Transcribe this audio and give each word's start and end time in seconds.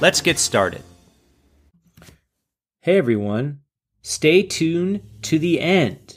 Let's 0.00 0.20
get 0.20 0.38
started. 0.38 0.84
Hey 2.82 2.98
everyone, 2.98 3.62
stay 4.00 4.44
tuned 4.44 5.02
to 5.22 5.40
the 5.40 5.60
end 5.60 6.16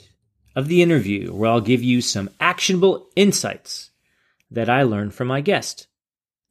of 0.54 0.68
the 0.68 0.82
interview 0.82 1.32
where 1.32 1.50
I'll 1.50 1.60
give 1.60 1.82
you 1.82 2.00
some 2.00 2.30
actionable 2.38 3.10
insights 3.16 3.90
that 4.52 4.70
I 4.70 4.84
learned 4.84 5.14
from 5.14 5.26
my 5.26 5.40
guest. 5.40 5.88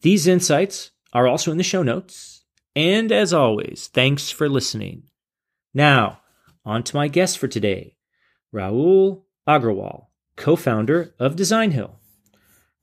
These 0.01 0.27
insights 0.27 0.91
are 1.13 1.25
also 1.25 1.51
in 1.51 1.57
the 1.57 1.63
show 1.63 1.83
notes. 1.83 2.43
And 2.75 3.13
as 3.13 3.31
always, 3.31 3.89
thanks 3.93 4.29
for 4.29 4.49
listening. 4.49 5.03
Now, 5.73 6.19
on 6.65 6.83
to 6.83 6.97
my 6.97 7.07
guest 7.07 7.37
for 7.37 7.47
today, 7.47 7.95
Rahul 8.53 9.23
Aggarwal, 9.47 10.07
co 10.35 10.57
founder 10.57 11.15
of 11.17 11.37
Designhill. 11.37 12.00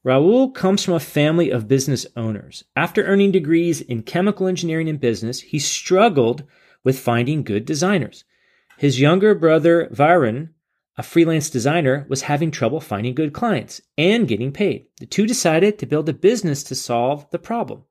Rahul 0.07 0.55
comes 0.55 0.85
from 0.85 0.95
a 0.95 1.01
family 1.01 1.51
of 1.51 1.67
business 1.67 2.07
owners. 2.17 2.65
After 2.77 3.05
earning 3.05 3.33
degrees 3.33 3.81
in 3.81 4.03
chemical 4.03 4.47
engineering 4.47 4.89
and 4.89 5.01
business, 5.01 5.41
he 5.41 5.59
struggled 5.59 6.45
with 6.85 7.01
finding 7.01 7.43
good 7.43 7.65
designers. 7.65 8.25
His 8.79 9.01
younger 9.01 9.35
brother, 9.35 9.89
Varun, 9.93 10.51
a 10.97 11.03
freelance 11.03 11.51
designer, 11.51 12.07
was 12.09 12.23
having 12.23 12.51
trouble 12.51 12.81
finding 12.81 13.15
good 13.15 13.33
clients 13.33 13.81
and 13.97 14.29
getting 14.29 14.53
paid. 14.53 14.87
The 15.01 15.07
two 15.07 15.27
decided 15.27 15.79
to 15.79 15.87
build 15.87 16.09
a 16.09 16.13
business 16.13 16.63
to 16.65 16.75
solve 16.77 17.29
the 17.31 17.39
problem. 17.39 17.85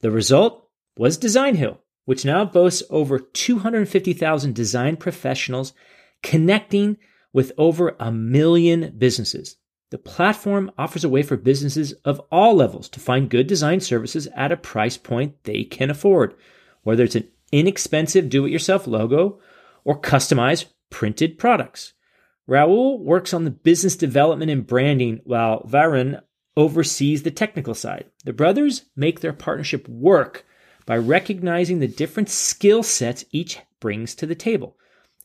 The 0.00 0.12
result 0.12 0.68
was 0.96 1.18
Designhill, 1.18 1.78
which 2.04 2.24
now 2.24 2.44
boasts 2.44 2.84
over 2.88 3.18
250,000 3.18 4.54
design 4.54 4.96
professionals 4.96 5.72
connecting 6.22 6.98
with 7.32 7.52
over 7.58 7.96
a 7.98 8.12
million 8.12 8.94
businesses. 8.96 9.56
The 9.90 9.98
platform 9.98 10.70
offers 10.76 11.02
a 11.02 11.08
way 11.08 11.22
for 11.22 11.38
businesses 11.38 11.94
of 12.04 12.20
all 12.30 12.54
levels 12.54 12.90
to 12.90 13.00
find 13.00 13.30
good 13.30 13.46
design 13.46 13.80
services 13.80 14.28
at 14.36 14.52
a 14.52 14.56
price 14.56 14.98
point 14.98 15.44
they 15.44 15.64
can 15.64 15.88
afford, 15.88 16.34
whether 16.82 17.04
it's 17.04 17.16
an 17.16 17.28
inexpensive 17.52 18.28
do 18.28 18.44
it 18.44 18.50
yourself 18.50 18.86
logo 18.86 19.40
or 19.84 19.98
customized 19.98 20.66
printed 20.90 21.38
products. 21.38 21.94
Rahul 22.46 23.00
works 23.00 23.32
on 23.32 23.44
the 23.44 23.50
business 23.50 23.96
development 23.96 24.50
and 24.50 24.66
branding 24.66 25.20
while 25.24 25.62
Varun 25.62 26.20
oversees 26.54 27.22
the 27.22 27.30
technical 27.30 27.74
side. 27.74 28.10
The 28.24 28.32
brothers 28.34 28.86
make 28.94 29.20
their 29.20 29.32
partnership 29.32 29.88
work 29.88 30.44
by 30.84 30.98
recognizing 30.98 31.78
the 31.78 31.88
different 31.88 32.28
skill 32.28 32.82
sets 32.82 33.24
each 33.30 33.58
brings 33.80 34.14
to 34.16 34.26
the 34.26 34.34
table, 34.34 34.76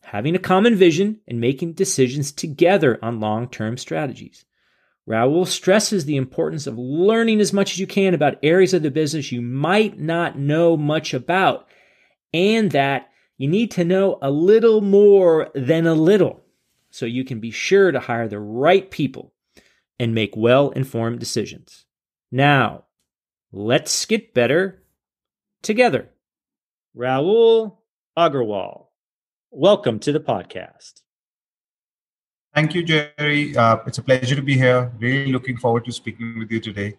having 0.03 0.35
a 0.35 0.39
common 0.39 0.75
vision, 0.75 1.19
and 1.27 1.41
making 1.41 1.73
decisions 1.73 2.31
together 2.31 2.97
on 3.01 3.19
long 3.19 3.49
term 3.49 3.77
strategies. 3.77 4.45
Rahul 5.07 5.45
stresses 5.45 6.05
the 6.05 6.15
importance 6.15 6.65
of 6.65 6.77
learning 6.77 7.41
as 7.41 7.51
much 7.51 7.73
as 7.73 7.79
you 7.79 7.87
can 7.87 8.13
about 8.13 8.37
areas 8.41 8.73
of 8.73 8.83
the 8.83 8.91
business 8.91 9.31
you 9.31 9.41
might 9.41 9.99
not 9.99 10.37
know 10.37 10.77
much 10.77 11.13
about, 11.13 11.67
and 12.33 12.71
that 12.71 13.09
you 13.37 13.49
need 13.49 13.71
to 13.71 13.83
know 13.83 14.17
a 14.21 14.31
little 14.31 14.79
more 14.79 15.51
than 15.53 15.85
a 15.85 15.93
little 15.93 16.41
so 16.89 17.05
you 17.05 17.25
can 17.25 17.39
be 17.39 17.51
sure 17.51 17.91
to 17.91 17.99
hire 17.99 18.27
the 18.27 18.39
right 18.39 18.89
people 18.89 19.33
and 19.99 20.15
make 20.15 20.37
well 20.37 20.69
informed 20.71 21.19
decisions. 21.19 21.85
Now, 22.31 22.85
let's 23.51 24.05
get 24.05 24.33
better 24.33 24.83
together. 25.61 26.09
Rahul 26.95 27.77
Aggarwal, 28.17 28.85
welcome 29.51 29.99
to 29.99 30.11
the 30.11 30.19
podcast. 30.19 31.02
Thank 32.53 32.75
you, 32.75 32.83
Jerry. 32.83 33.57
Uh, 33.57 33.77
it's 33.87 33.97
a 33.97 34.03
pleasure 34.03 34.35
to 34.35 34.41
be 34.41 34.55
here. 34.55 34.91
Really 34.99 35.31
looking 35.31 35.57
forward 35.57 35.85
to 35.85 35.91
speaking 35.91 36.37
with 36.37 36.51
you 36.51 36.59
today. 36.59 36.97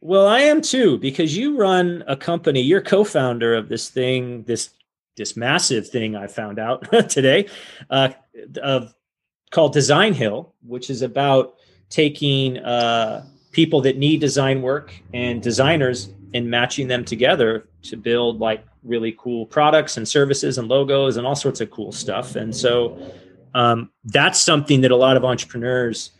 Well, 0.00 0.28
I 0.28 0.40
am 0.40 0.60
too, 0.60 0.98
because 0.98 1.36
you 1.36 1.56
run 1.58 2.04
a 2.06 2.16
company. 2.16 2.60
You're 2.60 2.82
co-founder 2.82 3.54
of 3.54 3.68
this 3.68 3.88
thing, 3.90 4.44
this 4.44 4.70
this 5.16 5.36
massive 5.36 5.88
thing 5.88 6.14
I 6.14 6.26
found 6.26 6.58
out 6.58 6.86
today, 7.08 7.48
uh, 7.90 8.10
of 8.62 8.94
called 9.50 9.74
Designhill, 9.74 10.52
which 10.62 10.90
is 10.90 11.02
about 11.02 11.54
taking 11.88 12.58
uh, 12.58 13.24
people 13.50 13.80
that 13.80 13.96
need 13.96 14.20
design 14.20 14.60
work 14.60 14.94
and 15.14 15.42
designers 15.42 16.10
and 16.34 16.48
matching 16.48 16.86
them 16.86 17.04
together 17.04 17.66
to 17.82 17.96
build 17.96 18.38
like 18.38 18.64
really 18.82 19.16
cool 19.18 19.46
products 19.46 19.96
and 19.96 20.06
services 20.06 20.58
and 20.58 20.68
logos 20.68 21.16
and 21.16 21.26
all 21.26 21.34
sorts 21.34 21.60
of 21.60 21.70
cool 21.70 21.90
stuff. 21.90 22.36
And 22.36 22.54
so 22.54 22.98
um, 23.56 23.90
that's 24.04 24.38
something 24.38 24.82
that 24.82 24.90
a 24.90 24.96
lot 24.96 25.16
of 25.16 25.24
entrepreneurs 25.24 26.10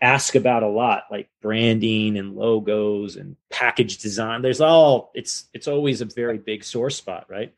ask 0.00 0.34
about 0.34 0.62
a 0.62 0.68
lot, 0.68 1.02
like 1.10 1.28
branding 1.42 2.16
and 2.16 2.34
logos 2.34 3.16
and 3.16 3.36
package 3.50 3.98
design. 3.98 4.40
There's 4.40 4.62
all 4.62 5.10
it's 5.14 5.48
it's 5.52 5.68
always 5.68 6.00
a 6.00 6.06
very 6.06 6.38
big 6.38 6.64
sore 6.64 6.88
spot, 6.88 7.26
right? 7.28 7.52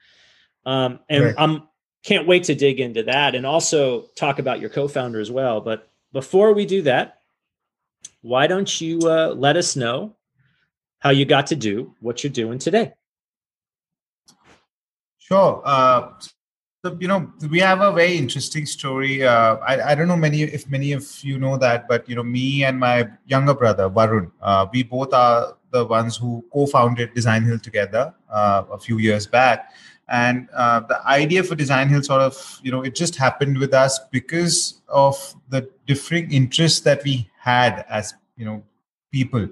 Um, 0.66 0.98
and 1.08 1.26
right. 1.26 1.34
I'm 1.38 1.62
can't 2.02 2.26
wait 2.26 2.42
to 2.44 2.56
dig 2.56 2.80
into 2.80 3.04
that 3.04 3.36
and 3.36 3.46
also 3.46 4.06
talk 4.16 4.40
about 4.40 4.58
your 4.58 4.70
co-founder 4.70 5.20
as 5.20 5.30
well. 5.30 5.60
But 5.60 5.88
before 6.12 6.52
we 6.52 6.66
do 6.66 6.82
that, 6.82 7.20
why 8.22 8.48
don't 8.48 8.80
you 8.80 8.98
uh, 9.02 9.34
let 9.36 9.56
us 9.56 9.76
know 9.76 10.16
how 10.98 11.10
you 11.10 11.24
got 11.24 11.46
to 11.48 11.56
do 11.56 11.94
what 12.00 12.24
you're 12.24 12.32
doing 12.32 12.58
today? 12.58 12.94
Sure. 15.18 15.62
Uh, 15.64 16.14
so, 16.84 16.96
you 16.98 17.08
know, 17.08 17.30
we 17.50 17.58
have 17.58 17.82
a 17.82 17.92
very 17.92 18.16
interesting 18.16 18.64
story. 18.64 19.22
Uh, 19.22 19.56
I, 19.56 19.92
I 19.92 19.94
don't 19.94 20.08
know 20.08 20.16
many 20.16 20.42
if 20.42 20.68
many 20.70 20.92
of 20.92 21.06
you 21.22 21.38
know 21.38 21.58
that, 21.58 21.86
but 21.86 22.08
you 22.08 22.14
know, 22.14 22.22
me 22.22 22.64
and 22.64 22.80
my 22.80 23.08
younger 23.26 23.54
brother 23.54 23.90
Varun, 23.90 24.30
uh, 24.40 24.66
we 24.72 24.82
both 24.82 25.12
are 25.12 25.56
the 25.72 25.84
ones 25.84 26.16
who 26.16 26.44
co-founded 26.52 27.14
Designhill 27.14 27.62
together 27.62 28.14
uh, 28.30 28.64
a 28.72 28.78
few 28.78 28.98
years 28.98 29.26
back. 29.26 29.72
And 30.08 30.48
uh, 30.54 30.80
the 30.80 31.06
idea 31.06 31.44
for 31.44 31.54
Designhill 31.54 32.04
sort 32.04 32.22
of, 32.22 32.58
you 32.62 32.72
know, 32.72 32.82
it 32.82 32.94
just 32.94 33.14
happened 33.14 33.58
with 33.58 33.74
us 33.74 34.00
because 34.10 34.80
of 34.88 35.34
the 35.50 35.70
differing 35.86 36.32
interests 36.32 36.80
that 36.80 37.04
we 37.04 37.30
had 37.38 37.84
as, 37.88 38.14
you 38.36 38.44
know, 38.44 38.62
people. 39.12 39.46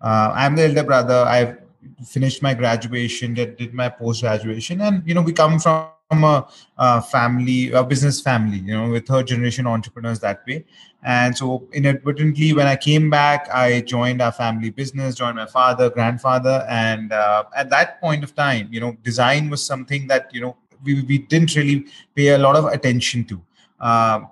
Uh, 0.00 0.32
I'm 0.34 0.56
the 0.56 0.64
elder 0.64 0.82
brother. 0.82 1.24
I've 1.26 1.56
finished 2.04 2.42
my 2.42 2.52
graduation, 2.52 3.32
did, 3.32 3.56
did 3.56 3.72
my 3.72 3.88
post 3.88 4.22
graduation, 4.22 4.80
and 4.80 5.06
you 5.06 5.14
know, 5.14 5.22
we 5.22 5.32
come 5.32 5.58
from 5.58 5.88
from 6.14 6.24
a, 6.24 6.48
a, 6.78 7.02
family, 7.02 7.72
a 7.72 7.82
business 7.82 8.20
family, 8.20 8.58
you 8.58 8.76
know, 8.76 8.90
with 8.90 9.06
third 9.06 9.26
generation 9.26 9.66
entrepreneurs 9.66 10.20
that 10.20 10.42
way. 10.46 10.64
And 11.02 11.36
so 11.36 11.68
inadvertently, 11.72 12.52
when 12.54 12.66
I 12.66 12.76
came 12.76 13.10
back, 13.10 13.48
I 13.52 13.80
joined 13.82 14.22
our 14.22 14.32
family 14.32 14.70
business, 14.70 15.14
joined 15.16 15.36
my 15.36 15.46
father, 15.46 15.90
grandfather. 15.90 16.64
And 16.68 17.12
uh, 17.12 17.44
at 17.54 17.68
that 17.70 18.00
point 18.00 18.24
of 18.24 18.34
time, 18.34 18.68
you 18.70 18.80
know, 18.80 18.96
design 19.02 19.50
was 19.50 19.64
something 19.64 20.06
that, 20.06 20.32
you 20.32 20.40
know, 20.40 20.56
we, 20.82 21.02
we 21.02 21.18
didn't 21.18 21.54
really 21.56 21.86
pay 22.14 22.28
a 22.28 22.38
lot 22.38 22.56
of 22.56 22.66
attention 22.66 23.24
to. 23.24 23.40
Um, 23.80 24.28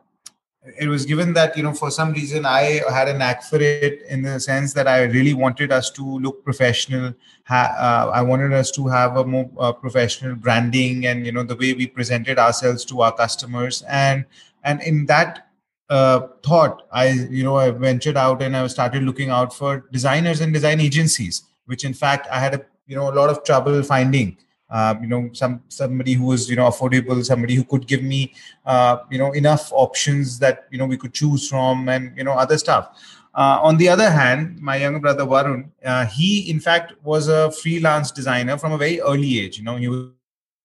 it 0.64 0.86
was 0.86 1.04
given 1.04 1.32
that 1.32 1.56
you 1.56 1.62
know 1.62 1.74
for 1.74 1.90
some 1.90 2.12
reason 2.12 2.46
i 2.46 2.80
had 2.90 3.08
a 3.08 3.18
knack 3.18 3.42
for 3.42 3.56
it 3.60 4.02
in 4.08 4.22
the 4.22 4.38
sense 4.38 4.72
that 4.72 4.86
i 4.86 5.02
really 5.02 5.34
wanted 5.34 5.72
us 5.72 5.90
to 5.90 6.18
look 6.20 6.44
professional 6.44 7.12
ha- 7.44 7.74
uh, 7.78 8.10
i 8.14 8.22
wanted 8.22 8.52
us 8.52 8.70
to 8.70 8.86
have 8.86 9.16
a 9.16 9.24
more 9.24 9.50
uh, 9.58 9.72
professional 9.72 10.36
branding 10.36 11.06
and 11.06 11.26
you 11.26 11.32
know 11.32 11.42
the 11.42 11.56
way 11.56 11.72
we 11.72 11.86
presented 11.86 12.38
ourselves 12.38 12.84
to 12.84 13.02
our 13.02 13.12
customers. 13.12 13.82
And 13.88 14.24
and 14.64 14.80
in 14.82 15.06
that 15.06 15.48
uh, 15.90 16.28
thought 16.44 16.86
i 16.92 17.08
you 17.08 17.42
know 17.42 17.56
i 17.56 17.70
ventured 17.70 18.16
out 18.16 18.40
and 18.40 18.56
i 18.56 18.66
started 18.68 19.02
looking 19.02 19.30
out 19.30 19.52
for 19.52 19.84
designers 19.90 20.40
and 20.40 20.52
design 20.52 20.80
agencies 20.80 21.42
which 21.66 21.84
in 21.84 21.92
fact 21.92 22.26
i 22.30 22.38
had 22.38 22.54
a 22.54 22.64
you 22.86 22.96
know 22.96 23.10
a 23.10 23.14
lot 23.14 23.28
of 23.28 23.42
trouble 23.44 23.82
finding 23.82 24.36
um, 24.72 25.02
you 25.02 25.08
know 25.08 25.28
some 25.32 25.62
somebody 25.68 26.14
who 26.14 26.24
was 26.24 26.48
you 26.50 26.56
know 26.56 26.68
affordable 26.68 27.22
somebody 27.24 27.54
who 27.54 27.64
could 27.64 27.86
give 27.86 28.02
me 28.02 28.34
uh, 28.66 28.96
you 29.10 29.18
know 29.18 29.32
enough 29.32 29.70
options 29.72 30.38
that 30.38 30.66
you 30.70 30.78
know 30.78 30.86
we 30.86 30.96
could 30.96 31.12
choose 31.12 31.48
from 31.48 31.88
and 31.88 32.16
you 32.16 32.24
know 32.24 32.32
other 32.32 32.58
stuff. 32.58 32.88
Uh, 33.34 33.58
on 33.62 33.76
the 33.78 33.88
other 33.88 34.10
hand 34.10 34.58
my 34.60 34.76
younger 34.76 34.98
brother 34.98 35.24
varun 35.24 35.70
uh, 35.84 36.04
he 36.06 36.50
in 36.50 36.58
fact 36.60 36.92
was 37.02 37.28
a 37.28 37.50
freelance 37.50 38.10
designer 38.10 38.58
from 38.58 38.72
a 38.72 38.78
very 38.78 39.00
early 39.00 39.38
age. 39.40 39.58
You 39.58 39.64
know 39.64 39.76
he 39.76 39.88
was 39.88 40.08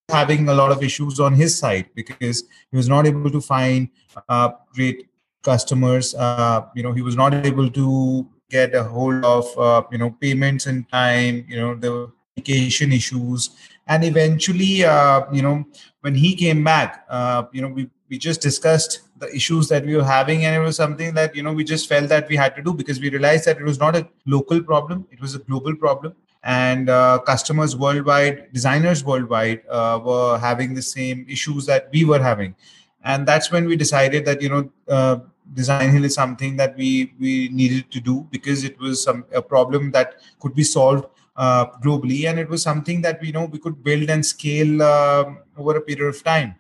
having 0.10 0.48
a 0.48 0.54
lot 0.54 0.72
of 0.72 0.82
issues 0.82 1.20
on 1.20 1.34
his 1.34 1.58
side 1.58 1.90
because 1.94 2.44
he 2.72 2.78
was 2.78 2.88
not 2.88 3.06
able 3.06 3.30
to 3.30 3.42
find 3.42 3.90
uh, 4.30 4.52
great 4.74 5.10
customers. 5.44 6.16
Uh, 6.16 6.66
you 6.76 6.84
know 6.84 6.94
he 6.94 7.02
was 7.02 7.18
not 7.18 7.34
able 7.34 7.70
to 7.70 8.26
get 8.50 8.74
a 8.74 8.84
hold 8.84 9.26
of 9.26 9.58
uh, 9.58 9.82
you 9.92 9.98
know 9.98 10.12
payments 10.22 10.66
in 10.66 10.86
time. 10.86 11.44
You 11.50 11.58
know 11.58 11.76
the 11.76 12.12
communication 12.38 12.92
issues 12.92 13.50
and 13.88 14.04
eventually 14.04 14.84
uh, 14.84 15.22
you 15.32 15.42
know 15.42 15.66
when 16.02 16.16
he 16.16 16.36
came 16.36 16.64
back 16.64 17.06
uh, 17.10 17.44
you 17.52 17.62
know 17.62 17.70
we, 17.70 17.90
we 18.10 18.18
just 18.18 18.42
discussed 18.42 19.02
the 19.20 19.34
issues 19.36 19.68
that 19.68 19.86
we 19.86 19.96
were 19.96 20.04
having 20.04 20.46
and 20.46 20.56
it 20.56 20.60
was 20.60 20.76
something 20.76 21.14
that 21.14 21.36
you 21.36 21.44
know 21.44 21.54
we 21.54 21.64
just 21.64 21.90
felt 21.90 22.08
that 22.10 22.28
we 22.30 22.36
had 22.36 22.56
to 22.56 22.62
do 22.62 22.74
because 22.74 23.00
we 23.00 23.10
realized 23.10 23.46
that 23.46 23.58
it 23.58 23.64
was 23.64 23.80
not 23.80 23.96
a 23.96 24.08
local 24.26 24.62
problem. 24.62 25.08
It 25.12 25.20
was 25.20 25.36
a 25.36 25.40
global 25.40 25.76
problem. 25.76 26.16
And 26.44 26.90
uh, 26.90 27.20
customers 27.26 27.76
worldwide 27.76 28.54
designers 28.54 29.04
worldwide 29.04 29.64
uh, 29.70 30.00
were 30.04 30.38
having 30.38 30.74
the 30.74 30.82
same 30.82 31.26
issues 31.28 31.66
that 31.66 31.90
we 31.92 32.06
were 32.06 32.22
having. 32.22 32.56
And 33.04 33.28
that's 33.28 33.52
when 33.52 33.66
we 33.66 33.76
decided 33.76 34.26
that 34.26 34.42
you 34.42 34.50
know 34.50 34.72
uh, 34.88 35.18
Designhill 35.54 36.04
is 36.04 36.14
something 36.14 36.58
that 36.58 36.76
we 36.78 37.14
we 37.20 37.50
needed 37.50 37.90
to 37.92 38.00
do 38.00 38.28
because 38.32 38.64
it 38.64 38.78
was 38.80 39.04
some 39.04 39.26
a 39.34 39.42
problem 39.42 39.92
that 39.92 40.16
could 40.40 40.54
be 40.54 40.64
solved 40.64 41.06
globally, 41.38 42.28
and 42.30 42.40
it 42.40 42.50
was 42.50 42.64
something 42.64 43.02
that 43.02 43.22
we 43.22 43.32
know 43.32 43.46
we 43.46 43.60
could 43.60 43.84
build 43.84 44.10
and 44.10 44.26
scale 44.26 44.82
uh, 44.82 45.26
over 45.58 45.78
a 45.78 45.82
period 45.82 46.08
of 46.08 46.24
time. 46.24 46.56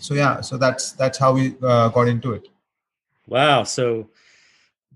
So 0.00 0.14
yeah, 0.14 0.40
so 0.40 0.56
that's 0.56 0.92
that's 0.92 1.18
how 1.18 1.32
we 1.32 1.56
uh, 1.62 1.88
got 1.88 2.08
into 2.08 2.32
it. 2.32 2.48
Wow. 3.26 3.64
So 3.64 4.10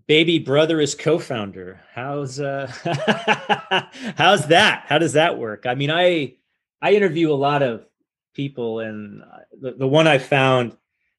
baby 0.06 0.38
brother 0.38 0.80
is 0.80 0.94
co-founder. 0.94 1.80
How's 1.94 2.40
uh 2.40 2.66
how's 4.16 4.46
that? 4.48 4.84
How 4.86 4.98
does 4.98 5.12
that 5.14 5.38
work? 5.38 5.66
I 5.66 5.74
mean, 5.74 5.90
I 5.90 6.34
I 6.82 6.92
interview 6.92 7.32
a 7.32 7.34
lot 7.34 7.62
of 7.62 7.86
people 8.34 8.80
and 8.80 9.22
the, 9.60 9.72
the 9.72 9.86
one 9.86 10.06
I 10.06 10.18
found 10.18 10.76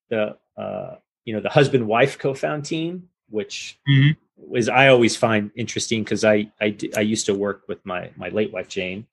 the 0.10 0.38
uh 0.58 0.96
you 1.26 1.34
know 1.34 1.42
the 1.42 1.50
husband 1.50 1.88
wife 1.88 2.18
co-found 2.18 2.66
team 2.66 3.10
which 3.30 3.80
mm-hmm 3.88 4.12
was 4.48 4.70
I 4.70 4.88
always 4.88 5.16
find 5.16 5.52
interesting 5.56 6.04
because 6.04 6.24
I, 6.24 6.52
I 6.60 6.78
I 6.96 7.02
used 7.02 7.26
to 7.28 7.34
work 7.34 7.64
with 7.68 7.86
my 7.86 8.12
my 8.16 8.30
late 8.30 8.52
wife 8.52 8.68
Jane. 8.68 9.08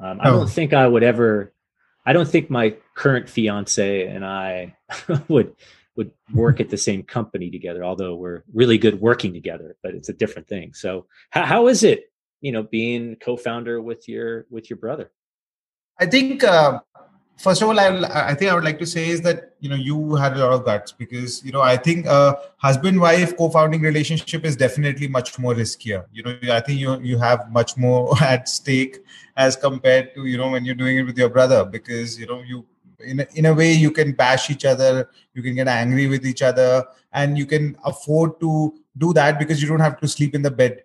Um, 0.00 0.20
I 0.20 0.28
oh. 0.28 0.38
don't 0.38 0.50
think 0.50 0.72
I 0.72 0.86
would 0.86 1.02
ever. 1.02 1.52
I 2.06 2.12
don't 2.12 2.28
think 2.28 2.50
my 2.50 2.76
current 2.94 3.28
fiance 3.28 4.06
and 4.06 4.24
I 4.24 4.76
would 5.28 5.54
would 5.96 6.10
work 6.32 6.60
at 6.60 6.70
the 6.70 6.76
same 6.76 7.02
company 7.02 7.50
together. 7.50 7.84
Although 7.84 8.16
we're 8.16 8.42
really 8.52 8.78
good 8.78 9.00
working 9.00 9.32
together, 9.32 9.76
but 9.82 9.94
it's 9.94 10.08
a 10.08 10.14
different 10.14 10.48
thing. 10.48 10.74
So 10.74 11.06
how, 11.30 11.44
how 11.44 11.66
is 11.68 11.84
it, 11.84 12.10
you 12.40 12.52
know, 12.52 12.62
being 12.62 13.16
co-founder 13.16 13.80
with 13.80 14.08
your 14.08 14.46
with 14.50 14.68
your 14.68 14.78
brother? 14.78 15.10
I 15.98 16.06
think 16.06 16.42
uh, 16.42 16.80
first 17.36 17.62
of 17.62 17.68
all 17.68 17.78
I, 17.78 17.88
I 18.30 18.34
think 18.34 18.50
i 18.50 18.54
would 18.54 18.64
like 18.64 18.78
to 18.78 18.86
say 18.86 19.08
is 19.08 19.20
that 19.22 19.54
you 19.60 19.68
know 19.68 19.76
you 19.76 20.14
had 20.14 20.36
a 20.36 20.38
lot 20.38 20.52
of 20.52 20.64
guts 20.64 20.92
because 20.92 21.44
you 21.44 21.52
know 21.52 21.62
i 21.62 21.76
think 21.76 22.06
a 22.06 22.36
husband 22.58 23.00
wife 23.00 23.36
co-founding 23.36 23.80
relationship 23.80 24.44
is 24.44 24.56
definitely 24.56 25.08
much 25.08 25.38
more 25.38 25.54
riskier. 25.54 26.04
You 26.12 26.22
know 26.22 26.38
i 26.52 26.60
think 26.60 26.80
you 26.80 27.00
you 27.00 27.18
have 27.18 27.50
much 27.50 27.76
more 27.76 28.14
at 28.22 28.48
stake 28.48 28.98
as 29.36 29.56
compared 29.56 30.14
to 30.14 30.26
you 30.26 30.38
know 30.38 30.50
when 30.50 30.64
you're 30.64 30.74
doing 30.74 30.98
it 30.98 31.02
with 31.02 31.18
your 31.18 31.28
brother 31.28 31.64
because 31.64 32.18
you 32.18 32.26
know 32.26 32.42
you 32.42 32.64
in 33.00 33.20
a, 33.20 33.26
in 33.34 33.46
a 33.46 33.54
way 33.54 33.72
you 33.72 33.90
can 33.90 34.12
bash 34.12 34.50
each 34.50 34.64
other 34.64 35.10
you 35.34 35.42
can 35.42 35.54
get 35.54 35.68
angry 35.68 36.06
with 36.06 36.24
each 36.26 36.42
other 36.42 36.84
and 37.12 37.36
you 37.36 37.46
can 37.46 37.76
afford 37.84 38.38
to 38.40 38.74
do 38.98 39.12
that 39.12 39.38
because 39.38 39.60
you 39.60 39.68
don't 39.68 39.80
have 39.80 39.98
to 40.00 40.06
sleep 40.06 40.34
in 40.34 40.42
the 40.42 40.50
bed 40.50 40.84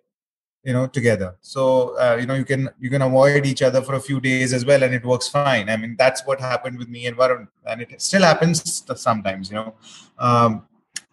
you 0.69 0.75
know 0.77 0.85
together. 0.99 1.29
So 1.41 1.63
uh, 2.03 2.15
you 2.21 2.27
know 2.29 2.37
you 2.41 2.47
can 2.51 2.69
you 2.79 2.89
can 2.95 3.03
avoid 3.09 3.45
each 3.51 3.63
other 3.67 3.81
for 3.87 3.95
a 3.95 4.03
few 4.09 4.19
days 4.29 4.53
as 4.57 4.65
well 4.71 4.83
and 4.87 4.93
it 4.99 5.05
works 5.13 5.27
fine. 5.27 5.69
I 5.75 5.77
mean 5.83 5.95
that's 6.03 6.25
what 6.27 6.39
happened 6.39 6.77
with 6.81 6.89
me 6.95 7.07
and 7.07 7.17
varun 7.21 7.47
and 7.65 7.81
it 7.85 8.01
still 8.09 8.25
happens 8.31 8.83
sometimes 9.07 9.49
you 9.51 9.57
know. 9.59 9.69
Um, 10.27 10.51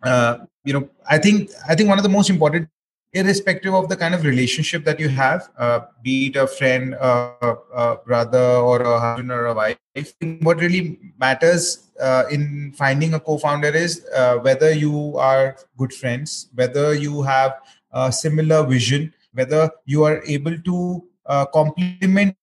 uh, 0.03 0.39
you 0.65 0.73
know 0.73 0.89
i 1.09 1.19
think 1.19 1.51
i 1.69 1.75
think 1.75 1.89
one 1.89 1.99
of 1.99 2.03
the 2.03 2.15
most 2.17 2.31
important 2.31 2.69
irrespective 3.13 3.75
of 3.75 3.89
the 3.89 3.97
kind 3.97 4.15
of 4.15 4.25
relationship 4.25 4.85
that 4.85 5.01
you 5.01 5.09
have 5.09 5.49
uh, 5.59 5.81
be 6.03 6.27
it 6.27 6.37
a 6.37 6.47
friend 6.47 6.95
a 6.95 7.97
brother 8.05 8.49
or 8.71 8.83
a 8.83 9.01
husband 9.01 9.31
or 9.31 9.47
a 9.47 9.55
wife 9.55 10.13
what 10.49 10.61
really 10.61 10.99
matters 11.19 11.89
uh, 12.01 12.25
in 12.31 12.73
finding 12.77 13.15
a 13.15 13.21
co-founder 13.21 13.69
is 13.69 14.05
uh, 14.15 14.37
whether 14.47 14.71
you 14.73 15.17
are 15.17 15.57
good 15.79 15.95
friends 15.95 16.49
whether 16.55 16.95
you 16.95 17.23
have 17.23 17.55
a 17.93 18.13
similar 18.13 18.63
vision 18.75 19.13
whether 19.37 19.71
you 19.85 20.05
are 20.05 20.23
able 20.27 20.57
to 20.71 21.05
uh, 21.27 21.45
complement 21.47 22.37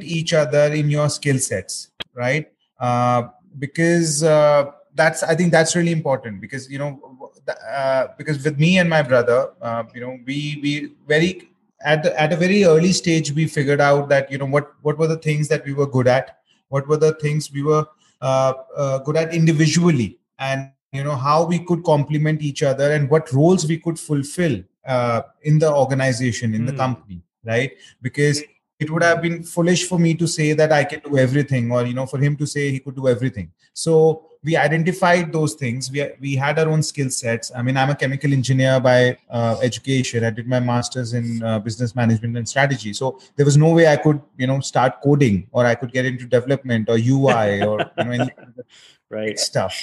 each 0.00 0.34
other 0.34 0.66
in 0.72 0.90
your 0.90 1.08
skill 1.08 1.38
sets 1.38 1.90
right? 2.14 2.50
Uh, 2.80 3.28
because 3.58 4.22
uh, 4.22 4.70
that's 4.94 5.22
i 5.22 5.34
think 5.34 5.52
that's 5.52 5.76
really 5.76 5.92
important 5.92 6.40
because 6.40 6.70
you 6.70 6.78
know 6.78 7.30
uh, 7.68 8.06
because 8.18 8.42
with 8.44 8.58
me 8.58 8.78
and 8.78 8.88
my 8.88 9.02
brother 9.02 9.50
uh, 9.62 9.82
you 9.94 10.00
know 10.00 10.18
we 10.26 10.58
we 10.62 10.92
very 11.06 11.50
at 11.84 12.02
the, 12.02 12.20
at 12.20 12.32
a 12.32 12.36
very 12.36 12.64
early 12.64 12.92
stage 12.92 13.32
we 13.32 13.46
figured 13.46 13.80
out 13.80 14.08
that 14.08 14.30
you 14.30 14.38
know 14.38 14.46
what 14.46 14.72
what 14.82 14.98
were 14.98 15.06
the 15.06 15.18
things 15.18 15.48
that 15.48 15.64
we 15.64 15.72
were 15.72 15.86
good 15.86 16.08
at 16.08 16.38
what 16.68 16.86
were 16.88 16.96
the 16.96 17.12
things 17.14 17.52
we 17.52 17.62
were 17.62 17.84
uh, 18.20 18.98
good 18.98 19.16
at 19.16 19.34
individually 19.34 20.18
and 20.38 20.70
you 20.92 21.04
know 21.04 21.16
how 21.16 21.44
we 21.44 21.58
could 21.58 21.84
complement 21.84 22.40
each 22.42 22.62
other 22.62 22.92
and 22.92 23.10
what 23.10 23.30
roles 23.32 23.66
we 23.66 23.78
could 23.78 23.98
fulfill 23.98 24.62
uh, 24.86 25.22
in 25.42 25.58
the 25.58 25.72
organization 25.72 26.54
in 26.54 26.62
mm. 26.62 26.66
the 26.66 26.72
hmm. 26.72 26.78
company 26.78 27.22
right? 27.44 27.72
Because 28.02 28.42
it 28.78 28.90
would 28.90 29.02
have 29.02 29.22
been 29.22 29.42
foolish 29.42 29.86
for 29.86 29.98
me 29.98 30.14
to 30.14 30.26
say 30.26 30.52
that 30.52 30.72
i 30.72 30.82
can 30.82 30.98
do 31.00 31.16
everything 31.16 31.70
or 31.70 31.86
you 31.86 31.94
know 31.94 32.06
for 32.06 32.18
him 32.18 32.36
to 32.36 32.46
say 32.46 32.70
he 32.70 32.80
could 32.80 32.96
do 32.96 33.08
everything. 33.08 33.50
So 33.72 34.30
we 34.42 34.56
identified 34.56 35.32
those 35.32 35.54
things. 35.54 35.90
We, 35.90 36.06
we 36.20 36.36
had 36.36 36.58
our 36.58 36.68
own 36.68 36.82
skill 36.82 37.08
sets. 37.08 37.52
I 37.54 37.62
mean 37.62 37.76
i'm 37.76 37.90
a 37.90 37.94
chemical 37.94 38.32
engineer 38.32 38.80
by 38.80 39.16
uh, 39.30 39.56
education. 39.62 40.24
I 40.24 40.30
did 40.30 40.48
my 40.48 40.60
masters 40.60 41.14
in 41.14 41.42
uh, 41.42 41.60
business 41.60 41.94
management 41.94 42.36
and 42.36 42.48
strategy. 42.48 42.92
So 42.92 43.20
there 43.36 43.46
was 43.46 43.56
no 43.56 43.70
way 43.70 43.86
i 43.86 43.96
could 43.96 44.20
you 44.36 44.48
know 44.48 44.60
start 44.60 45.00
coding 45.02 45.46
or 45.52 45.64
i 45.64 45.74
could 45.76 45.92
get 45.92 46.04
into 46.04 46.26
development 46.26 46.88
or 46.88 46.96
ui 46.96 47.62
or 47.62 47.78
you 47.98 48.04
know 48.04 48.10
any 48.10 48.30
right. 49.10 49.38
stuff. 49.38 49.74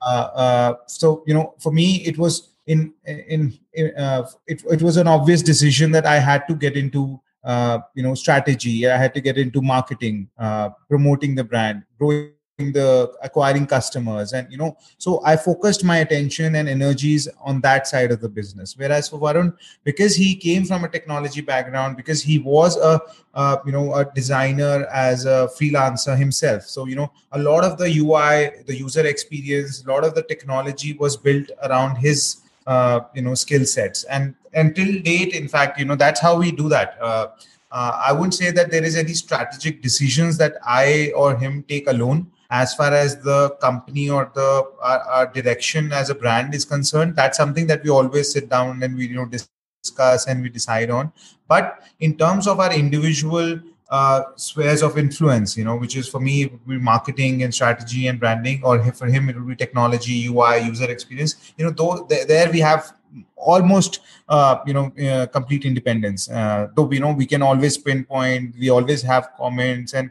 Uh, 0.00 0.28
uh, 0.44 0.74
so 0.86 1.24
you 1.26 1.34
know 1.34 1.54
for 1.58 1.72
me 1.72 1.96
it 2.06 2.16
was 2.16 2.50
in 2.66 2.92
in, 3.04 3.58
uh, 3.96 4.24
it, 4.46 4.62
it 4.70 4.82
was 4.82 4.96
an 4.96 5.06
obvious 5.06 5.42
decision 5.42 5.92
that 5.92 6.06
i 6.06 6.18
had 6.18 6.46
to 6.48 6.54
get 6.54 6.76
into 6.76 7.20
uh, 7.46 7.78
you 7.94 8.02
know 8.02 8.14
strategy. 8.14 8.88
I 8.88 8.96
had 8.96 9.14
to 9.14 9.20
get 9.20 9.38
into 9.38 9.62
marketing 9.62 10.28
uh, 10.36 10.70
promoting 10.88 11.34
the 11.36 11.44
brand 11.44 11.84
growing 11.96 12.32
the 12.58 13.12
acquiring 13.22 13.66
customers. 13.66 14.32
And 14.32 14.50
you 14.50 14.58
know 14.58 14.76
so 14.98 15.22
i 15.24 15.36
focused 15.36 15.84
my 15.84 15.98
attention 15.98 16.56
and 16.56 16.68
energies 16.68 17.28
on 17.40 17.60
that 17.60 17.86
side 17.86 18.10
of 18.10 18.20
the 18.20 18.28
business. 18.28 18.76
Whereas 18.76 19.08
for 19.08 19.20
varun 19.20 19.54
because 19.84 20.16
he 20.16 20.34
came 20.34 20.64
from 20.64 20.82
a 20.82 20.88
technology 20.88 21.40
background 21.40 21.96
because 21.96 22.20
he 22.20 22.40
was 22.40 22.76
a 22.78 23.00
uh, 23.34 23.58
you 23.64 23.72
know 23.72 23.94
a 23.94 24.04
designer 24.12 24.86
as 24.92 25.24
a 25.24 25.48
freelancer 25.56 26.18
himself. 26.18 26.64
So 26.64 26.86
you 26.86 26.96
know 26.96 27.12
a 27.30 27.38
lot 27.38 27.62
of 27.62 27.78
the 27.78 27.86
ui 28.00 28.64
the 28.66 28.76
user 28.76 29.06
experience 29.06 29.84
a 29.84 29.88
lot 29.88 30.02
of 30.02 30.16
the 30.16 30.22
technology 30.22 30.94
was 30.94 31.16
built 31.16 31.48
around 31.62 31.96
his 31.96 32.42
uh, 32.66 33.00
you 33.14 33.22
know 33.22 33.34
skill 33.34 33.64
sets. 33.64 34.04
And 34.04 34.34
until 34.54 35.00
date 35.02 35.34
in 35.34 35.48
fact 35.48 35.78
you 35.78 35.84
know 35.84 35.96
that's 35.96 36.20
how 36.20 36.36
we 36.38 36.52
do 36.52 36.68
that. 36.68 36.96
Uh, 37.00 37.28
uh, 37.72 38.00
i 38.06 38.12
wouldn't 38.12 38.32
say 38.34 38.52
that 38.52 38.70
there 38.70 38.84
is 38.84 38.96
any 38.96 39.12
strategic 39.12 39.82
decisions 39.82 40.38
that 40.38 40.54
i 40.64 41.12
or 41.16 41.36
him 41.36 41.64
take 41.68 41.88
alone. 41.88 42.30
As 42.48 42.74
far 42.74 42.94
as 42.94 43.20
the 43.22 43.50
company 43.60 44.08
or 44.08 44.30
the 44.32 44.70
our, 44.80 45.00
our, 45.00 45.26
direction 45.26 45.92
as 45.92 46.10
a 46.10 46.14
brand 46.14 46.54
is 46.54 46.64
concerned 46.64 47.16
that's 47.16 47.36
something 47.36 47.66
that 47.66 47.82
we 47.82 47.90
always 47.90 48.30
sit 48.32 48.48
down 48.48 48.82
and 48.84 48.96
we 48.96 49.08
you 49.08 49.16
know 49.16 49.26
discuss 49.26 50.26
and 50.26 50.42
we 50.42 50.48
decide 50.48 50.90
on. 50.90 51.12
But 51.48 51.82
in 52.00 52.16
terms 52.16 52.46
of 52.46 52.60
our 52.60 52.72
individual 52.72 53.58
uh, 53.88 54.22
spheres 54.34 54.82
of 54.82 54.98
influence 54.98 55.56
you 55.56 55.64
know 55.64 55.76
which 55.76 55.96
is 55.96 56.08
for 56.08 56.20
me 56.20 56.42
it 56.42 56.52
would 56.52 56.66
be 56.66 56.78
marketing 56.78 57.42
and 57.44 57.54
strategy 57.54 58.08
and 58.08 58.18
branding 58.18 58.60
or 58.64 58.82
for 58.92 59.06
him 59.06 59.28
it 59.28 59.36
would 59.36 59.46
be 59.46 59.56
technology 59.56 60.26
ui 60.26 60.58
user 60.58 60.90
experience. 60.90 61.52
You 61.56 61.66
know 61.66 61.70
though 61.70 62.06
there 62.08 62.50
we 62.50 62.60
have 62.60 62.94
almost 63.36 64.00
uh, 64.28 64.58
you 64.66 64.74
know 64.74 64.92
uh, 65.08 65.26
complete 65.26 65.64
independence. 65.64 66.28
Uh, 66.28 66.68
though 66.74 66.90
you 66.90 67.00
know 67.00 67.12
we 67.12 67.26
can 67.26 67.42
always 67.42 67.78
pinpoint 67.78 68.54
we 68.58 68.70
always 68.70 69.02
have 69.02 69.28
comments 69.36 69.94
and 69.94 70.10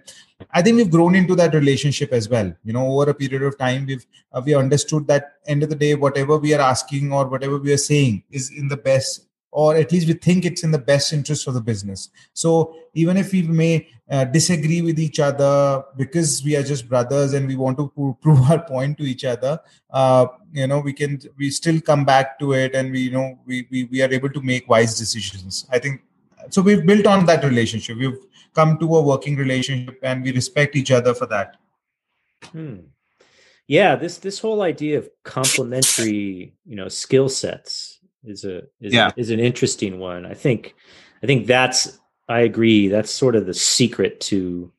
i 0.51 0.61
think 0.61 0.75
we've 0.75 0.91
grown 0.91 1.15
into 1.15 1.35
that 1.35 1.53
relationship 1.53 2.13
as 2.13 2.29
well. 2.29 2.53
You 2.63 2.73
know 2.73 2.87
over 2.87 3.11
a 3.11 3.13
period 3.13 3.43
of 3.43 3.57
time 3.57 3.85
we've 3.85 4.05
uh, 4.33 4.41
we 4.45 4.55
understood 4.55 5.07
that 5.07 5.33
end 5.47 5.63
of 5.63 5.69
the 5.69 5.75
day 5.75 5.95
whatever 5.95 6.37
we 6.37 6.53
are 6.53 6.61
asking 6.61 7.11
or 7.11 7.27
whatever 7.27 7.57
we 7.57 7.73
are 7.73 7.77
saying 7.91 8.23
is 8.31 8.51
in 8.51 8.67
the 8.69 8.77
best 8.77 9.24
or 9.55 9.73
at 9.77 9.89
least 9.93 10.05
we 10.05 10.13
think 10.13 10.43
it's 10.43 10.65
in 10.65 10.71
the 10.71 10.77
best 10.91 11.13
interest 11.13 11.47
of 11.47 11.53
the 11.53 11.61
business. 11.61 12.09
So 12.33 12.75
even 12.93 13.15
if 13.15 13.31
we 13.31 13.41
may 13.43 13.87
uh, 14.11 14.25
disagree 14.25 14.81
with 14.81 14.99
each 14.99 15.21
other 15.21 15.81
because 15.95 16.43
we 16.43 16.57
are 16.57 16.61
just 16.61 16.89
brothers 16.89 17.31
and 17.31 17.47
we 17.47 17.55
want 17.55 17.77
to 17.77 18.17
prove 18.21 18.51
our 18.51 18.59
point 18.59 18.97
to 18.97 19.03
each 19.03 19.23
other 19.23 19.57
uh, 19.91 20.27
you 20.51 20.67
know 20.67 20.79
we 20.79 20.93
can 20.93 21.19
we 21.37 21.49
still 21.49 21.79
come 21.79 22.03
back 22.03 22.37
to 22.37 22.51
it 22.51 22.75
and 22.75 22.91
we 22.91 22.99
you 22.99 23.11
know 23.11 23.39
we, 23.45 23.65
we 23.71 23.85
we 23.85 24.01
are 24.01 24.11
able 24.11 24.29
to 24.29 24.41
make 24.41 24.67
wise 24.67 24.99
decisions. 24.99 25.65
I 25.71 25.79
think 25.79 26.01
so 26.49 26.61
we've 26.61 26.85
built 26.85 27.07
on 27.07 27.25
that 27.25 27.43
relationship. 27.45 27.97
We've 27.97 28.19
come 28.53 28.77
to 28.79 28.95
a 28.97 29.01
working 29.01 29.37
relationship 29.37 29.99
and 30.03 30.21
we 30.21 30.33
respect 30.33 30.75
each 30.75 30.91
other 30.91 31.13
for 31.13 31.27
that. 31.27 31.55
Hmm. 32.51 32.79
yeah 33.67 33.95
this 33.95 34.17
this 34.19 34.39
whole 34.39 34.61
idea 34.61 34.99
of 34.99 35.09
complementary 35.23 36.53
you 36.65 36.75
know 36.75 36.89
skill 36.89 37.27
sets 37.27 37.94
is 38.27 38.45
a 38.45 38.63
is, 38.79 38.93
yeah. 38.93 39.11
is 39.15 39.29
an 39.29 39.39
interesting 39.39 39.99
one. 39.99 40.25
I 40.25 40.33
think 40.33 40.75
I 41.23 41.25
think 41.25 41.47
that's 41.47 41.99
I 42.27 42.41
agree. 42.41 42.87
That's 42.87 43.11
sort 43.11 43.35
of 43.35 43.45
the 43.45 43.53
secret 43.53 44.19
to 44.21 44.71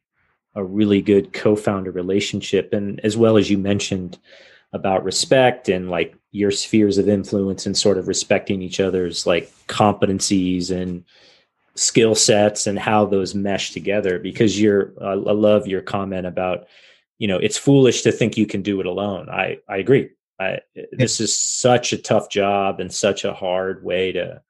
a 0.54 0.64
really 0.64 1.02
good 1.02 1.32
co-founder 1.32 1.90
relationship, 1.90 2.72
and 2.72 3.00
as 3.00 3.16
well 3.16 3.36
as 3.36 3.50
you 3.50 3.58
mentioned 3.58 4.18
about 4.72 5.04
respect 5.04 5.68
and 5.68 5.90
like 5.90 6.16
your 6.32 6.50
spheres 6.50 6.98
of 6.98 7.08
influence 7.08 7.66
and 7.66 7.76
sort 7.76 7.98
of 7.98 8.08
respecting 8.08 8.62
each 8.62 8.80
other's 8.80 9.26
like 9.26 9.50
competencies 9.68 10.70
and 10.70 11.04
skill 11.74 12.14
sets 12.14 12.66
and 12.66 12.78
how 12.78 13.04
those 13.04 13.34
mesh 13.34 13.72
together 13.72 14.18
because 14.18 14.60
you're 14.60 14.92
i 15.02 15.14
love 15.14 15.66
your 15.66 15.82
comment 15.82 16.26
about 16.26 16.66
you 17.18 17.28
know 17.28 17.38
it's 17.38 17.58
foolish 17.58 18.02
to 18.02 18.10
think 18.10 18.36
you 18.36 18.46
can 18.46 18.62
do 18.62 18.80
it 18.80 18.86
alone 18.86 19.28
i 19.28 19.58
i 19.68 19.76
agree 19.76 20.10
I, 20.38 20.60
this 20.92 21.20
is 21.20 21.36
such 21.36 21.92
a 21.92 21.98
tough 21.98 22.28
job 22.28 22.80
and 22.80 22.92
such 22.92 23.24
a 23.24 23.32
hard 23.32 23.82
way 23.82 24.12
to 24.12 24.42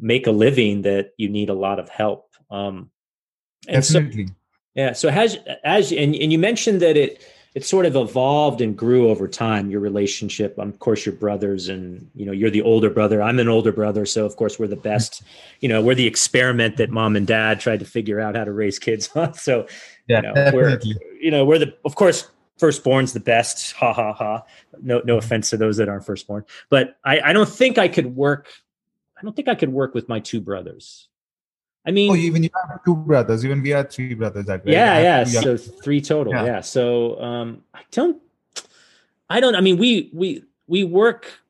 make 0.00 0.26
a 0.26 0.30
living 0.30 0.82
that 0.82 1.12
you 1.16 1.28
need 1.28 1.50
a 1.50 1.54
lot 1.54 1.78
of 1.78 1.88
help. 1.88 2.34
Um, 2.50 2.90
and 3.66 3.82
Definitely. 3.82 4.28
So, 4.28 4.32
yeah. 4.74 4.92
So 4.92 5.08
as 5.08 5.38
as 5.64 5.92
and, 5.92 6.14
and 6.14 6.32
you 6.32 6.38
mentioned 6.38 6.80
that 6.82 6.96
it 6.96 7.22
it 7.54 7.64
sort 7.64 7.86
of 7.86 7.96
evolved 7.96 8.60
and 8.60 8.76
grew 8.76 9.08
over 9.08 9.26
time. 9.26 9.70
Your 9.70 9.80
relationship, 9.80 10.56
um, 10.58 10.68
of 10.68 10.78
course, 10.78 11.04
your 11.04 11.14
brothers, 11.14 11.68
and 11.68 12.08
you 12.14 12.24
know 12.24 12.32
you're 12.32 12.50
the 12.50 12.62
older 12.62 12.88
brother. 12.88 13.20
I'm 13.20 13.38
an 13.40 13.48
older 13.48 13.72
brother, 13.72 14.06
so 14.06 14.24
of 14.24 14.36
course 14.36 14.58
we're 14.58 14.68
the 14.68 14.76
best. 14.76 15.22
You 15.60 15.68
know, 15.68 15.82
we're 15.82 15.96
the 15.96 16.06
experiment 16.06 16.76
that 16.76 16.90
mom 16.90 17.16
and 17.16 17.26
dad 17.26 17.58
tried 17.58 17.80
to 17.80 17.84
figure 17.84 18.20
out 18.20 18.36
how 18.36 18.44
to 18.44 18.52
raise 18.52 18.78
kids 18.78 19.10
on. 19.16 19.34
So 19.34 19.66
yeah, 20.06 20.18
you 20.18 20.22
know, 20.22 20.34
definitely. 20.34 20.94
we're 20.94 21.20
you 21.20 21.30
know 21.32 21.44
we're 21.44 21.58
the 21.58 21.74
of 21.84 21.96
course 21.96 22.28
firstborn's 22.58 23.12
the 23.12 23.20
best. 23.20 23.72
Ha 23.78 23.92
ha 23.92 24.12
ha. 24.12 24.42
No, 24.82 25.00
no 25.04 25.16
offense 25.16 25.50
to 25.50 25.56
those 25.56 25.76
that 25.78 25.88
aren't 25.88 26.04
firstborn, 26.04 26.44
but 26.68 26.98
I, 27.04 27.20
I 27.20 27.32
don't 27.32 27.48
think 27.48 27.78
I 27.78 27.88
could 27.88 28.14
work. 28.16 28.48
I 29.16 29.22
don't 29.22 29.34
think 29.34 29.48
I 29.48 29.54
could 29.54 29.72
work 29.72 29.94
with 29.94 30.08
my 30.08 30.20
two 30.20 30.40
brothers. 30.40 31.08
I 31.86 31.90
mean, 31.90 32.10
oh, 32.10 32.16
even 32.16 32.42
you 32.42 32.50
have 32.68 32.84
two 32.84 32.96
brothers. 32.96 33.44
Even 33.44 33.62
we 33.62 33.72
are 33.72 33.84
three 33.84 34.14
brothers. 34.14 34.46
That 34.46 34.64
way. 34.64 34.72
Yeah, 34.72 34.98
yeah. 35.00 35.24
So 35.24 35.56
three 35.56 36.00
total. 36.00 36.34
Yeah. 36.34 36.44
yeah. 36.44 36.60
So 36.60 37.20
um, 37.20 37.62
I 37.72 37.80
don't. 37.90 38.20
I 39.30 39.40
don't. 39.40 39.54
I 39.54 39.60
mean, 39.60 39.78
we 39.78 40.10
we 40.12 40.44
we 40.66 40.84
work. 40.84 41.40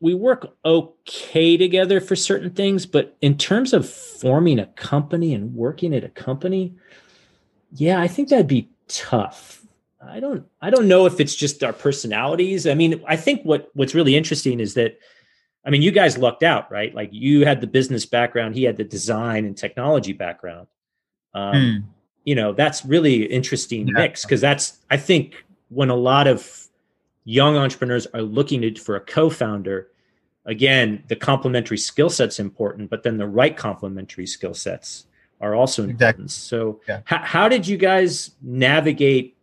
We 0.00 0.14
work 0.14 0.56
okay 0.64 1.56
together 1.56 2.00
for 2.00 2.16
certain 2.16 2.50
things, 2.50 2.86
but 2.86 3.16
in 3.20 3.38
terms 3.38 3.72
of 3.72 3.88
forming 3.88 4.58
a 4.58 4.66
company 4.66 5.32
and 5.32 5.54
working 5.54 5.94
at 5.94 6.02
a 6.02 6.08
company, 6.08 6.74
yeah, 7.72 8.00
I 8.00 8.08
think 8.08 8.28
that'd 8.28 8.48
be 8.48 8.68
tough 8.88 9.61
I 10.06 10.20
don't 10.20 10.46
I 10.60 10.70
don't 10.70 10.88
know 10.88 11.06
if 11.06 11.20
it's 11.20 11.34
just 11.34 11.62
our 11.62 11.72
personalities. 11.72 12.66
I 12.66 12.74
mean, 12.74 13.02
I 13.06 13.16
think 13.16 13.42
what 13.42 13.70
what's 13.74 13.94
really 13.94 14.16
interesting 14.16 14.60
is 14.60 14.74
that 14.74 14.98
I 15.64 15.70
mean, 15.70 15.82
you 15.82 15.92
guys 15.92 16.18
lucked 16.18 16.42
out, 16.42 16.70
right? 16.72 16.94
Like 16.94 17.10
you 17.12 17.44
had 17.44 17.60
the 17.60 17.66
business 17.66 18.04
background, 18.04 18.54
he 18.54 18.64
had 18.64 18.76
the 18.76 18.84
design 18.84 19.44
and 19.44 19.56
technology 19.56 20.12
background. 20.12 20.66
Um, 21.34 21.54
hmm. 21.54 21.88
You 22.24 22.34
know, 22.34 22.52
that's 22.52 22.84
really 22.84 23.24
interesting 23.24 23.88
yeah. 23.88 23.94
mix 23.94 24.22
because 24.24 24.40
that's 24.40 24.78
I 24.90 24.96
think 24.96 25.44
when 25.68 25.90
a 25.90 25.96
lot 25.96 26.26
of 26.26 26.68
young 27.24 27.56
entrepreneurs 27.56 28.06
are 28.08 28.22
looking 28.22 28.62
to, 28.62 28.74
for 28.74 28.96
a 28.96 29.00
co-founder, 29.00 29.88
again, 30.44 31.04
the 31.08 31.16
complementary 31.16 31.78
skill 31.78 32.10
sets 32.10 32.38
important, 32.38 32.90
but 32.90 33.02
then 33.02 33.16
the 33.16 33.26
right 33.26 33.56
complementary 33.56 34.26
skill 34.26 34.54
sets 34.54 35.06
are 35.40 35.54
also 35.54 35.82
important. 35.82 36.26
Exactly. 36.26 36.28
So, 36.28 36.80
yeah. 36.88 37.00
how 37.06 37.48
did 37.48 37.66
you 37.66 37.76
guys 37.76 38.32
navigate 38.42 39.36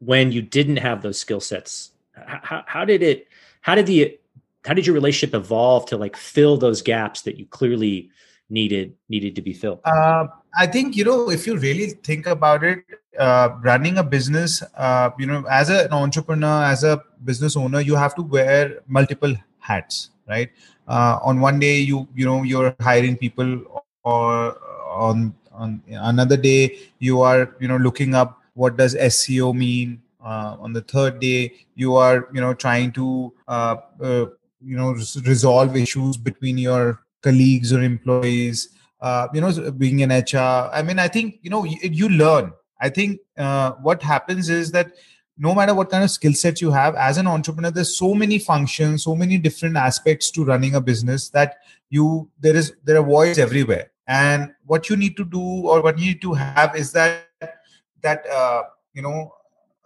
when 0.00 0.32
you 0.32 0.42
didn't 0.42 0.76
have 0.76 1.02
those 1.02 1.18
skill 1.18 1.40
sets? 1.40 1.92
How, 2.14 2.64
how 2.66 2.84
did 2.84 3.02
it, 3.02 3.28
how 3.60 3.74
did 3.74 3.86
the, 3.86 4.18
how 4.64 4.74
did 4.74 4.86
your 4.86 4.94
relationship 4.94 5.34
evolve 5.34 5.86
to 5.86 5.96
like 5.96 6.16
fill 6.16 6.56
those 6.56 6.82
gaps 6.82 7.22
that 7.22 7.38
you 7.38 7.46
clearly 7.46 8.10
needed 8.50 8.94
needed 9.08 9.34
to 9.36 9.42
be 9.42 9.52
filled? 9.52 9.80
Uh, 9.84 10.26
I 10.56 10.66
think 10.66 10.96
you 10.96 11.04
know 11.04 11.30
if 11.30 11.46
you 11.46 11.56
really 11.56 11.90
think 12.02 12.26
about 12.26 12.64
it, 12.64 12.84
uh, 13.18 13.50
running 13.62 13.98
a 13.98 14.02
business, 14.04 14.62
uh, 14.76 15.10
you 15.18 15.26
know, 15.26 15.44
as 15.50 15.70
an 15.70 15.92
entrepreneur, 15.92 16.64
as 16.64 16.84
a 16.84 17.02
business 17.24 17.56
owner, 17.56 17.80
you 17.80 17.94
have 17.94 18.14
to 18.16 18.22
wear 18.22 18.80
multiple 18.86 19.34
hats, 19.58 20.10
right? 20.28 20.50
Uh, 20.86 21.18
on 21.22 21.40
one 21.40 21.58
day, 21.58 21.78
you 21.78 22.08
you 22.14 22.24
know 22.24 22.42
you're 22.42 22.74
hiring 22.80 23.16
people, 23.16 23.62
or 24.04 24.58
on 24.88 25.34
on 25.52 25.82
another 25.88 26.36
day 26.36 26.78
you 26.98 27.20
are 27.20 27.56
you 27.60 27.68
know 27.68 27.76
looking 27.76 28.14
up 28.14 28.37
what 28.58 28.76
does 28.76 28.94
seo 29.14 29.54
mean 29.54 30.00
uh, 30.20 30.56
on 30.58 30.72
the 30.72 30.82
third 30.82 31.20
day? 31.20 31.52
You 31.74 31.96
are 31.96 32.28
you 32.34 32.40
know 32.40 32.54
trying 32.54 32.92
to 32.92 33.32
uh, 33.46 33.76
uh, 34.02 34.26
you 34.60 34.76
know 34.76 34.90
resolve 35.24 35.76
issues 35.76 36.16
between 36.16 36.58
your 36.58 37.02
colleagues 37.22 37.72
or 37.72 37.82
employees 37.82 38.68
uh, 39.00 39.28
you 39.34 39.40
know 39.40 39.70
being 39.72 40.02
an 40.02 40.10
hr 40.10 40.70
i 40.78 40.82
mean 40.82 40.98
i 40.98 41.08
think 41.08 41.38
you 41.42 41.50
know 41.50 41.64
you, 41.64 41.78
you 41.82 42.08
learn. 42.08 42.52
I 42.80 42.88
think 42.88 43.20
uh, 43.36 43.72
what 43.82 44.02
happens 44.04 44.48
is 44.48 44.70
that 44.70 44.92
no 45.36 45.52
matter 45.52 45.74
what 45.74 45.90
kind 45.90 46.04
of 46.04 46.10
skill 46.12 46.32
set 46.32 46.60
you 46.60 46.70
have 46.70 46.94
as 46.94 47.18
an 47.18 47.26
entrepreneur 47.26 47.72
there's 47.72 47.96
so 47.96 48.14
many 48.14 48.38
functions 48.38 49.04
so 49.04 49.16
many 49.16 49.38
different 49.38 49.76
aspects 49.76 50.30
to 50.32 50.44
running 50.44 50.76
a 50.76 50.80
business 50.80 51.28
that 51.30 51.56
you 51.90 52.30
there 52.40 52.56
is 52.56 52.72
there 52.84 52.98
are 52.98 53.04
voids 53.04 53.38
everywhere. 53.38 53.90
And 54.06 54.54
what 54.64 54.88
you 54.88 54.96
need 54.96 55.16
to 55.18 55.24
do 55.24 55.40
or 55.40 55.82
what 55.82 55.98
you 55.98 56.06
need 56.06 56.22
to 56.22 56.32
have 56.34 56.74
is 56.74 56.92
that 56.92 57.27
that 58.02 58.26
uh, 58.28 58.62
you 58.92 59.02
know 59.02 59.34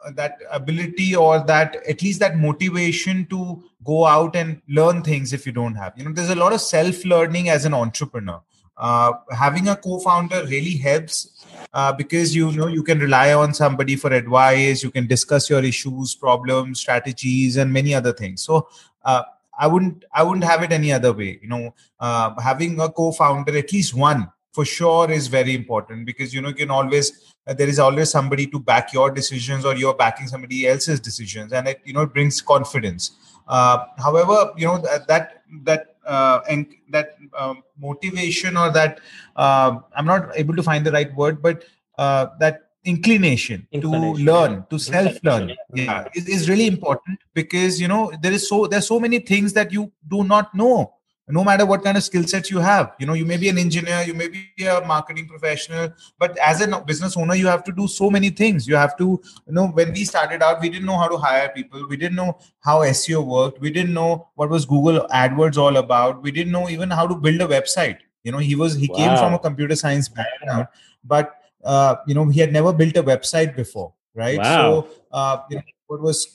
uh, 0.05 0.11
that 0.13 0.39
ability 0.51 1.15
or 1.15 1.45
that 1.47 1.77
at 1.89 2.03
least 2.03 2.21
that 2.21 2.37
motivation 2.37 3.27
to 3.27 3.63
go 3.85 4.07
out 4.07 4.37
and 4.37 4.61
learn 4.69 5.03
things 5.03 5.33
if 5.33 5.47
you 5.47 5.53
don't 5.53 5.75
have. 5.75 5.93
You 5.97 6.05
know 6.05 6.13
there's 6.13 6.31
a 6.31 6.35
lot 6.35 6.53
of 6.53 6.61
self 6.61 7.05
learning 7.05 7.49
as 7.49 7.65
an 7.65 7.75
entrepreneur. 7.75 8.41
Uh, 8.77 9.13
having 9.31 9.69
a 9.69 9.77
co-founder 9.77 10.45
really 10.47 10.77
helps 10.77 11.45
uh, 11.75 11.93
because 11.93 12.35
you 12.35 12.51
know 12.53 12.67
you 12.67 12.83
can 12.83 12.99
rely 12.99 13.33
on 13.33 13.53
somebody 13.53 13.97
for 13.97 14.11
advice 14.11 14.83
you 14.83 14.91
can 14.91 15.07
discuss 15.07 15.51
your 15.51 15.63
issues 15.63 16.15
problems 16.15 16.81
strategies 16.81 17.57
and 17.57 17.73
many 17.73 17.95
other 17.95 18.13
things. 18.13 18.43
So 18.43 18.69
uh, 19.05 19.23
I 19.59 19.67
wouldn't 19.67 20.05
I 20.13 20.23
wouldn't 20.23 20.45
have 20.45 20.63
it 20.63 20.73
any 20.73 20.93
other 20.93 21.13
way. 21.13 21.39
You 21.43 21.49
know, 21.49 21.75
uh, 22.01 22.41
having 22.41 22.81
a 22.81 22.89
co-founder, 22.89 23.57
at 23.57 23.73
least 23.73 23.95
one 23.95 24.31
for 24.53 24.65
sure, 24.65 25.11
is 25.11 25.27
very 25.29 25.55
important 25.55 26.07
because 26.07 26.35
you 26.35 26.41
know 26.41 26.49
you 26.49 26.55
can 26.55 26.71
always 26.71 27.35
uh, 27.47 27.55
there 27.55 27.69
is 27.69 27.79
always 27.79 28.11
somebody 28.11 28.47
to 28.47 28.61
back 28.61 28.93
your 28.93 29.11
decisions 29.11 29.65
or 29.65 29.75
you're 29.75 29.95
backing 29.95 30.29
somebody 30.29 30.67
else's 30.67 31.01
decisions, 31.01 31.53
and 31.53 31.69
it 31.69 31.81
you 31.85 31.93
know 31.93 32.03
it 32.03 32.13
brings 32.13 32.41
confidence. 32.41 33.13
Uh, 33.49 33.87
however, 33.99 34.53
you 34.57 34.67
know 34.67 34.79
that 34.79 35.09
that 35.09 35.43
that 35.65 35.97
uh, 36.07 36.41
and 36.49 36.67
that 36.91 37.17
um, 37.39 37.63
motivation 37.79 38.57
or 38.57 38.71
that 38.71 39.01
uh, 39.37 39.79
I'm 39.97 40.07
not 40.07 40.31
able 40.37 40.55
to 40.57 40.63
find 40.63 40.85
the 40.85 40.93
right 40.93 41.15
word, 41.15 41.43
but 41.43 41.65
uh, 41.99 42.27
that 42.39 42.69
inclination, 42.85 43.67
inclination, 43.73 44.27
to 44.27 44.33
learn 44.33 44.67
to 44.69 44.79
self 44.79 45.23
learn 45.23 45.53
yeah. 45.75 46.09
is, 46.15 46.29
is 46.29 46.49
really 46.49 46.67
important 46.67 47.19
because 47.35 47.81
you 47.81 47.89
know 47.89 48.13
there 48.23 48.33
is 48.33 48.49
so 48.49 48.67
there's 48.67 48.87
so 48.87 49.01
many 49.01 49.19
things 49.19 49.53
that 49.53 49.73
you 49.73 49.91
do 50.09 50.25
not 50.25 50.55
know 50.55 50.93
no 51.33 51.43
matter 51.43 51.65
what 51.65 51.83
kind 51.83 51.97
of 51.97 52.05
skill 52.05 52.25
sets 52.33 52.51
you 52.51 52.59
have 52.59 52.95
you 52.99 53.07
know 53.07 53.15
you 53.15 53.25
may 53.25 53.37
be 53.37 53.49
an 53.49 53.59
engineer 53.59 54.03
you 54.07 54.15
may 54.15 54.29
be 54.29 54.67
a 54.67 54.81
marketing 54.87 55.27
professional 55.27 55.93
but 56.19 56.37
as 56.39 56.61
a 56.61 56.81
business 56.81 57.17
owner 57.17 57.35
you 57.35 57.47
have 57.47 57.65
to 57.65 57.73
do 57.73 57.89
so 57.89 58.11
many 58.11 58.31
things. 58.31 58.69
You 58.69 58.77
have 58.77 58.97
to 58.99 59.21
you 59.47 59.53
know 59.53 59.69
when 59.69 59.93
we 59.93 60.05
started 60.05 60.43
out 60.43 60.61
we 60.61 60.69
didn't 60.69 60.87
know 60.87 60.99
how 60.99 61.09
to 61.09 61.17
hire 61.17 61.49
people. 61.49 61.89
We 61.89 61.97
didn't 61.97 62.17
know 62.17 62.39
how 62.61 62.81
seo 62.81 63.25
worked. 63.25 63.61
We 63.61 63.71
didn't 63.71 63.95
know 63.95 64.29
what 64.35 64.51
was 64.51 64.67
google 64.67 65.07
adwords 65.09 65.57
all 65.57 65.77
about. 65.79 66.23
We 66.23 66.31
didn't 66.31 66.53
know 66.53 66.69
even 66.69 66.91
how 66.91 67.07
to 67.07 67.15
build 67.15 67.41
a 67.41 67.47
website. 67.47 67.99
You 68.25 68.33
know 68.33 68.39
he 68.39 68.55
was 68.55 68.75
he 68.75 68.89
wow. 68.89 68.97
came 68.97 69.17
from 69.17 69.35
a 69.35 69.39
computer 69.39 69.77
science 69.77 70.09
background 70.09 70.69
but 71.05 71.35
uh, 71.65 71.97
you 72.07 72.15
know 72.15 72.29
he 72.29 72.41
had 72.41 72.53
never 72.53 72.73
built 72.73 72.97
a 72.97 73.03
website 73.03 73.57
before 73.57 73.93
right? 74.15 74.39
Wow. 74.39 74.83
so 74.83 74.89
uh, 75.13 75.39
you 75.51 75.57
know, 75.57 75.63
what 75.87 76.01
was 76.01 76.27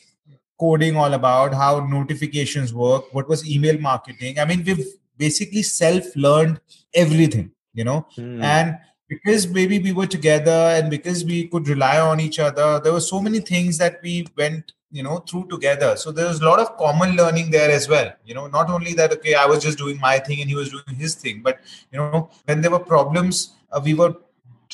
coding 0.60 0.96
all 0.96 1.14
about 1.14 1.54
how 1.54 1.86
notifications 1.86 2.74
work 2.74 3.14
what 3.14 3.28
was 3.28 3.50
email 3.50 3.80
marketing. 3.80 4.40
I 4.40 4.46
mean 4.46 4.64
we've 4.64 4.86
basically 5.18 5.64
self 5.64 6.16
learned 6.16 6.60
everything 6.94 7.52
you 7.74 7.84
know? 7.84 8.08
Mm. 8.18 8.42
and 8.42 8.78
because 9.08 9.48
maybe 9.48 9.80
we 9.80 9.94
were 9.94 10.08
together 10.08 10.74
and 10.76 10.90
because 10.90 11.24
we 11.24 11.48
could 11.48 11.68
rely 11.68 12.00
on 12.00 12.20
each 12.20 12.40
other 12.40 12.80
there 12.80 12.94
were 12.94 13.02
so 13.02 13.22
many 13.22 13.40
things 13.40 13.78
that 13.78 14.00
we 14.04 14.26
went 14.38 14.74
you 14.92 15.04
know 15.04 15.18
through 15.18 15.48
together. 15.48 15.96
So 15.98 16.12
there 16.12 16.28
was 16.28 16.40
a 16.42 16.46
lot 16.46 16.60
of 16.60 16.78
common 16.78 17.16
learning 17.16 17.52
there 17.52 17.70
as 17.70 17.88
well 17.90 18.12
you 18.26 18.34
know? 18.34 18.48
Not 18.48 18.70
only 18.70 18.94
that 18.94 19.12
okay 19.14 19.36
i 19.36 19.46
was 19.46 19.64
just 19.64 19.78
doing 19.78 20.00
my 20.00 20.20
thing 20.20 20.42
and 20.42 20.50
he 20.50 20.56
was 20.56 20.70
doing 20.70 20.96
his 20.98 21.16
thing 21.16 21.42
but 21.42 21.60
you 21.92 22.00
know 22.00 22.30
when 22.46 22.62
there 22.62 22.72
were 22.72 22.80
problems 22.80 23.54
uh, 23.72 23.82
we 23.84 23.94
were 23.94 24.16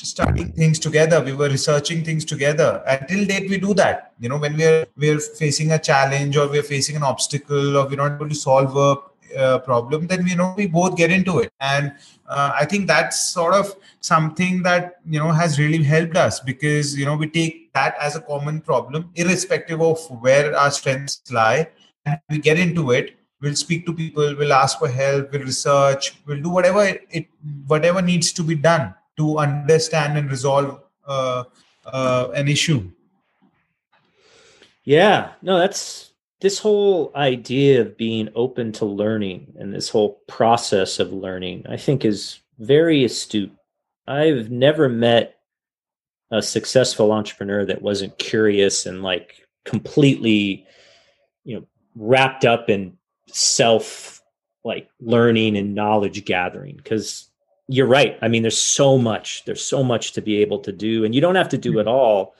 starting 0.02 0.52
things 0.52 0.78
together. 0.78 1.22
We 1.22 1.32
were 1.32 1.48
researching 1.48 2.04
things 2.04 2.24
together. 2.24 2.82
Until 2.86 3.24
date 3.24 3.48
we 3.48 3.58
do 3.58 3.74
that. 3.74 4.12
You 4.18 4.28
know 4.28 4.38
when 4.38 4.56
we're 4.56 4.86
we're 4.96 5.20
facing 5.20 5.72
a 5.72 5.78
challenge 5.78 6.36
or 6.36 6.48
we're 6.48 6.62
facing 6.62 6.96
an 6.96 7.02
obstacle 7.02 7.76
or 7.76 7.86
we're 7.86 7.96
not 7.96 8.12
able 8.12 8.28
to 8.28 8.34
solve 8.34 8.76
a 8.76 8.96
uh, 9.36 9.58
problem 9.58 10.06
then 10.06 10.24
we 10.24 10.34
know 10.34 10.54
we 10.56 10.66
both 10.66 10.96
get 10.96 11.10
into 11.10 11.38
it. 11.40 11.52
And 11.60 11.92
uh, 12.26 12.52
i 12.54 12.64
think 12.64 12.86
that's 12.86 13.18
sort 13.30 13.54
of 13.54 13.74
something 14.00 14.62
that 14.62 15.00
you 15.06 15.18
know 15.18 15.30
has 15.32 15.58
really 15.58 15.82
helped 15.82 16.16
us 16.16 16.40
because 16.40 16.96
you 16.96 17.04
know 17.04 17.16
we 17.16 17.28
take 17.28 17.72
that 17.74 17.96
as 18.00 18.16
a 18.16 18.20
common 18.20 18.60
problem 18.60 19.10
irrespective 19.14 19.80
of 19.80 19.98
where 20.20 20.56
our 20.56 20.70
strengths 20.70 21.20
lie. 21.30 21.68
And 22.06 22.18
we 22.28 22.38
get 22.38 22.58
into 22.58 22.90
it. 22.90 23.16
We'll 23.40 23.56
speak 23.56 23.86
to 23.86 23.94
people. 23.94 24.34
We'll 24.36 24.52
ask 24.52 24.78
for 24.78 24.88
help. 24.88 25.32
We'll 25.32 25.42
research. 25.42 26.14
We'll 26.26 26.42
do 26.42 26.50
whatever 26.50 26.84
it 26.84 27.26
whatever 27.66 28.02
needs 28.02 28.32
to 28.32 28.42
be 28.42 28.54
done 28.54 28.94
to 29.16 29.38
understand 29.38 30.18
and 30.18 30.30
resolve 30.30 30.80
uh, 31.06 31.44
uh, 31.86 32.28
an 32.34 32.48
issue. 32.48 32.90
Yeah, 34.84 35.32
no, 35.42 35.58
that's 35.58 36.12
this 36.40 36.58
whole 36.58 37.10
idea 37.16 37.80
of 37.80 37.96
being 37.96 38.28
open 38.34 38.72
to 38.72 38.84
learning 38.84 39.54
and 39.58 39.72
this 39.72 39.88
whole 39.88 40.20
process 40.28 40.98
of 40.98 41.12
learning, 41.12 41.64
I 41.68 41.76
think, 41.76 42.04
is 42.04 42.40
very 42.58 43.04
astute. 43.04 43.52
I've 44.06 44.50
never 44.50 44.88
met 44.88 45.38
a 46.30 46.42
successful 46.42 47.12
entrepreneur 47.12 47.64
that 47.64 47.80
wasn't 47.80 48.18
curious 48.18 48.84
and 48.84 49.02
like 49.02 49.46
completely, 49.64 50.66
you 51.44 51.56
know, 51.56 51.66
wrapped 51.94 52.44
up 52.44 52.68
in 52.68 52.98
self 53.28 54.20
like 54.64 54.88
learning 55.00 55.56
and 55.56 55.74
knowledge 55.74 56.24
gathering 56.24 56.76
because 56.76 57.30
you're 57.68 57.86
right. 57.86 58.18
I 58.22 58.28
mean, 58.28 58.42
there's 58.42 58.60
so 58.60 58.98
much. 58.98 59.44
There's 59.44 59.64
so 59.64 59.82
much 59.82 60.12
to 60.12 60.20
be 60.20 60.36
able 60.38 60.58
to 60.60 60.72
do, 60.72 61.04
and 61.04 61.14
you 61.14 61.20
don't 61.20 61.34
have 61.34 61.48
to 61.50 61.58
do 61.58 61.72
hmm. 61.72 61.78
it 61.80 61.86
all. 61.86 62.34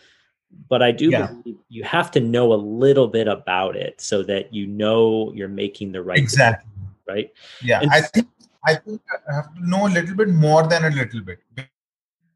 But 0.69 0.83
I 0.83 0.93
do 0.93 1.11
yeah. 1.11 1.27
believe 1.27 1.57
you 1.69 1.83
have 1.83 2.13
to 2.13 2.21
know 2.21 2.53
a 2.53 2.55
little 2.55 3.09
bit 3.09 3.27
about 3.27 3.75
it 3.75 4.01
so 4.01 4.23
that 4.23 4.55
you 4.55 4.67
know 4.67 5.33
you're 5.35 5.49
making 5.49 5.91
the 5.91 6.03
right 6.03 6.19
exactly 6.19 6.71
decision, 6.71 6.95
right. 7.09 7.33
Yeah, 7.61 7.81
and 7.81 7.91
I 7.91 8.03
think 8.03 8.29
I 8.65 8.77
think 8.77 9.03
I 9.29 9.35
have 9.35 9.53
to 9.55 9.69
know 9.69 9.87
a 9.87 9.91
little 9.91 10.15
bit 10.15 10.29
more 10.29 10.67
than 10.67 10.85
a 10.85 10.91
little 10.91 11.23
bit 11.23 11.41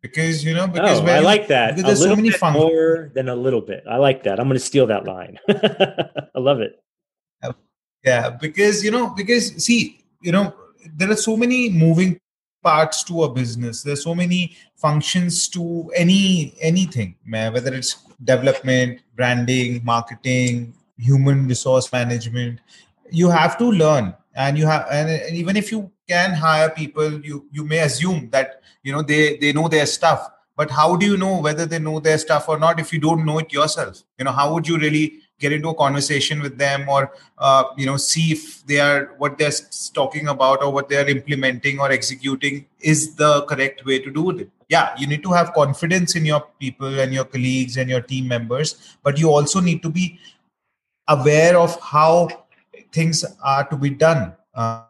because 0.01 0.45
you 0.45 0.55
know 0.55 0.67
because 0.67 1.01
oh, 1.01 1.07
I 1.07 1.21
like 1.21 1.49
that. 1.49 1.77
There's 1.77 2.03
so 2.03 2.17
many 2.17 2.31
bit 2.31 2.43
more 2.43 3.11
than 3.15 3.29
a 3.29 3.37
little 3.37 3.61
bit. 3.61 3.85
I 3.89 3.97
like 3.97 4.25
that. 4.25 4.41
I'm 4.41 4.47
going 4.47 4.59
to 4.59 4.65
steal 4.65 4.87
that 4.87 5.05
line. 5.05 5.39
I 5.49 6.39
love 6.39 6.61
it. 6.61 6.83
Yeah, 8.05 8.31
because 8.31 8.85
you 8.85 8.91
know 8.91 9.11
because 9.11 9.63
see 9.63 10.05
you 10.23 10.33
know 10.33 10.55
there 10.97 11.11
are 11.11 11.17
so 11.17 11.37
many 11.37 11.69
moving 11.69 12.21
parts 12.63 13.03
to 13.05 13.25
a 13.25 13.33
business. 13.33 13.83
There's 13.83 14.03
so 14.03 14.15
many 14.15 14.57
functions 14.77 15.49
to 15.49 15.91
any 15.95 16.55
anything 16.61 17.17
whether 17.29 17.75
it's 17.75 17.97
development 18.25 19.01
branding 19.17 19.81
marketing 19.85 20.75
human 20.97 21.49
resource 21.49 21.93
management. 21.93 22.61
You 23.11 23.31
have 23.31 23.59
to 23.59 23.65
learn 23.65 24.15
and 24.35 24.59
you 24.59 24.67
have 24.67 24.87
and, 24.91 25.35
even 25.35 25.57
if 25.57 25.73
you 25.73 25.91
can 26.09 26.33
hire 26.33 26.71
people 26.71 27.25
you 27.25 27.47
you 27.51 27.65
may 27.65 27.81
assume 27.81 28.31
that 28.31 28.63
you 28.83 28.93
know 28.93 29.03
they 29.03 29.37
they 29.39 29.53
know 29.53 29.69
their 29.69 29.87
stuff. 29.87 30.31
But 30.57 30.71
how 30.73 30.97
do 30.97 31.07
you 31.07 31.17
know 31.17 31.41
whether 31.41 31.67
they 31.67 31.79
know 31.79 32.01
their 32.01 32.19
stuff 32.19 32.49
or 32.49 32.59
not 32.59 32.81
if 32.81 32.93
you 32.93 32.99
don't 32.99 33.25
know 33.25 33.39
it 33.39 33.53
yourself? 33.53 34.03
You 34.19 34.25
know 34.25 34.33
how 34.33 34.53
would 34.55 34.67
you 34.67 34.77
really 34.77 35.21
get 35.39 35.53
into 35.53 35.69
a 35.69 35.75
conversation 35.75 36.41
with 36.41 36.59
them 36.59 36.89
or 36.89 37.13
uh, 37.39 37.65
you 37.77 37.87
know 37.87 37.97
see 37.97 38.33
if 38.33 38.67
they 38.67 38.81
are 38.81 39.15
what 39.19 39.39
they're 39.39 39.59
talking 39.95 40.29
about 40.29 40.63
or 40.63 40.73
what 40.73 40.89
they 40.89 40.97
are 40.97 41.09
implementing 41.09 41.79
or 41.79 41.91
executing 41.91 42.67
is 42.81 43.15
the 43.15 43.43
correct 43.43 43.85
way 43.85 43.99
to 43.99 44.11
do 44.11 44.31
it. 44.31 44.51
Yeah 44.69 44.95
you 44.99 45.07
need 45.07 45.23
to 45.23 45.33
have 45.33 45.53
confidence 45.53 46.17
in 46.17 46.25
your 46.25 46.45
people 46.59 47.01
and 47.01 47.13
your 47.13 47.25
colleagues 47.25 47.77
and 47.77 47.89
your 47.89 48.01
team 48.01 48.29
members 48.29 48.97
but 49.03 49.19
you 49.19 49.31
also 49.31 49.61
need 49.61 49.83
to 49.83 49.91
be 49.91 50.19
aware 51.09 51.57
of 51.57 51.81
how 51.81 52.29
things 52.93 53.25
are 53.43 53.65
to 53.69 53.77
be 53.77 53.91
done. 53.91 54.35
Uh, 54.55 54.85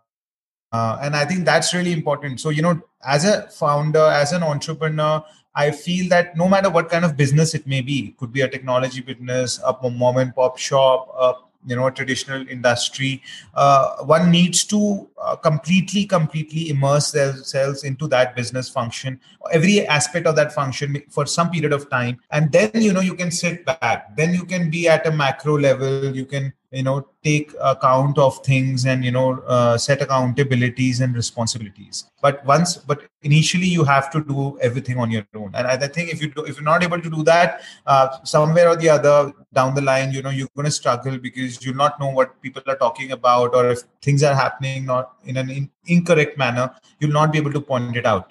uh, 0.73 0.99
and 1.01 1.17
i 1.17 1.25
think 1.25 1.45
that's 1.45 1.75
really 1.75 1.93
important. 1.93 2.41
So 2.41 2.51
you 2.51 2.63
know 2.63 2.81
as 3.05 3.25
a 3.25 3.49
founder 3.49 4.05
as 4.05 4.33
an 4.33 4.43
entrepreneur 4.43 5.25
I 5.55 5.71
feel 5.71 6.09
that 6.11 6.37
no 6.37 6.49
matter 6.49 6.71
what 6.71 6.89
kind 6.89 7.05
of 7.05 7.17
business 7.17 7.55
it 7.55 7.67
may 7.67 7.81
be, 7.81 8.09
it 8.09 8.17
could 8.17 8.33
be 8.33 8.43
a 8.43 8.49
technology 8.49 9.01
business, 9.01 9.61
a 9.65 9.91
mom 9.91 10.19
and 10.19 10.35
pop 10.35 10.59
shop, 10.59 11.09
a 11.19 11.35
you 11.67 11.75
know 11.75 11.91
traditional 11.91 12.47
industry 12.49 13.21
uh, 13.55 13.97
one 14.05 14.31
needs 14.31 14.65
to 14.65 15.09
uh, 15.21 15.35
completely 15.35 16.05
completely 16.05 16.71
immerse 16.71 17.11
themselves 17.11 17.83
into 17.83 18.07
that 18.07 18.37
business 18.37 18.69
function 18.69 19.21
every 19.53 19.87
aspect 19.87 20.27
of 20.27 20.37
that 20.37 20.53
function 20.53 21.03
for 21.09 21.27
some 21.27 21.51
period 21.51 21.73
of 21.73 21.89
time. 21.91 22.19
And 22.31 22.51
then 22.53 22.71
you 22.75 22.93
know 22.93 23.01
you 23.01 23.15
can 23.15 23.31
sit 23.31 23.65
back. 23.65 24.17
Then 24.17 24.35
you 24.35 24.45
can 24.45 24.71
be 24.71 24.89
at 24.89 25.07
a 25.07 25.11
macro 25.11 25.59
level. 25.59 26.15
You 26.15 26.27
can 26.27 26.53
you 26.70 26.83
know 26.83 27.07
take 27.24 27.52
account 27.62 28.18
of 28.18 28.44
things 28.44 28.85
and 28.85 29.04
you 29.04 29.11
know 29.11 29.40
uh, 29.46 29.78
set 29.78 30.00
accountabilities 30.00 31.00
and 31.00 31.14
responsibilities. 31.14 32.04
But 32.20 32.44
once 32.44 32.76
but 32.76 33.02
initially 33.22 33.66
you 33.66 33.85
have 33.85 34.11
to 34.11 34.22
do 34.22 34.59
everything 34.61 34.98
on 34.98 35.11
your 35.11 35.26
own. 35.35 35.52
And 35.54 35.66
i 35.66 35.88
think 35.88 36.12
if 36.12 36.20
you 36.20 36.31
do, 36.31 36.44
if 36.44 36.57
you're 36.57 36.64
not 36.64 36.83
able 36.83 37.00
to 37.00 37.11
do 37.11 37.22
that 37.24 37.62
uh, 37.87 38.22
somewhere 38.24 38.68
or 38.68 38.76
the 38.76 38.90
other 38.90 39.33
down 39.54 39.74
the 39.74 39.81
line 39.81 40.12
you 40.12 40.22
know 40.22 40.31
you're 40.31 40.48
going 40.54 40.66
to 40.66 40.70
struggle 40.70 41.18
because 41.18 41.64
you'll 41.64 41.76
not 41.76 41.98
know 41.98 42.11
what 42.11 42.40
people 42.42 42.62
are 42.66 42.76
talking 42.76 43.12
about 43.12 43.54
or 43.54 43.70
if 43.70 43.81
things 44.02 44.22
are 44.22 44.35
happening 44.35 44.85
not 44.85 45.14
in 45.24 45.37
an 45.37 45.50
in- 45.50 45.70
incorrect 45.87 46.37
manner 46.37 46.70
you'll 47.00 47.12
not 47.12 47.33
be 47.33 47.38
able 47.38 47.52
to 47.52 47.61
point 47.61 47.96
it 47.96 48.04
out. 48.04 48.31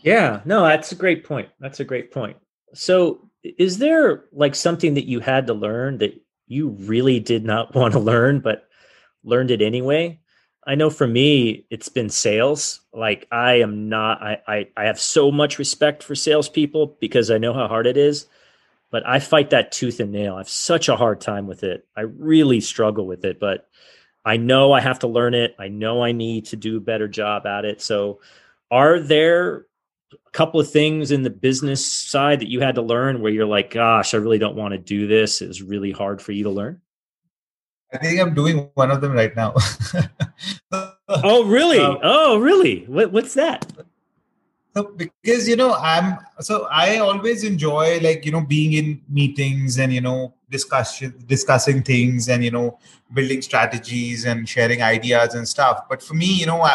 Yeah 0.00 0.40
no 0.46 0.62
that's 0.64 0.92
a 0.92 0.96
great 0.96 1.24
point. 1.24 1.50
That's 1.60 1.80
a 1.80 1.84
great 1.84 2.10
point. 2.10 2.38
So 2.72 3.28
is 3.44 3.76
there 3.76 4.24
like 4.32 4.54
something 4.54 4.94
that 4.94 5.06
you 5.06 5.20
had 5.20 5.46
to 5.46 5.54
learn 5.54 5.98
that 5.98 6.18
you 6.46 6.70
really 6.70 7.20
did 7.20 7.44
not 7.44 7.74
want 7.74 7.92
to 7.92 8.00
learn, 8.00 8.40
but 8.40 8.68
learned 9.22 9.50
it 9.50 9.62
anyway. 9.62 10.20
I 10.66 10.76
know 10.76 10.88
for 10.88 11.06
me, 11.06 11.66
it's 11.70 11.88
been 11.90 12.08
sales. 12.08 12.80
Like 12.92 13.26
I 13.30 13.60
am 13.60 13.88
not, 13.88 14.22
I, 14.22 14.38
I, 14.46 14.68
I 14.76 14.84
have 14.84 14.98
so 14.98 15.30
much 15.30 15.58
respect 15.58 16.02
for 16.02 16.14
salespeople 16.14 16.96
because 17.00 17.30
I 17.30 17.38
know 17.38 17.52
how 17.52 17.68
hard 17.68 17.86
it 17.86 17.98
is, 17.98 18.26
but 18.90 19.06
I 19.06 19.18
fight 19.18 19.50
that 19.50 19.72
tooth 19.72 20.00
and 20.00 20.12
nail. 20.12 20.36
I 20.36 20.38
have 20.38 20.48
such 20.48 20.88
a 20.88 20.96
hard 20.96 21.20
time 21.20 21.46
with 21.46 21.64
it. 21.64 21.86
I 21.96 22.02
really 22.02 22.60
struggle 22.60 23.06
with 23.06 23.24
it, 23.24 23.38
but 23.38 23.68
I 24.24 24.38
know 24.38 24.72
I 24.72 24.80
have 24.80 25.00
to 25.00 25.06
learn 25.06 25.34
it. 25.34 25.54
I 25.58 25.68
know 25.68 26.02
I 26.02 26.12
need 26.12 26.46
to 26.46 26.56
do 26.56 26.78
a 26.78 26.80
better 26.80 27.08
job 27.08 27.46
at 27.46 27.66
it. 27.66 27.82
So 27.82 28.20
are 28.70 28.98
there 28.98 29.66
a 30.26 30.30
couple 30.30 30.60
of 30.60 30.70
things 30.70 31.10
in 31.10 31.22
the 31.22 31.30
business 31.30 31.84
side 31.84 32.40
that 32.40 32.48
you 32.48 32.60
had 32.60 32.74
to 32.76 32.82
learn 32.82 33.20
where 33.20 33.32
you're 33.32 33.46
like, 33.46 33.70
gosh, 33.70 34.14
I 34.14 34.18
really 34.18 34.38
don't 34.38 34.56
want 34.56 34.72
to 34.72 34.78
do 34.78 35.06
this? 35.06 35.42
It 35.42 35.48
was 35.48 35.62
really 35.62 35.92
hard 35.92 36.20
for 36.20 36.32
you 36.32 36.44
to 36.44 36.50
learn? 36.50 36.80
I 37.92 37.98
think 37.98 38.20
I'm 38.20 38.34
doing 38.34 38.70
one 38.74 38.90
of 38.90 39.00
them 39.00 39.12
right 39.12 39.34
now. 39.36 39.54
oh, 41.08 41.44
really? 41.44 41.78
Um, 41.78 41.98
oh, 42.02 42.38
really? 42.38 42.84
What, 42.86 43.12
what's 43.12 43.34
that? 43.34 43.70
So 44.76 44.92
because 44.96 45.48
you 45.48 45.54
know 45.54 45.74
I'm 45.74 46.18
so 46.40 46.66
I 46.68 46.98
always 46.98 47.44
enjoy 47.44 48.00
like 48.00 48.26
you 48.26 48.32
know 48.32 48.40
being 48.40 48.72
in 48.72 49.00
meetings 49.08 49.78
and 49.78 49.92
you 49.92 50.00
know 50.00 50.34
discussion 50.50 51.14
discussing 51.28 51.84
things 51.84 52.28
and 52.28 52.42
you 52.42 52.50
know 52.50 52.78
building 53.12 53.40
strategies 53.40 54.24
and 54.24 54.48
sharing 54.48 54.82
ideas 54.82 55.34
and 55.34 55.46
stuff. 55.46 55.84
But 55.88 56.02
for 56.02 56.14
me, 56.14 56.26
you 56.26 56.46
know, 56.46 56.68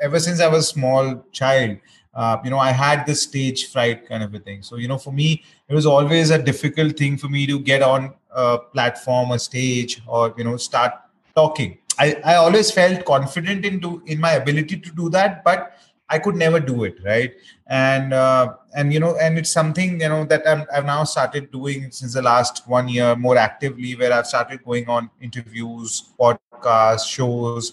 ever 0.00 0.20
since 0.20 0.40
I 0.40 0.46
was 0.46 0.66
a 0.66 0.68
small 0.68 1.24
child, 1.32 1.78
uh, 2.14 2.38
you 2.44 2.50
know, 2.50 2.58
I 2.58 2.72
had 2.72 3.06
this 3.06 3.22
stage 3.22 3.72
fright 3.72 4.06
kind 4.06 4.22
of 4.22 4.34
a 4.34 4.38
thing. 4.38 4.62
So 4.62 4.76
you 4.76 4.88
know, 4.88 4.98
for 4.98 5.12
me, 5.12 5.42
it 5.68 5.74
was 5.74 5.86
always 5.86 6.30
a 6.30 6.42
difficult 6.42 6.96
thing 6.98 7.16
for 7.16 7.28
me 7.28 7.46
to 7.46 7.58
get 7.58 7.82
on 7.82 8.14
a 8.30 8.58
platform, 8.58 9.30
a 9.30 9.38
stage, 9.38 10.02
or 10.06 10.34
you 10.36 10.44
know, 10.44 10.56
start 10.56 10.92
talking. 11.34 11.78
I, 11.98 12.16
I 12.24 12.34
always 12.36 12.70
felt 12.70 13.04
confident 13.04 13.64
into 13.64 14.02
in 14.06 14.20
my 14.20 14.32
ability 14.32 14.78
to 14.78 14.90
do 14.92 15.08
that, 15.10 15.44
but 15.44 15.76
I 16.08 16.18
could 16.18 16.36
never 16.36 16.60
do 16.60 16.84
it, 16.84 16.98
right? 17.04 17.32
And 17.66 18.12
uh, 18.12 18.54
and 18.74 18.92
you 18.92 19.00
know, 19.00 19.16
and 19.16 19.38
it's 19.38 19.50
something 19.50 20.00
you 20.00 20.08
know 20.08 20.24
that 20.26 20.46
i 20.46 20.66
have 20.74 20.84
now 20.84 21.04
started 21.04 21.50
doing 21.50 21.90
since 21.90 22.12
the 22.12 22.20
last 22.20 22.68
one 22.68 22.88
year 22.88 23.16
more 23.16 23.38
actively, 23.38 23.94
where 23.94 24.12
I've 24.12 24.26
started 24.26 24.62
going 24.62 24.88
on 24.88 25.08
interviews, 25.22 26.12
podcasts, 26.20 27.08
shows, 27.08 27.72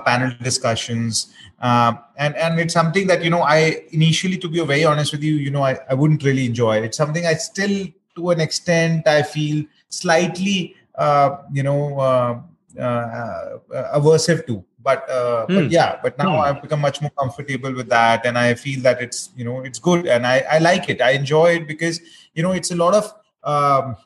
panel 0.00 0.32
discussions, 0.42 1.32
uh, 1.60 1.94
and 2.16 2.36
and 2.36 2.60
it's 2.60 2.74
something 2.74 3.06
that 3.06 3.24
you 3.24 3.30
know 3.30 3.42
I 3.42 3.84
initially, 3.92 4.38
to 4.38 4.48
be 4.48 4.64
very 4.64 4.84
honest 4.84 5.12
with 5.12 5.22
you, 5.22 5.34
you 5.34 5.50
know, 5.50 5.62
I, 5.62 5.78
I 5.88 5.94
wouldn't 5.94 6.22
really 6.22 6.46
enjoy. 6.46 6.78
It's 6.78 6.96
something 6.96 7.26
I 7.26 7.34
still, 7.34 7.86
to 8.16 8.30
an 8.30 8.40
extent, 8.40 9.08
I 9.08 9.22
feel 9.22 9.64
slightly, 9.88 10.76
uh, 10.94 11.38
you 11.52 11.62
know, 11.62 11.98
uh, 11.98 12.40
uh, 12.80 13.58
aversive 13.94 14.46
to 14.46 14.64
but 14.82 15.08
uh, 15.10 15.46
but 15.46 15.64
hmm. 15.64 15.70
yeah 15.70 15.98
but 16.02 16.16
now 16.18 16.36
hmm. 16.36 16.40
i've 16.40 16.62
become 16.62 16.80
much 16.80 17.00
more 17.00 17.10
comfortable 17.18 17.72
with 17.74 17.88
that 17.88 18.24
and 18.24 18.38
i 18.38 18.54
feel 18.54 18.80
that 18.80 19.00
it's 19.00 19.30
you 19.36 19.44
know 19.44 19.60
it's 19.60 19.78
good 19.78 20.06
and 20.06 20.26
i 20.26 20.38
i 20.50 20.58
like 20.58 20.88
it 20.88 21.00
i 21.00 21.10
enjoy 21.10 21.56
it 21.56 21.66
because 21.66 22.00
you 22.34 22.42
know 22.42 22.52
it's 22.52 22.70
a 22.70 22.76
lot 22.76 22.94
of 22.94 23.12
um, 23.42 23.96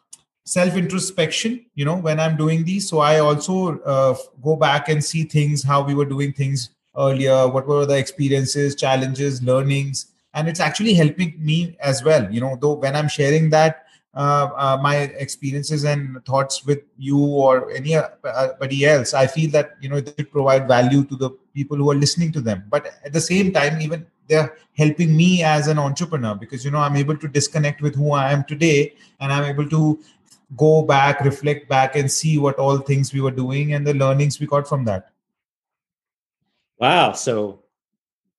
self 0.44 0.76
introspection 0.76 1.64
you 1.74 1.84
know 1.84 1.96
when 1.96 2.20
i'm 2.20 2.36
doing 2.36 2.64
these. 2.64 2.88
So 2.88 2.98
i 2.98 3.18
also 3.18 3.80
uh, 3.80 4.14
go 4.42 4.56
back 4.56 4.88
and 4.88 5.02
see 5.02 5.24
things 5.24 5.62
how 5.62 5.82
we 5.82 5.94
were 5.94 6.04
doing 6.04 6.32
things 6.32 6.70
earlier 6.96 7.48
what 7.48 7.66
were 7.66 7.86
the 7.86 7.96
experiences 7.96 8.74
challenges 8.74 9.42
learnings. 9.42 10.12
And 10.34 10.48
it's 10.48 10.58
actually 10.58 10.94
helping 10.94 11.34
me 11.38 11.76
as 11.80 12.02
well 12.02 12.30
you 12.32 12.40
know 12.40 12.58
though 12.60 12.74
when 12.74 12.96
i'm 12.96 13.08
sharing 13.08 13.50
that 13.50 13.86
uh, 14.16 14.48
uh, 14.56 14.78
my 14.80 14.96
experiences 14.96 15.84
and 15.84 16.24
thoughts 16.24 16.64
with 16.64 16.80
you 16.98 17.18
or 17.18 17.70
anybody 17.72 18.84
else 18.84 19.14
i 19.14 19.26
feel 19.26 19.50
that 19.50 19.76
you 19.80 19.88
know 19.88 20.00
they 20.00 20.24
provide 20.24 20.68
value 20.68 21.04
to 21.04 21.16
the 21.16 21.30
people 21.54 21.76
who 21.76 21.90
are 21.90 21.94
listening 21.94 22.32
to 22.32 22.40
them. 22.40 22.64
But 22.68 22.86
at 23.04 23.12
the 23.12 23.20
same 23.20 23.52
time 23.52 23.80
even 23.80 24.06
they're 24.28 24.56
helping 24.76 25.16
me 25.16 25.42
as 25.42 25.68
an 25.68 25.78
entrepreneur 25.78 26.34
because 26.34 26.64
you 26.64 26.70
know 26.70 26.78
i'm 26.78 26.96
able 26.96 27.16
to 27.16 27.28
disconnect 27.28 27.82
with 27.82 27.94
who 27.94 28.12
i 28.12 28.32
am 28.32 28.44
today 28.44 28.94
and 29.20 29.32
i'm 29.32 29.44
able 29.44 29.68
to 29.68 29.98
go 30.56 30.82
back 30.82 31.20
reflect 31.20 31.68
back 31.68 31.96
and 31.96 32.10
see 32.10 32.38
what 32.38 32.56
all 32.56 32.78
things 32.78 33.12
we 33.12 33.20
were 33.20 33.30
doing 33.30 33.74
and 33.74 33.86
the 33.86 33.94
learnings 33.94 34.38
we 34.40 34.46
got 34.46 34.68
from 34.68 34.84
that 34.84 35.10
wow 36.78 37.12
so 37.12 37.64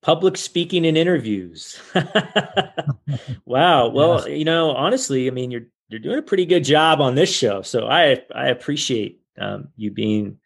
public 0.06 0.36
speaking 0.36 0.86
and 0.86 0.96
interviews. 0.96 1.80
wow. 3.44 3.88
Well, 3.96 4.28
yes. 4.28 4.38
you 4.38 4.44
know, 4.44 4.70
honestly, 4.70 5.26
I 5.26 5.30
mean, 5.30 5.50
you're 5.50 5.66
you're 5.88 6.00
doing 6.00 6.18
a 6.18 6.22
pretty 6.22 6.46
good 6.46 6.64
job 6.64 7.00
on 7.00 7.16
this 7.16 7.32
show, 7.32 7.62
so 7.62 7.88
I 7.88 8.22
I 8.34 8.48
appreciate 8.48 9.20
um, 9.38 9.68
you 9.76 9.90
being 9.90 10.38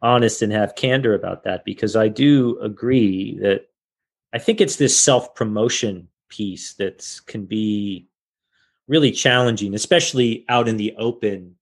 honest 0.00 0.42
and 0.42 0.52
have 0.52 0.76
candor 0.76 1.14
about 1.14 1.44
that 1.44 1.64
because 1.64 1.96
I 1.96 2.08
do 2.08 2.58
agree 2.60 3.38
that 3.40 3.66
I 4.32 4.38
think 4.38 4.60
it's 4.60 4.76
this 4.76 4.98
self 4.98 5.34
promotion 5.34 6.08
piece 6.28 6.74
that 6.74 7.04
can 7.26 7.46
be 7.46 8.06
really 8.90 9.12
challenging, 9.12 9.74
especially 9.74 10.44
out 10.50 10.68
in 10.68 10.76
the 10.76 10.94
open. 10.98 11.56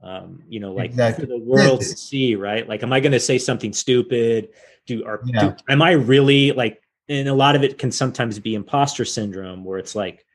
Um, 0.00 0.44
you 0.48 0.60
know, 0.60 0.72
like 0.72 0.90
exactly. 0.90 1.24
for 1.24 1.28
the 1.28 1.38
world 1.40 1.80
to 1.80 1.86
see, 1.86 2.36
right? 2.36 2.68
Like, 2.68 2.84
am 2.84 2.92
I 2.92 3.00
going 3.00 3.10
to 3.12 3.18
say 3.18 3.36
something 3.36 3.72
stupid? 3.72 4.50
do 4.88 5.04
are 5.04 5.20
yeah. 5.26 5.40
do, 5.40 5.56
am 5.68 5.82
I 5.82 5.92
really 5.92 6.50
like 6.50 6.82
and 7.08 7.28
a 7.28 7.34
lot 7.34 7.54
of 7.54 7.62
it 7.62 7.78
can 7.78 7.92
sometimes 7.92 8.38
be 8.40 8.56
imposter 8.56 9.04
syndrome 9.04 9.64
where 9.64 9.78
it's 9.78 9.94
like 9.94 10.26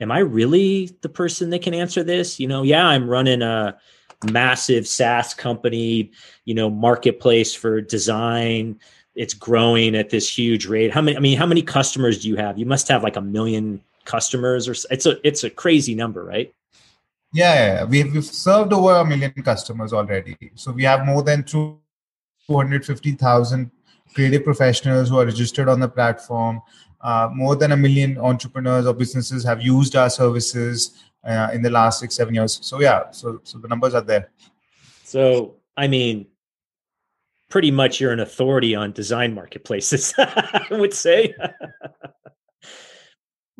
am 0.00 0.12
I 0.12 0.18
really 0.18 0.90
the 1.00 1.08
person 1.08 1.50
that 1.50 1.62
can 1.62 1.74
answer 1.74 2.02
this? 2.02 2.38
You 2.38 2.48
know, 2.48 2.62
yeah, 2.62 2.86
I'm 2.86 3.08
running 3.08 3.42
a 3.42 3.76
massive 4.30 4.86
SaaS 4.86 5.34
company, 5.34 6.12
you 6.44 6.54
know, 6.54 6.70
marketplace 6.70 7.54
for 7.54 7.80
design. 7.80 8.78
It's 9.14 9.34
growing 9.34 9.94
at 9.94 10.10
this 10.10 10.28
huge 10.28 10.66
rate. 10.66 10.92
How 10.92 11.02
many 11.02 11.16
I 11.16 11.20
mean, 11.20 11.38
how 11.38 11.46
many 11.46 11.62
customers 11.62 12.22
do 12.22 12.28
you 12.28 12.36
have? 12.36 12.58
You 12.58 12.66
must 12.66 12.88
have 12.88 13.02
like 13.02 13.16
a 13.16 13.20
million 13.20 13.82
customers 14.04 14.68
or 14.68 14.74
it's 14.90 15.06
a 15.06 15.26
it's 15.26 15.44
a 15.44 15.50
crazy 15.50 15.94
number, 15.94 16.24
right? 16.24 16.52
Yeah, 17.32 17.54
yeah. 17.54 17.84
We've, 17.84 18.12
we've 18.12 18.24
served 18.24 18.72
over 18.72 18.96
a 18.96 19.04
million 19.04 19.32
customers 19.32 19.92
already. 19.92 20.36
So 20.54 20.70
we 20.70 20.84
have 20.84 21.06
more 21.06 21.22
than 21.22 21.44
250,000 21.44 23.70
creative 24.14 24.44
professionals 24.44 25.08
who 25.08 25.18
are 25.18 25.24
registered 25.24 25.68
on 25.68 25.80
the 25.80 25.88
platform. 25.88 26.60
Uh, 27.00 27.30
more 27.32 27.56
than 27.56 27.72
a 27.72 27.76
million 27.76 28.18
entrepreneurs 28.18 28.86
or 28.86 28.94
businesses 28.94 29.44
have 29.44 29.62
used 29.62 29.96
our 29.96 30.10
services 30.10 31.02
uh, 31.24 31.48
in 31.52 31.62
the 31.62 31.70
last 31.70 32.00
six, 32.00 32.14
seven 32.14 32.34
years. 32.34 32.58
So 32.62 32.80
yeah, 32.80 33.10
so 33.10 33.40
so 33.44 33.58
the 33.58 33.68
numbers 33.68 33.94
are 33.94 34.02
there. 34.02 34.30
So 35.04 35.56
I 35.76 35.88
mean, 35.88 36.26
pretty 37.48 37.70
much 37.70 38.00
you're 38.00 38.12
an 38.12 38.20
authority 38.20 38.74
on 38.74 38.92
design 38.92 39.34
marketplaces. 39.34 40.14
I 40.18 40.66
would 40.70 40.94
say. 40.94 41.34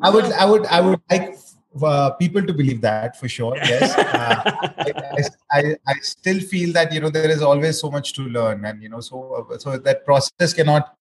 I 0.03 0.11
would, 0.11 0.25
I 0.33 0.45
would, 0.45 0.67
I 0.67 0.81
would 0.81 1.01
like 1.11 1.37
uh, 1.83 2.11
people 2.13 2.43
to 2.43 2.53
believe 2.53 2.81
that 2.83 3.19
for 3.19 3.29
sure. 3.29 3.57
Yes, 3.57 3.97
uh, 3.97 4.43
I, 5.51 5.59
I, 5.59 5.77
I, 5.87 5.95
still 6.03 6.41
feel 6.41 6.73
that 6.75 6.93
you 6.93 7.01
know 7.01 7.09
there 7.09 7.31
is 7.31 7.43
always 7.43 7.81
so 7.81 7.91
much 7.91 8.13
to 8.15 8.23
learn, 8.23 8.65
and 8.65 8.83
you 8.83 8.89
know, 8.89 9.01
so 9.01 9.49
so 9.59 9.79
that 9.79 10.05
process 10.05 10.53
cannot 10.53 10.97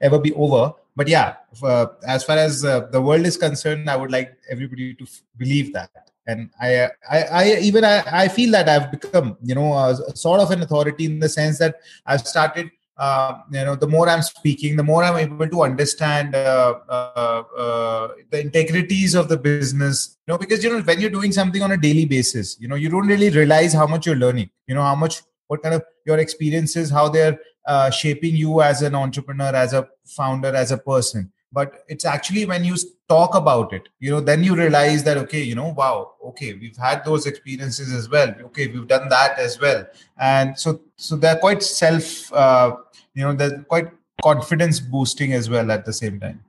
ever 0.00 0.18
be 0.18 0.32
over. 0.34 0.72
But 0.94 1.08
yeah, 1.08 1.36
uh, 1.62 1.86
as 2.06 2.24
far 2.24 2.36
as 2.36 2.64
uh, 2.64 2.86
the 2.92 3.00
world 3.00 3.26
is 3.26 3.36
concerned, 3.36 3.88
I 3.88 3.96
would 3.96 4.10
like 4.10 4.36
everybody 4.50 4.94
to 4.94 5.04
f- 5.04 5.22
believe 5.36 5.72
that. 5.72 5.90
And 6.26 6.50
I, 6.60 6.90
I, 7.08 7.22
I 7.22 7.58
even 7.60 7.84
I, 7.84 8.02
I 8.24 8.28
feel 8.28 8.50
that 8.52 8.68
I've 8.68 8.90
become, 8.90 9.38
you 9.42 9.54
know, 9.54 9.94
sort 10.14 10.40
of 10.40 10.50
an 10.50 10.62
authority 10.62 11.06
in 11.06 11.20
the 11.20 11.28
sense 11.28 11.58
that 11.58 11.76
I've 12.04 12.26
started 12.26 12.70
uh, 12.98 13.38
you 13.50 13.64
know 13.64 13.74
the 13.74 13.86
more 13.86 14.08
i'm 14.08 14.22
speaking 14.22 14.76
the 14.76 14.82
more 14.82 15.02
i'm 15.04 15.16
able 15.16 15.48
to 15.48 15.62
understand 15.62 16.34
uh, 16.34 16.74
uh, 16.88 17.42
uh, 17.56 18.08
the 18.30 18.40
integrities 18.40 19.14
of 19.14 19.28
the 19.28 19.36
business 19.36 20.16
you 20.26 20.32
know 20.32 20.38
because 20.38 20.62
you 20.64 20.70
know 20.70 20.80
when 20.82 21.00
you're 21.00 21.16
doing 21.18 21.32
something 21.32 21.62
on 21.62 21.72
a 21.72 21.76
daily 21.76 22.04
basis 22.04 22.56
you 22.60 22.68
know 22.68 22.74
you 22.74 22.88
don't 22.88 23.06
really 23.06 23.30
realize 23.30 23.72
how 23.72 23.86
much 23.86 24.06
you're 24.06 24.22
learning 24.26 24.50
you 24.66 24.74
know 24.74 24.82
how 24.82 24.94
much 24.94 25.22
what 25.48 25.62
kind 25.62 25.74
of 25.74 25.82
your 26.06 26.18
experiences 26.18 26.90
how 26.90 27.08
they're 27.08 27.38
uh, 27.68 27.90
shaping 27.90 28.34
you 28.34 28.62
as 28.62 28.82
an 28.82 28.94
entrepreneur 28.94 29.54
as 29.54 29.74
a 29.74 29.86
founder 30.06 30.54
as 30.56 30.72
a 30.72 30.78
person. 30.78 31.30
But 31.52 31.84
it's 31.88 32.04
actually 32.04 32.44
when 32.46 32.64
you 32.64 32.76
talk 33.08 33.34
about 33.34 33.72
it 33.72 33.88
you 34.00 34.10
know 34.10 34.20
then 34.20 34.44
you 34.44 34.54
realize 34.54 35.02
that 35.04 35.16
okay 35.16 35.42
you 35.42 35.54
know 35.54 35.68
wow 35.68 36.12
okay 36.22 36.52
we've 36.52 36.76
had 36.76 37.04
those 37.04 37.26
experiences 37.26 37.92
as 37.92 38.08
well. 38.08 38.34
Okay 38.46 38.68
we've 38.68 38.86
done 38.86 39.08
that 39.08 39.38
as 39.38 39.60
well. 39.60 39.86
And 40.18 40.58
so 40.58 40.80
so 40.96 41.16
they're 41.16 41.38
quite 41.38 41.62
self 41.62 42.32
uh, 42.32 42.76
you 43.18 43.24
know 43.24 43.34
they're 43.34 43.62
quite 43.64 43.90
confidence 44.22 44.78
boosting 44.78 45.32
as 45.32 45.50
well 45.50 45.70
at 45.72 45.84
the 45.84 45.92
same 45.92 46.20
time. 46.20 46.44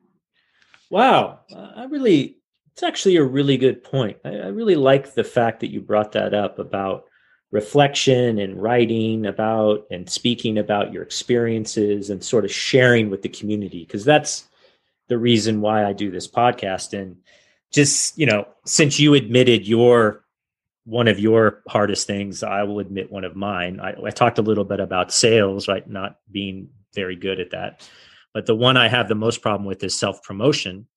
Wow. 0.91 1.39
I 1.75 1.85
really 1.85 2.37
it's 2.71 2.83
actually 2.83 3.17
a 3.17 3.23
really 3.23 3.57
good 3.57 3.83
point. 3.83 4.17
I, 4.23 4.29
I 4.29 4.47
really 4.47 4.75
like 4.75 5.15
the 5.15 5.23
fact 5.23 5.59
that 5.61 5.71
you 5.71 5.81
brought 5.81 6.11
that 6.11 6.35
up 6.35 6.59
about 6.59 7.05
reflection 7.51 8.37
and 8.37 8.61
writing 8.61 9.25
about 9.25 9.87
and 9.89 10.07
speaking 10.07 10.59
about 10.59 10.93
your 10.93 11.01
experiences 11.01 12.11
and 12.11 12.23
sort 12.23 12.45
of 12.45 12.51
sharing 12.51 13.09
with 13.09 13.23
the 13.23 13.29
community 13.29 13.83
because 13.83 14.05
that's 14.05 14.47
the 15.07 15.17
reason 15.17 15.61
why 15.61 15.83
I 15.83 15.93
do 15.93 16.11
this 16.11 16.27
podcast. 16.27 16.97
And 16.97 17.17
just 17.71 18.15
you 18.17 18.27
know 18.27 18.47
since 18.65 18.99
you 18.99 19.15
admitted 19.15 19.67
your 19.67 20.23
one 20.89 21.07
of 21.07 21.19
your 21.19 21.61
hardest 21.67 22.07
things, 22.07 22.41
I 22.41 22.63
will 22.63 22.79
admit 22.79 23.11
one 23.11 23.23
of 23.23 23.35
mine. 23.35 23.79
I, 23.79 23.93
I, 24.03 24.09
talked 24.09 24.39
a 24.39 24.41
little 24.41 24.63
bit 24.63 24.79
about 24.79 25.13
sales, 25.13 25.67
right? 25.67 25.87
Not 25.87 26.17
being 26.31 26.69
very 26.95 27.15
good 27.15 27.39
at 27.39 27.51
that. 27.51 27.87
But 28.33 28.47
the 28.47 28.55
one 28.55 28.75
I 28.75 28.87
have 28.87 29.07
the 29.07 29.13
most 29.13 29.43
problem 29.43 29.65
with 29.65 29.83
is 29.83 29.97
self 29.97 30.23
promotion. 30.23 30.87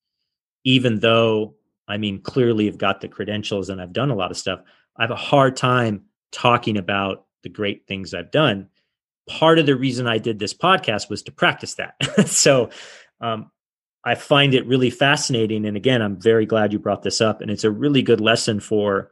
Even 0.64 1.00
though, 1.00 1.56
I 1.86 1.98
mean, 1.98 2.22
clearly 2.22 2.68
I've 2.68 2.78
got 2.78 3.02
the 3.02 3.08
credentials 3.08 3.68
and 3.68 3.82
I've 3.82 3.92
done 3.92 4.10
a 4.10 4.14
lot 4.14 4.30
of 4.30 4.38
stuff, 4.38 4.60
I 4.96 5.02
have 5.02 5.10
a 5.10 5.16
hard 5.16 5.56
time 5.56 6.04
talking 6.30 6.78
about 6.78 7.26
the 7.42 7.50
great 7.50 7.86
things 7.86 8.14
I've 8.14 8.30
done. 8.30 8.68
Part 9.28 9.58
of 9.58 9.66
the 9.66 9.76
reason 9.76 10.06
I 10.06 10.16
did 10.16 10.38
this 10.38 10.54
podcast 10.54 11.10
was 11.10 11.22
to 11.24 11.32
practice 11.32 11.74
that. 11.74 11.96
so, 12.28 12.70
um, 13.20 13.50
I 14.04 14.14
find 14.14 14.54
it 14.54 14.66
really 14.66 14.90
fascinating. 14.90 15.66
And 15.66 15.76
again, 15.76 16.00
I'm 16.00 16.20
very 16.20 16.46
glad 16.46 16.72
you 16.72 16.78
brought 16.78 17.02
this 17.02 17.20
up. 17.20 17.40
And 17.40 17.50
it's 17.50 17.64
a 17.64 17.70
really 17.70 18.02
good 18.02 18.20
lesson 18.20 18.58
for 18.58 19.10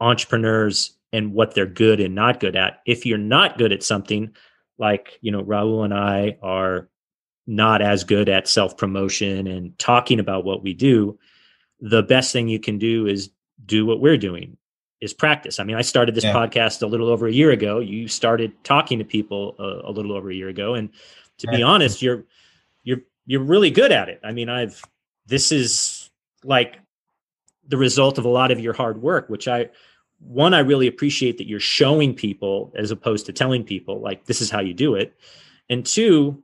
entrepreneurs 0.00 0.92
and 1.12 1.32
what 1.32 1.54
they're 1.54 1.66
good 1.66 2.00
and 2.00 2.14
not 2.14 2.40
good 2.40 2.56
at. 2.56 2.80
If 2.86 3.06
you're 3.06 3.18
not 3.18 3.58
good 3.58 3.72
at 3.72 3.82
something, 3.82 4.34
like, 4.78 5.18
you 5.20 5.32
know, 5.32 5.42
Rahul 5.42 5.84
and 5.84 5.94
I 5.94 6.36
are 6.42 6.88
not 7.46 7.80
as 7.80 8.04
good 8.04 8.28
at 8.28 8.46
self 8.46 8.76
promotion 8.76 9.46
and 9.46 9.76
talking 9.78 10.20
about 10.20 10.44
what 10.44 10.62
we 10.62 10.74
do, 10.74 11.18
the 11.80 12.02
best 12.02 12.32
thing 12.32 12.48
you 12.48 12.60
can 12.60 12.78
do 12.78 13.06
is 13.06 13.30
do 13.64 13.86
what 13.86 14.00
we're 14.00 14.18
doing 14.18 14.56
is 15.00 15.14
practice. 15.14 15.60
I 15.60 15.64
mean, 15.64 15.76
I 15.76 15.82
started 15.82 16.14
this 16.14 16.24
yeah. 16.24 16.34
podcast 16.34 16.82
a 16.82 16.86
little 16.86 17.08
over 17.08 17.26
a 17.26 17.32
year 17.32 17.50
ago. 17.50 17.78
You 17.78 18.08
started 18.08 18.52
talking 18.64 18.98
to 18.98 19.04
people 19.04 19.54
a, 19.58 19.88
a 19.88 19.92
little 19.92 20.12
over 20.12 20.30
a 20.30 20.34
year 20.34 20.48
ago, 20.48 20.74
and 20.74 20.90
to 21.38 21.46
be 21.48 21.62
honest, 21.62 22.02
you're 22.02 22.24
you're 22.82 23.00
you're 23.26 23.42
really 23.42 23.70
good 23.70 23.92
at 23.92 24.08
it. 24.08 24.20
I 24.24 24.32
mean, 24.32 24.48
I've 24.48 24.82
this 25.26 25.52
is 25.52 26.10
like 26.42 26.80
the 27.68 27.76
result 27.76 28.18
of 28.18 28.24
a 28.24 28.28
lot 28.28 28.50
of 28.50 28.58
your 28.58 28.72
hard 28.72 29.00
work, 29.00 29.28
which 29.28 29.46
I 29.46 29.70
one 30.20 30.54
I 30.54 30.60
really 30.60 30.86
appreciate 30.86 31.38
that 31.38 31.46
you're 31.46 31.60
showing 31.60 32.14
people 32.14 32.72
as 32.76 32.90
opposed 32.90 33.26
to 33.26 33.32
telling 33.32 33.64
people 33.64 34.00
like 34.00 34.26
this 34.26 34.40
is 34.40 34.50
how 34.50 34.60
you 34.60 34.74
do 34.74 34.94
it, 34.94 35.14
and 35.70 35.84
two, 35.84 36.42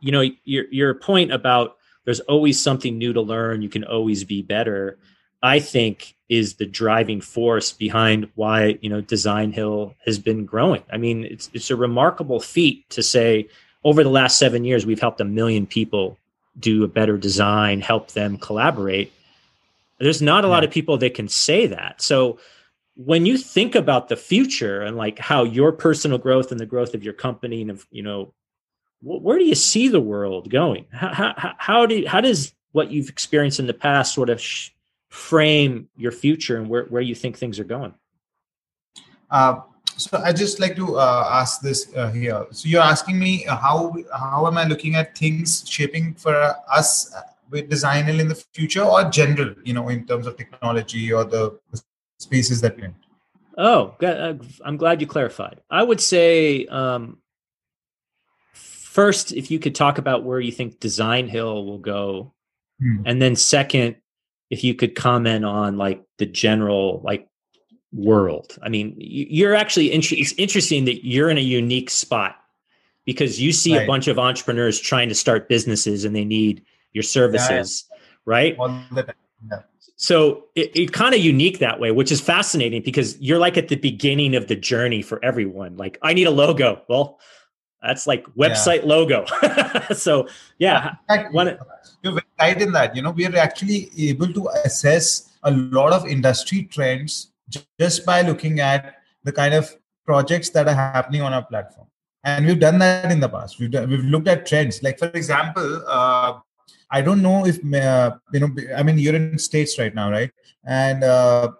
you 0.00 0.12
know, 0.12 0.24
your 0.44 0.66
your 0.70 0.94
point 0.94 1.32
about 1.32 1.76
there's 2.04 2.20
always 2.20 2.60
something 2.60 2.98
new 2.98 3.12
to 3.12 3.20
learn. 3.20 3.62
You 3.62 3.68
can 3.68 3.84
always 3.84 4.24
be 4.24 4.42
better. 4.42 4.98
I 5.42 5.58
think 5.58 6.14
is 6.28 6.54
the 6.54 6.66
driving 6.66 7.20
force 7.20 7.72
behind 7.72 8.30
why 8.36 8.78
you 8.80 8.88
know 8.88 9.02
Designhill 9.02 9.94
has 10.04 10.18
been 10.18 10.44
growing. 10.44 10.82
I 10.92 10.96
mean, 10.98 11.24
it's 11.24 11.50
it's 11.52 11.70
a 11.70 11.76
remarkable 11.76 12.40
feat 12.40 12.88
to 12.90 13.02
say 13.02 13.48
over 13.84 14.02
the 14.04 14.10
last 14.10 14.38
seven 14.38 14.64
years 14.64 14.86
we've 14.86 15.00
helped 15.00 15.20
a 15.20 15.24
million 15.24 15.66
people 15.66 16.18
do 16.58 16.84
a 16.84 16.88
better 16.88 17.16
design, 17.16 17.80
help 17.80 18.12
them 18.12 18.38
collaborate. 18.38 19.12
There's 19.98 20.22
not 20.22 20.44
a 20.44 20.48
lot 20.48 20.64
of 20.64 20.70
people 20.70 20.98
that 20.98 21.14
can 21.14 21.28
say 21.28 21.66
that. 21.66 22.02
So 22.02 22.38
when 22.94 23.24
you 23.24 23.38
think 23.38 23.74
about 23.74 24.08
the 24.08 24.16
future 24.16 24.82
and 24.82 24.96
like 24.96 25.18
how 25.18 25.44
your 25.44 25.72
personal 25.72 26.18
growth 26.18 26.52
and 26.52 26.60
the 26.60 26.66
growth 26.66 26.94
of 26.94 27.02
your 27.02 27.14
company 27.14 27.62
and 27.62 27.70
of 27.70 27.86
you 27.90 28.02
know 28.02 28.34
where 29.00 29.38
do 29.38 29.44
you 29.44 29.54
see 29.54 29.88
the 29.88 30.00
world 30.00 30.48
going 30.50 30.86
how, 30.92 31.34
how, 31.36 31.54
how 31.58 31.86
do 31.86 32.06
how 32.06 32.20
does 32.20 32.52
what 32.72 32.90
you've 32.90 33.08
experienced 33.08 33.60
in 33.60 33.66
the 33.66 33.74
past 33.74 34.14
sort 34.14 34.28
of 34.28 34.40
sh- 34.40 34.70
frame 35.12 35.88
your 35.96 36.10
future 36.10 36.56
and 36.56 36.68
where, 36.68 36.84
where 36.84 37.02
you 37.02 37.14
think 37.14 37.36
things 37.38 37.60
are 37.60 37.64
going? 37.64 37.94
Uh, 39.30 39.60
so 39.96 40.18
I 40.18 40.32
just 40.32 40.58
like 40.58 40.74
to 40.76 40.96
uh, 40.96 41.28
ask 41.30 41.60
this 41.60 41.94
uh, 41.94 42.10
here. 42.10 42.46
So 42.50 42.68
you're 42.68 42.82
asking 42.82 43.18
me 43.18 43.46
uh, 43.46 43.56
how 43.56 43.94
how 44.18 44.46
am 44.46 44.56
I 44.58 44.64
looking 44.64 44.94
at 44.94 45.16
things 45.16 45.64
shaping 45.68 46.14
for 46.14 46.34
us 46.70 47.14
with 47.50 47.68
Designhill 47.68 48.18
in 48.18 48.28
the 48.28 48.34
future, 48.34 48.82
or 48.82 49.04
general, 49.04 49.54
you 49.64 49.74
know, 49.74 49.90
in 49.90 50.06
terms 50.06 50.26
of 50.26 50.36
technology 50.38 51.12
or 51.12 51.24
the 51.24 51.58
spaces 52.22 52.60
that 52.60 52.76
we're. 52.76 52.94
Oh, 53.58 53.94
uh, 54.02 54.34
I'm 54.64 54.76
glad 54.76 55.00
you 55.00 55.06
clarified. 55.06 55.60
I 55.70 55.82
would 55.82 56.00
say 56.00 56.66
um, 56.66 57.18
first, 58.54 59.32
if 59.32 59.50
you 59.50 59.58
could 59.58 59.74
talk 59.74 59.98
about 59.98 60.24
where 60.24 60.40
you 60.40 60.52
think 60.52 60.80
Designhill 60.80 61.66
will 61.66 61.78
go, 61.78 62.32
hmm. 62.80 63.02
and 63.04 63.20
then 63.20 63.36
second, 63.36 63.96
if 64.50 64.64
you 64.64 64.74
could 64.74 64.94
comment 64.94 65.44
on 65.44 65.76
like 65.76 66.02
the 66.18 66.26
general 66.26 67.00
like 67.04 67.28
world. 67.92 68.56
I 68.62 68.68
mean, 68.68 68.94
you're 68.98 69.54
actually 69.54 69.92
int- 69.92 70.12
it's 70.12 70.32
interesting 70.38 70.86
that 70.86 71.06
you're 71.06 71.28
in 71.28 71.38
a 71.38 71.42
unique 71.42 71.90
spot 71.90 72.36
because 73.04 73.40
you 73.40 73.52
see 73.52 73.76
right. 73.76 73.84
a 73.84 73.86
bunch 73.86 74.08
of 74.08 74.18
entrepreneurs 74.18 74.80
trying 74.80 75.08
to 75.08 75.14
start 75.14 75.48
businesses 75.48 76.04
and 76.04 76.14
they 76.14 76.24
need 76.24 76.64
your 76.92 77.02
services, 77.02 77.84
yeah, 77.90 77.98
right? 78.24 78.56
Yeah. 79.50 79.60
So 80.02 80.46
it's 80.56 80.76
it 80.76 80.92
kind 80.92 81.14
of 81.14 81.20
unique 81.20 81.60
that 81.60 81.78
way, 81.78 81.92
which 81.92 82.10
is 82.10 82.20
fascinating 82.20 82.82
because 82.82 83.16
you're 83.20 83.38
like 83.38 83.56
at 83.56 83.68
the 83.68 83.76
beginning 83.76 84.34
of 84.34 84.48
the 84.48 84.56
journey 84.56 85.00
for 85.00 85.24
everyone. 85.24 85.76
Like, 85.76 85.96
I 86.02 86.12
need 86.12 86.26
a 86.26 86.30
logo. 86.32 86.82
Well, 86.88 87.20
that's 87.80 88.04
like 88.04 88.26
website 88.34 88.80
yeah. 88.80 88.94
logo. 88.94 89.24
so 89.94 90.26
yeah, 90.58 90.96
one, 91.30 91.56
you're 92.02 92.18
right 92.40 92.60
in 92.60 92.72
that. 92.72 92.96
You 92.96 93.02
know, 93.02 93.12
we 93.12 93.26
are 93.26 93.36
actually 93.36 93.92
able 93.96 94.26
to 94.32 94.48
assess 94.64 95.30
a 95.44 95.52
lot 95.52 95.92
of 95.92 96.04
industry 96.08 96.64
trends 96.64 97.30
just 97.78 98.04
by 98.04 98.22
looking 98.22 98.58
at 98.58 98.96
the 99.22 99.30
kind 99.30 99.54
of 99.54 99.72
projects 100.04 100.50
that 100.50 100.66
are 100.66 100.74
happening 100.74 101.22
on 101.22 101.32
our 101.32 101.44
platform. 101.44 101.86
And 102.24 102.44
we've 102.44 102.58
done 102.58 102.80
that 102.80 103.12
in 103.12 103.20
the 103.20 103.28
past. 103.28 103.60
We've 103.60 103.70
done, 103.70 103.88
we've 103.88 104.04
looked 104.04 104.26
at 104.26 104.46
trends. 104.46 104.82
Like 104.82 104.98
for 104.98 105.06
example, 105.14 105.84
uh, 105.86 106.40
I 106.92 107.00
don't 107.00 107.22
know 107.22 107.46
if 107.46 107.56
uh, 107.74 108.12
you 108.32 108.40
know. 108.40 108.50
I 108.76 108.82
mean, 108.82 108.98
you're 108.98 109.16
in 109.16 109.38
states 109.38 109.78
right 109.78 109.94
now, 109.94 110.10
right? 110.10 110.30
And 110.64 111.02
uh, 111.02 111.52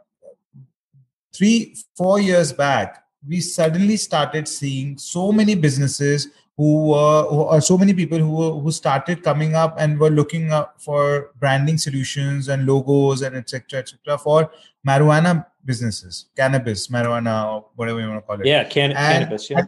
three, 1.32 1.74
four 1.96 2.20
years 2.20 2.52
back, 2.52 3.04
we 3.26 3.40
suddenly 3.40 3.96
started 3.96 4.46
seeing 4.46 4.98
so 4.98 5.32
many 5.32 5.54
businesses 5.54 6.28
who 6.56 6.88
were 6.88 7.22
or 7.24 7.60
so 7.60 7.78
many 7.78 7.94
people 7.94 8.18
who 8.18 8.30
were, 8.30 8.52
who 8.60 8.70
started 8.70 9.22
coming 9.22 9.54
up 9.54 9.74
and 9.78 9.98
were 9.98 10.10
looking 10.10 10.52
up 10.52 10.74
for 10.78 11.30
branding 11.40 11.78
solutions 11.78 12.48
and 12.48 12.66
logos 12.66 13.22
and 13.22 13.34
etc 13.34 13.80
etc 13.80 14.18
for 14.18 14.50
marijuana 14.86 15.46
businesses 15.64 16.26
cannabis 16.36 16.88
marijuana 16.88 17.50
or 17.50 17.66
whatever 17.76 18.00
you 18.00 18.08
want 18.08 18.20
to 18.20 18.26
call 18.26 18.38
it 18.40 18.46
yeah 18.46 18.64
can- 18.64 18.92
cannabis 18.92 19.48
yeah 19.48 19.62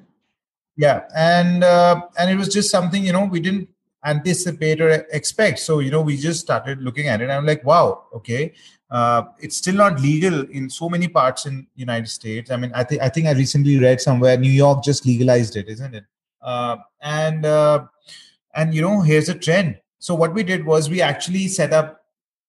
yeah 0.76 1.00
and 1.16 1.64
uh, 1.64 2.02
and 2.18 2.30
it 2.30 2.36
was 2.36 2.48
just 2.48 2.70
something 2.70 3.02
you 3.02 3.12
know 3.12 3.24
we 3.24 3.40
didn't 3.40 3.68
anticipate 4.04 4.80
or 4.80 4.90
expect. 5.12 5.58
So 5.58 5.78
you 5.78 5.90
know 5.90 6.02
we 6.02 6.16
just 6.16 6.40
started 6.40 6.82
looking 6.82 7.08
at 7.08 7.20
it. 7.20 7.30
I'm 7.30 7.46
like 7.46 7.64
wow 7.64 8.04
okay. 8.14 8.52
Uh, 8.90 9.24
it's 9.40 9.56
still 9.56 9.74
not 9.74 10.00
legal 10.00 10.42
in 10.50 10.70
so 10.70 10.88
many 10.88 11.08
parts 11.08 11.46
in 11.46 11.66
united 11.74 12.08
states. 12.08 12.50
I 12.50 12.56
mean 12.56 12.70
i 12.74 12.84
think 12.84 13.02
i 13.02 13.08
think 13.08 13.26
i 13.26 13.32
recently 13.32 13.78
read 13.78 14.00
somewhere 14.00 14.36
new 14.36 14.50
york 14.50 14.84
just 14.84 15.06
legalized 15.06 15.56
it 15.56 15.68
isn't 15.68 15.94
it? 15.94 16.04
Uh, 16.42 16.76
and 17.00 17.46
uh, 17.46 17.86
and 18.54 18.74
you 18.74 18.82
know 18.82 19.00
here's 19.00 19.28
a 19.28 19.34
trend. 19.34 19.78
So 19.98 20.14
what 20.14 20.34
we 20.34 20.42
did 20.42 20.64
was 20.64 20.90
we 20.90 21.00
actually 21.00 21.48
set 21.48 21.72
up 21.72 22.04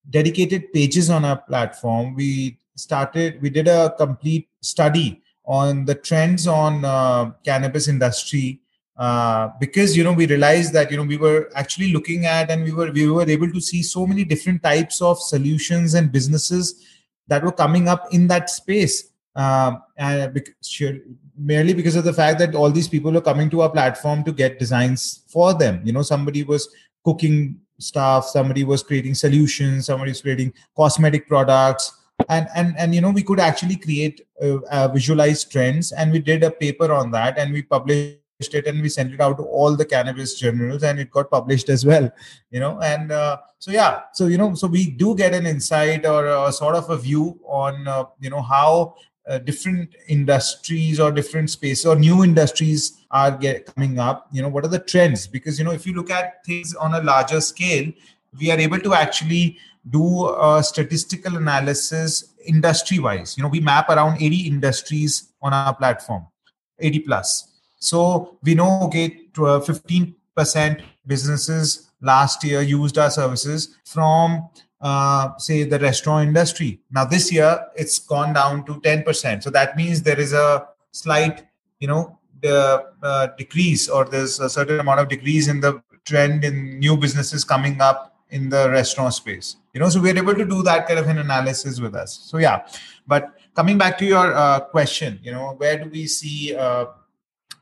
dedicated 0.09 0.71
pages 0.73 1.09
on 1.09 1.25
our 1.25 1.37
platform. 1.37 2.15
We 2.15 2.57
started 2.75 3.41
we 3.41 3.49
did 3.49 3.67
a 3.67 3.95
complete 3.97 4.49
study 4.61 5.21
on 5.45 5.85
the 5.85 5.95
trends 5.95 6.47
on 6.47 6.83
uh, 6.83 7.31
cannabis 7.43 7.87
industry 7.87 8.61
uh, 8.97 9.49
because 9.59 9.97
you 9.97 10.03
know 10.03 10.13
we 10.13 10.25
realized 10.25 10.71
that 10.73 10.89
you 10.89 10.97
know 10.97 11.03
we 11.03 11.17
were 11.17 11.49
actually 11.55 11.91
looking 11.91 12.25
at 12.25 12.49
and 12.49 12.63
we 12.63 12.71
were 12.71 12.91
we 12.91 13.09
were 13.09 13.29
able 13.29 13.51
to 13.51 13.59
see 13.59 13.83
so 13.83 14.07
many 14.07 14.23
different 14.23 14.63
types 14.63 15.01
of 15.01 15.19
solutions 15.19 15.95
and 15.95 16.11
businesses 16.11 16.85
that 17.27 17.43
were 17.43 17.51
coming 17.51 17.87
up 17.87 18.07
in 18.13 18.27
that 18.27 18.49
space. 18.49 19.11
Um, 19.35 19.83
and 19.97 20.33
because, 20.33 20.91
merely 21.37 21.73
because 21.73 21.97
of 21.97 22.05
the 22.05 22.13
fact 22.13 22.39
that 22.39 22.55
all 22.55 22.71
these 22.71 22.87
people 22.87 23.17
are 23.17 23.21
coming 23.21 23.49
to 23.49 23.63
our 23.63 23.69
platform 23.69 24.23
to 24.23 24.31
get 24.31 24.59
designs 24.59 25.23
for 25.27 25.53
them. 25.53 25.81
You 25.83 25.91
know 25.91 26.01
somebody 26.01 26.43
was 26.43 26.69
cooking 27.03 27.59
stuff 27.77 28.25
somebody 28.29 28.63
was 28.63 28.81
creating 28.81 29.13
solutions 29.13 29.87
somebody 29.87 30.11
was 30.11 30.21
creating 30.21 30.53
cosmetic 30.77 31.27
products. 31.27 31.91
And 32.29 32.47
and 32.55 32.75
and 32.77 32.95
you 32.95 33.01
know 33.01 33.11
we 33.11 33.23
could 33.23 33.41
actually 33.41 33.75
create 33.75 34.21
uh, 34.41 34.59
uh, 34.71 34.87
visualized 34.87 35.51
trends 35.51 35.91
and 35.91 36.13
we 36.13 36.19
did 36.19 36.43
a 36.43 36.51
paper 36.51 36.93
on 36.93 37.11
that 37.11 37.37
and 37.37 37.51
we 37.51 37.61
published 37.61 38.19
it 38.39 38.67
and 38.67 38.81
we 38.81 38.89
sent 38.89 39.13
it 39.13 39.21
out 39.21 39.37
to 39.37 39.43
all 39.43 39.75
the 39.75 39.85
cannabis 39.85 40.37
journals 40.37 40.83
and 40.83 40.99
it 40.99 41.09
got 41.09 41.31
published 41.31 41.69
as 41.69 41.85
well 41.85 42.11
you 42.51 42.59
know 42.59 42.79
and 42.81 43.11
uh, 43.11 43.37
so 43.59 43.71
yeah 43.71 44.01
so 44.13 44.27
you 44.27 44.37
know 44.37 44.53
so 44.53 44.67
we 44.67 44.91
do 44.91 45.15
get 45.15 45.33
an 45.33 45.45
insight 45.45 46.05
or 46.05 46.25
a 46.25 46.51
sort 46.51 46.75
of 46.75 46.89
a 46.89 46.97
view 46.97 47.39
on 47.45 47.87
uh, 47.87 48.03
you 48.19 48.29
know 48.29 48.41
how 48.41 48.93
uh, 49.27 49.37
different 49.39 49.95
industries 50.09 50.99
or 50.99 51.11
different 51.11 51.49
spaces 51.49 51.85
or 51.85 51.95
new 51.95 52.23
industries 52.23 53.05
are 53.09 53.31
get, 53.31 53.65
coming 53.73 53.99
up 53.99 54.27
you 54.33 54.41
know 54.41 54.49
what 54.49 54.65
are 54.65 54.69
the 54.69 54.79
trends? 54.79 55.27
Because 55.27 55.57
you 55.57 55.63
know 55.63 55.71
if 55.71 55.87
you 55.87 55.93
look 55.93 56.11
at 56.11 56.45
things 56.45 56.75
on 56.75 56.93
a 56.93 57.01
larger 57.01 57.39
scale 57.39 57.89
we 58.37 58.51
are 58.51 58.59
able 58.59 58.79
to 58.79 58.93
actually 58.93 59.57
do 59.89 60.27
a 60.27 60.61
statistical 60.61 61.37
analysis 61.37 62.33
industry 62.45 62.99
wise 62.99 63.37
you 63.37 63.43
know 63.43 63.49
we 63.49 63.61
map 63.61 63.89
around 63.89 64.21
80 64.21 64.47
industries 64.47 65.31
on 65.41 65.53
our 65.53 65.73
platform 65.73 66.27
80 66.79 66.99
plus 66.99 67.54
so 67.85 68.37
we 68.43 68.55
know 68.55 68.81
okay 68.83 69.27
15% 69.33 70.81
businesses 71.05 71.91
last 72.01 72.43
year 72.43 72.61
used 72.61 72.97
our 72.97 73.09
services 73.09 73.77
from 73.85 74.49
uh, 74.81 75.37
say 75.37 75.63
the 75.63 75.79
restaurant 75.79 76.27
industry. 76.27 76.79
Now 76.91 77.05
this 77.05 77.31
year 77.31 77.65
it's 77.75 77.99
gone 77.99 78.33
down 78.33 78.65
to 78.65 78.75
10%. 78.81 79.43
So 79.43 79.49
that 79.49 79.75
means 79.75 80.01
there 80.01 80.19
is 80.19 80.33
a 80.33 80.67
slight, 80.91 81.45
you 81.79 81.87
know, 81.87 82.19
uh, 82.43 83.27
decrease 83.37 83.89
or 83.89 84.05
there's 84.05 84.39
a 84.39 84.49
certain 84.49 84.79
amount 84.79 84.99
of 84.99 85.07
decrease 85.07 85.47
in 85.47 85.59
the 85.59 85.81
trend 86.05 86.43
in 86.43 86.77
new 86.79 86.95
businesses 86.95 87.43
coming 87.43 87.81
up 87.81 88.15
in 88.29 88.49
the 88.49 88.69
restaurant 88.69 89.13
space. 89.13 89.57
You 89.73 89.79
know, 89.79 89.89
so 89.89 90.01
we're 90.01 90.17
able 90.17 90.35
to 90.35 90.45
do 90.45 90.61
that 90.63 90.87
kind 90.87 90.99
of 90.99 91.07
an 91.07 91.17
analysis 91.17 91.79
with 91.79 91.95
us. 91.95 92.19
So 92.29 92.37
yeah, 92.37 92.67
but 93.07 93.33
coming 93.55 93.77
back 93.77 93.97
to 93.99 94.05
your 94.05 94.33
uh, 94.33 94.59
question, 94.59 95.19
you 95.23 95.31
know, 95.31 95.55
where 95.57 95.83
do 95.83 95.89
we 95.89 96.07
see 96.07 96.55
uh, 96.55 96.85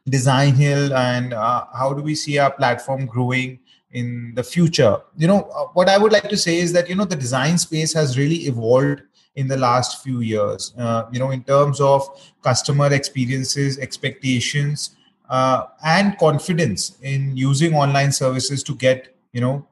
Designhill 0.09 0.95
and 0.95 1.33
uh, 1.33 1.65
how 1.73 1.93
do 1.93 2.01
we 2.01 2.15
see 2.15 2.37
our 2.37 2.51
platform 2.51 3.05
growing? 3.05 3.59
in 3.95 4.33
the 4.33 4.43
future 4.43 4.97
you 5.17 5.27
know 5.27 5.41
uh, 5.55 5.65
what 5.73 5.87
i 5.87 5.99
would 5.99 6.11
like 6.11 6.27
to 6.27 6.35
say 6.35 6.57
is 6.57 6.73
that 6.73 6.89
you 6.89 6.95
know 6.95 7.05
the 7.05 7.15
design 7.15 7.59
space 7.59 7.93
has 7.93 8.17
really 8.17 8.47
evolved 8.47 9.03
in 9.35 9.47
the 9.47 9.57
last 9.57 10.03
few 10.03 10.21
years. 10.21 10.73
Uh, 10.77 11.05
you 11.11 11.19
know, 11.19 11.31
in 11.31 11.43
terms 11.43 11.81
of 11.81 12.07
customer 12.41 12.91
experiences, 12.93 13.79
expectations, 13.79 14.95
uh, 15.29 15.65
and 15.85 16.17
confidence 16.17 16.97
in 17.01 17.35
using 17.35 17.73
online 17.73 18.11
services 18.11 18.63
to 18.63 18.75
get 18.75 19.15
you 19.31 19.41
know 19.41 19.65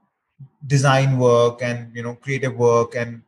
design 0.67 1.17
work 1.17 1.61
and 1.61 1.95
you 1.95 2.03
know 2.03 2.15
creative 2.15 2.55
work 2.55 2.95
and 2.95 3.21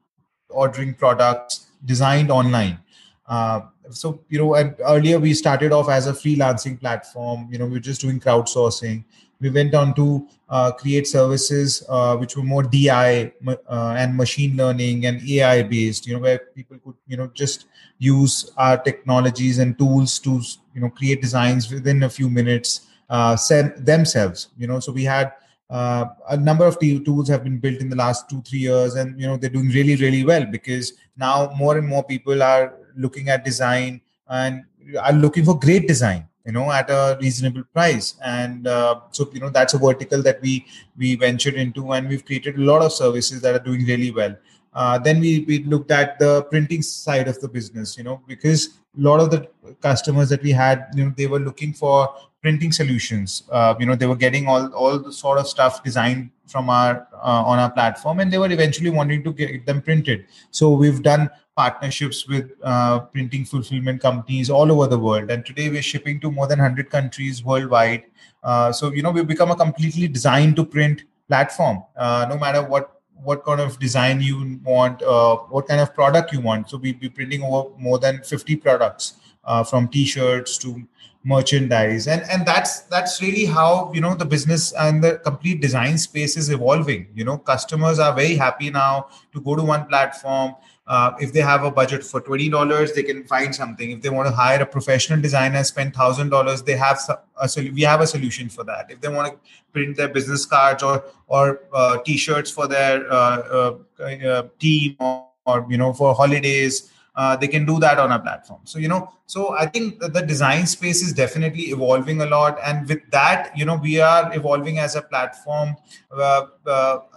ordering 0.49 0.93
products 0.93 1.67
designed 1.85 2.31
online. 2.31 2.79
Uh, 3.27 3.61
so 3.89 4.21
you 4.29 4.39
know, 4.39 4.55
earlier 4.85 5.19
we 5.19 5.33
started 5.33 5.71
off 5.71 5.89
as 5.89 6.07
a 6.07 6.13
freelancing 6.13 6.79
platform. 6.79 7.47
You 7.51 7.59
know, 7.59 7.65
we 7.65 7.73
were 7.73 7.79
just 7.79 8.01
doing 8.01 8.19
crowdsourcing 8.19 9.03
we 9.43 9.49
went 9.49 9.75
on 9.75 9.93
to 9.93 10.25
uh, 10.49 10.71
create 10.71 11.05
services 11.05 11.83
uh, 11.89 12.15
which 12.15 12.35
were 12.37 12.43
more 12.43 12.63
DI 12.63 13.31
uh, 13.45 13.95
and 13.97 14.15
machine 14.15 14.55
learning 14.55 15.05
and 15.05 15.21
AI 15.29 15.63
based, 15.63 16.07
you 16.07 16.13
know, 16.13 16.19
where 16.19 16.39
people 16.55 16.77
could, 16.83 16.95
you 17.07 17.17
know, 17.17 17.27
just 17.33 17.65
use 17.99 18.51
our 18.57 18.77
technologies 18.77 19.59
and 19.59 19.77
tools 19.77 20.17
to, 20.19 20.41
you 20.73 20.81
know, 20.81 20.89
create 20.89 21.21
designs 21.21 21.69
within 21.71 22.03
a 22.03 22.09
few 22.09 22.29
minutes 22.29 22.87
uh, 23.09 23.37
themselves, 23.77 24.49
you 24.57 24.65
know. 24.65 24.79
So 24.79 24.93
we 24.93 25.03
had 25.03 25.33
uh, 25.69 26.05
a 26.29 26.37
number 26.37 26.65
of 26.65 26.79
tools 26.79 27.27
have 27.27 27.43
been 27.43 27.59
built 27.59 27.81
in 27.81 27.89
the 27.89 27.95
last 27.97 28.29
two, 28.29 28.41
three 28.43 28.59
years, 28.59 28.95
and, 28.95 29.19
you 29.19 29.27
know, 29.27 29.35
they're 29.35 29.49
doing 29.49 29.69
really, 29.69 29.97
really 29.97 30.23
well 30.23 30.45
because 30.45 30.93
now 31.17 31.51
more 31.57 31.77
and 31.77 31.87
more 31.87 32.03
people 32.03 32.41
are 32.41 32.75
looking 32.95 33.29
at 33.29 33.43
design 33.45 34.01
and 34.29 34.63
are 35.01 35.13
looking 35.13 35.45
for 35.45 35.57
great 35.57 35.87
design 35.87 36.27
you 36.45 36.51
know 36.51 36.71
at 36.71 36.89
a 36.89 37.17
reasonable 37.21 37.63
price. 37.73 38.15
And 38.23 38.67
uh, 38.67 39.01
so 39.11 39.29
you 39.33 39.39
know 39.39 39.49
that's 39.49 39.73
a 39.73 39.77
vertical 39.77 40.21
that 40.23 40.41
we 40.41 40.65
we 40.97 41.15
ventured 41.15 41.55
into 41.55 41.93
and 41.93 42.07
we've 42.07 42.25
created 42.25 42.57
a 42.57 42.61
lot 42.61 42.81
of 42.81 42.91
services 42.91 43.41
that 43.41 43.55
are 43.55 43.63
doing 43.63 43.85
really 43.85 44.11
well. 44.11 44.35
Uh, 44.73 44.97
then 44.97 45.19
we, 45.19 45.45
we 45.47 45.63
looked 45.65 45.91
at 45.91 46.17
the 46.17 46.43
printing 46.43 46.81
side 46.81 47.27
of 47.27 47.39
the 47.41 47.47
business 47.47 47.95
you 47.97 48.03
know 48.03 48.21
because 48.27 48.79
a 48.97 49.01
lot 49.01 49.19
of 49.19 49.29
the 49.29 49.47
customers 49.81 50.29
that 50.29 50.41
we 50.41 50.51
had 50.51 50.87
you 50.95 51.05
know 51.05 51.13
they 51.15 51.27
were 51.27 51.39
looking 51.39 51.73
for 51.73 52.13
printing 52.41 52.71
solutions. 52.71 53.43
Uh, 53.51 53.73
you 53.79 53.85
know 53.85 53.95
they 53.95 54.07
were 54.07 54.15
getting 54.15 54.47
all 54.47 54.67
all 54.73 54.99
the 54.99 55.11
sort 55.11 55.37
of 55.37 55.47
stuff 55.47 55.83
designed 55.83 56.29
from 56.47 56.69
our 56.69 57.07
uh, 57.13 57.43
on 57.51 57.57
our 57.57 57.71
platform 57.71 58.19
and 58.19 58.31
they 58.31 58.37
were 58.37 58.51
eventually 58.51 58.89
wanting 58.89 59.23
to 59.23 59.31
get 59.31 59.65
them 59.65 59.81
printed. 59.81 60.25
So 60.51 60.71
we've 60.71 61.01
done 61.01 61.29
partnerships 61.55 62.27
with 62.27 62.51
uh, 62.63 62.99
printing 62.99 63.45
fulfillment 63.45 64.01
companies 64.01 64.49
all 64.49 64.71
over 64.71 64.87
the 64.87 64.97
world. 64.97 65.29
And 65.29 65.45
today 65.45 65.69
we're 65.69 65.81
shipping 65.81 66.19
to 66.21 66.31
more 66.31 66.47
than 66.47 66.59
100 66.59 66.89
countries 66.89 67.43
worldwide. 67.43 68.03
Uh, 68.43 68.71
so 68.71 68.91
you 68.91 69.03
know 69.03 69.11
we've 69.11 69.27
become 69.27 69.51
a 69.51 69.55
completely 69.55 70.07
designed 70.07 70.55
to 70.55 70.65
print 70.65 71.03
platform. 71.27 71.83
Uh, 71.95 72.25
no 72.29 72.37
matter 72.37 72.63
what 72.63 73.01
what 73.23 73.45
kind 73.45 73.61
of 73.61 73.79
design 73.79 74.19
you 74.19 74.59
want 74.63 75.01
uh, 75.01 75.35
what 75.49 75.67
kind 75.67 75.79
of 75.79 75.93
product 75.93 76.33
you 76.33 76.41
want. 76.41 76.69
So 76.69 76.77
we'll 76.77 76.93
be 76.93 77.09
printing 77.09 77.43
over 77.43 77.69
more 77.77 77.99
than 77.99 78.21
50 78.23 78.57
products 78.57 79.13
uh, 79.45 79.63
from 79.63 79.87
t-shirts 79.87 80.57
to 80.59 80.83
merchandise. 81.23 82.07
And 82.07 82.23
and 82.29 82.45
that's 82.45 82.81
that's 82.81 83.21
really 83.21 83.45
how 83.45 83.91
you 83.93 84.01
know 84.01 84.15
the 84.15 84.25
business 84.25 84.73
and 84.73 85.03
the 85.03 85.19
complete 85.19 85.61
design 85.61 85.97
space 85.97 86.35
is 86.37 86.49
evolving. 86.49 87.07
You 87.15 87.23
know 87.25 87.37
customers 87.37 87.99
are 87.99 88.13
very 88.13 88.35
happy 88.35 88.69
now 88.69 89.07
to 89.33 89.41
go 89.41 89.55
to 89.55 89.63
one 89.63 89.85
platform 89.85 90.55
uh, 90.85 91.13
if 91.19 91.31
they 91.31 91.39
have 91.39 91.63
a 91.63 91.71
budget 91.71 92.03
for 92.03 92.21
$20 92.21 92.93
they 92.93 93.03
can 93.03 93.23
find 93.23 93.55
something. 93.55 93.91
If 93.91 94.01
they 94.01 94.09
want 94.09 94.27
to 94.27 94.33
hire 94.33 94.61
a 94.61 94.65
professional 94.65 95.21
designer 95.21 95.63
spend 95.63 95.93
$1000 95.93 96.65
they 96.65 96.75
have 96.75 96.99
a 97.09 97.71
we 97.71 97.81
have 97.81 98.01
a 98.01 98.07
solution 98.07 98.49
for 98.49 98.63
that. 98.65 98.91
If 98.91 98.99
they 99.01 99.07
want 99.07 99.33
to 99.33 99.39
print 99.71 99.95
their 99.97 100.09
business 100.09 100.45
cards 100.45 100.83
or 100.83 101.05
or 101.27 101.61
uh, 101.73 101.97
t-shirts 102.05 102.51
for 102.51 102.67
their 102.67 103.11
uh, 103.11 103.75
uh 103.99 104.43
team 104.59 104.95
or, 104.99 105.27
or, 105.45 105.65
you 105.69 105.77
know 105.77 105.93
for 105.93 106.13
holidays 106.13 106.91
uh, 107.15 107.35
they 107.35 107.47
can 107.47 107.63
do 107.63 107.79
that 107.79 107.99
on 107.99 108.11
our 108.11 108.19
platform. 108.19 108.59
So 108.65 108.79
you 108.79 108.89
know 108.89 109.09
so 109.25 109.55
i 109.55 109.65
think 109.65 109.99
the 109.99 110.21
design 110.21 110.67
space 110.67 111.01
is 111.01 111.13
definitely 111.13 111.63
evolving 111.71 112.21
a 112.21 112.25
lot. 112.25 112.59
And 112.61 112.89
with 112.89 113.09
that 113.11 113.57
you 113.57 113.63
know 113.63 113.77
we 113.77 114.01
are 114.01 114.35
evolving 114.35 114.79
as 114.79 114.97
a 114.97 115.01
platform 115.01 115.77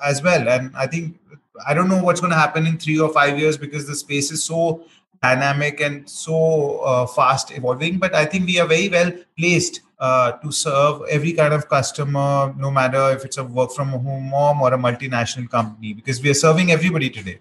as 0.05 0.23
well. 0.23 0.49
And 0.49 0.71
i 0.77 0.87
think 0.87 1.19
I 1.67 1.75
don't 1.75 1.89
know 1.89 2.03
what's 2.03 2.21
going 2.21 2.33
to 2.33 2.39
happen 2.39 2.67
in 2.67 2.79
three 2.79 2.99
or 2.99 3.13
five 3.13 3.39
years 3.39 3.57
because 3.57 3.87
the 3.87 3.95
space 3.95 4.31
is 4.31 4.45
so 4.45 4.85
dynamic 5.23 5.81
and 5.81 6.09
so 6.09 6.81
uh, 6.81 7.07
fast 7.07 7.51
evolving. 7.53 7.99
But 7.99 8.15
I 8.15 8.25
think 8.25 8.47
we 8.47 8.59
are 8.61 8.67
very 8.67 8.89
well 8.89 9.13
placed 9.39 9.81
uh, 9.99 10.33
to 10.33 10.53
serve 10.53 11.03
every 11.09 11.33
kind 11.33 11.55
of 11.55 11.69
customer, 11.69 12.55
no 12.59 12.71
matter 12.71 13.11
if 13.13 13.25
it's 13.25 13.39
a 13.39 13.45
work 13.45 13.73
from 13.73 13.89
home 13.89 14.31
mom 14.31 14.61
or 14.63 14.75
a 14.75 14.79
multinational 14.79 15.49
company, 15.49 15.95
because 15.95 16.23
we 16.23 16.31
are 16.31 16.35
serving 16.35 16.71
everybody 16.71 17.11
today. 17.11 17.39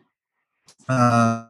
Uh, 0.87 1.47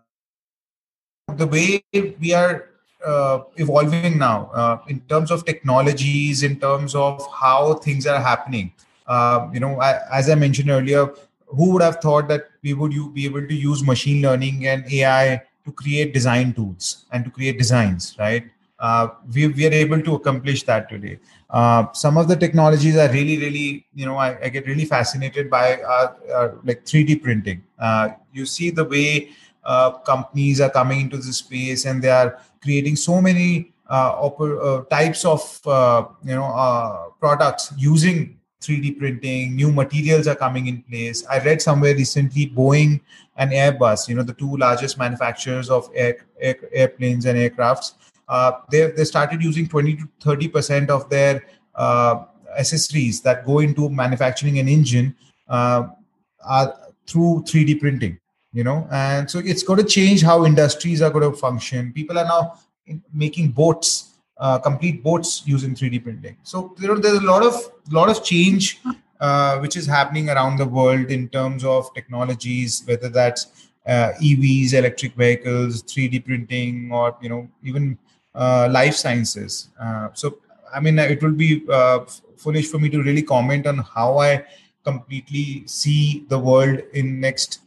the 1.36 1.46
way 1.46 1.84
we 1.94 2.34
are 2.34 2.70
uh, 3.06 3.40
evolving 3.58 4.18
now 4.18 4.50
uh, 4.54 4.78
in 4.88 5.00
terms 5.02 5.30
of 5.32 5.46
technologies, 5.46 6.44
in 6.44 6.60
terms 6.60 6.96
of 6.96 7.22
how 7.32 7.76
things 7.76 8.08
are 8.08 8.20
happening. 8.20 8.74
Uh, 9.08 9.48
you 9.54 9.60
know, 9.60 9.80
I, 9.80 10.00
as 10.12 10.30
I 10.30 10.36
mentioned 10.36 10.70
earlier, 10.70 11.14
who 11.48 11.72
would 11.72 11.82
have 11.82 11.98
thought 12.02 12.28
that 12.28 12.50
we 12.64 12.74
would 12.74 12.92
be 13.14 13.26
able 13.26 13.48
to 13.48 13.54
use 13.54 13.84
machine 13.84 14.22
learning 14.22 14.68
and 14.68 14.86
AI 14.92 15.44
to 15.66 15.72
create 15.72 16.14
design 16.14 16.54
tools 16.54 17.06
and 17.12 17.26
to 17.26 17.32
create 17.32 17.58
designs, 17.58 18.16
right? 18.20 18.46
Uh, 18.78 19.08
we, 19.34 19.48
we 19.48 19.66
are 19.66 19.72
able 19.72 20.02
to 20.02 20.16
accomplish 20.16 20.64
that 20.64 20.90
today. 20.90 21.18
Uh, 21.50 21.92
some 21.94 22.18
of 22.18 22.28
the 22.28 22.36
technologies 22.36 22.98
are 22.98 23.10
really, 23.10 23.38
really, 23.38 23.86
you 23.94 24.06
know, 24.06 24.18
I, 24.18 24.38
I 24.44 24.50
get 24.50 24.68
really 24.68 24.86
fascinated 24.86 25.50
by 25.50 25.82
uh, 25.82 26.14
uh 26.34 26.52
like 26.64 26.84
3D 26.84 27.24
printing. 27.24 27.64
Uh, 27.80 28.10
you 28.34 28.46
see 28.46 28.70
the 28.72 28.84
way 28.84 29.30
uh, 29.64 29.92
companies 29.92 30.60
are 30.60 30.70
coming 30.70 31.02
into 31.02 31.18
this 31.18 31.38
space 31.38 31.86
and 31.86 32.02
they 32.02 32.10
are 32.10 32.40
creating 32.62 32.96
so 32.96 33.22
many 33.22 33.72
types 34.90 35.24
of, 35.24 35.62
you 36.24 36.36
know, 36.36 37.14
products 37.20 37.72
using 37.78 38.38
3D 38.66 38.98
printing, 38.98 39.56
new 39.56 39.72
materials 39.72 40.28
are 40.28 40.36
coming 40.36 40.68
in 40.68 40.82
place. 40.84 41.26
I 41.28 41.40
read 41.40 41.62
somewhere 41.62 41.94
recently 41.94 42.48
Boeing 42.48 43.02
and 43.38 43.52
Airbus, 43.52 44.08
you 44.08 44.16
know, 44.16 44.24
the 44.24 44.34
two 44.34 44.58
largest 44.58 44.98
manufacturers 44.98 45.70
of 45.70 45.90
air, 45.94 46.26
air, 46.40 46.58
airplanes 46.72 47.26
and 47.26 47.38
aircrafts, 47.38 47.94
uh, 48.28 48.52
they, 48.72 48.92
they 48.92 49.04
started 49.04 49.42
using 49.42 49.68
20 49.68 49.98
to 49.98 50.10
30% 50.22 50.90
of 50.90 51.10
their 51.10 51.44
uh, 51.76 52.24
accessories 52.58 53.22
that 53.22 53.46
go 53.46 53.60
into 53.60 53.90
manufacturing 53.90 54.60
an 54.60 54.68
engine 54.68 55.16
uh, 55.48 55.88
are 56.44 56.74
through 57.06 57.44
3D 57.48 57.80
printing, 57.80 58.20
you 58.54 58.64
know, 58.64 58.88
and 58.92 59.30
so 59.30 59.40
it's 59.40 59.64
going 59.64 59.80
to 59.80 59.86
change 59.86 60.24
how 60.24 60.46
industries 60.46 61.02
are 61.02 61.12
going 61.12 61.30
to 61.30 61.38
function. 61.38 61.94
People 61.94 62.18
are 62.18 62.26
now 62.26 62.60
making 63.14 63.50
boats 63.50 64.15
uh, 64.38 64.60
complete 64.60 65.04
boats 65.04 65.44
using 65.46 65.76
3D 65.76 66.04
printing. 66.04 66.38
So 66.44 66.76
you 66.80 66.88
know, 66.88 66.96
there's 66.96 67.20
a 67.20 67.26
lot 67.26 67.44
of 67.44 67.56
lot 67.92 68.10
of 68.10 68.24
change 68.24 68.82
uh, 69.20 69.60
which 69.60 69.76
is 69.76 69.86
happening 69.86 70.30
around 70.30 70.58
the 70.58 70.66
world 70.66 71.12
in 71.12 71.30
terms 71.30 71.64
of 71.64 71.94
technologies, 71.94 72.84
whether 72.86 73.10
that's 73.10 73.70
uh, 73.86 74.12
EVs, 74.22 74.74
electric 74.74 75.14
vehicles, 75.16 75.84
3D 75.84 76.26
printing, 76.26 76.92
or 76.92 77.16
you 77.22 77.30
know 77.30 77.48
even 77.64 77.98
uh, 78.34 78.68
life 78.72 78.96
sciences. 78.96 79.70
Uh, 79.80 80.10
so 80.14 80.40
I 80.74 80.80
mean, 80.80 81.00
it 81.00 81.24
will 81.24 81.32
be 81.32 81.64
uh, 81.72 82.00
foolish 82.36 82.70
for 82.70 82.80
me 82.80 82.90
to 82.90 83.02
really 83.02 83.24
comment 83.24 83.68
on 83.68 83.78
how 83.78 84.18
I 84.18 84.44
completely 84.84 85.64
see 85.66 86.26
the 86.30 86.38
world 86.38 86.80
in 86.94 87.20
next 87.20 87.60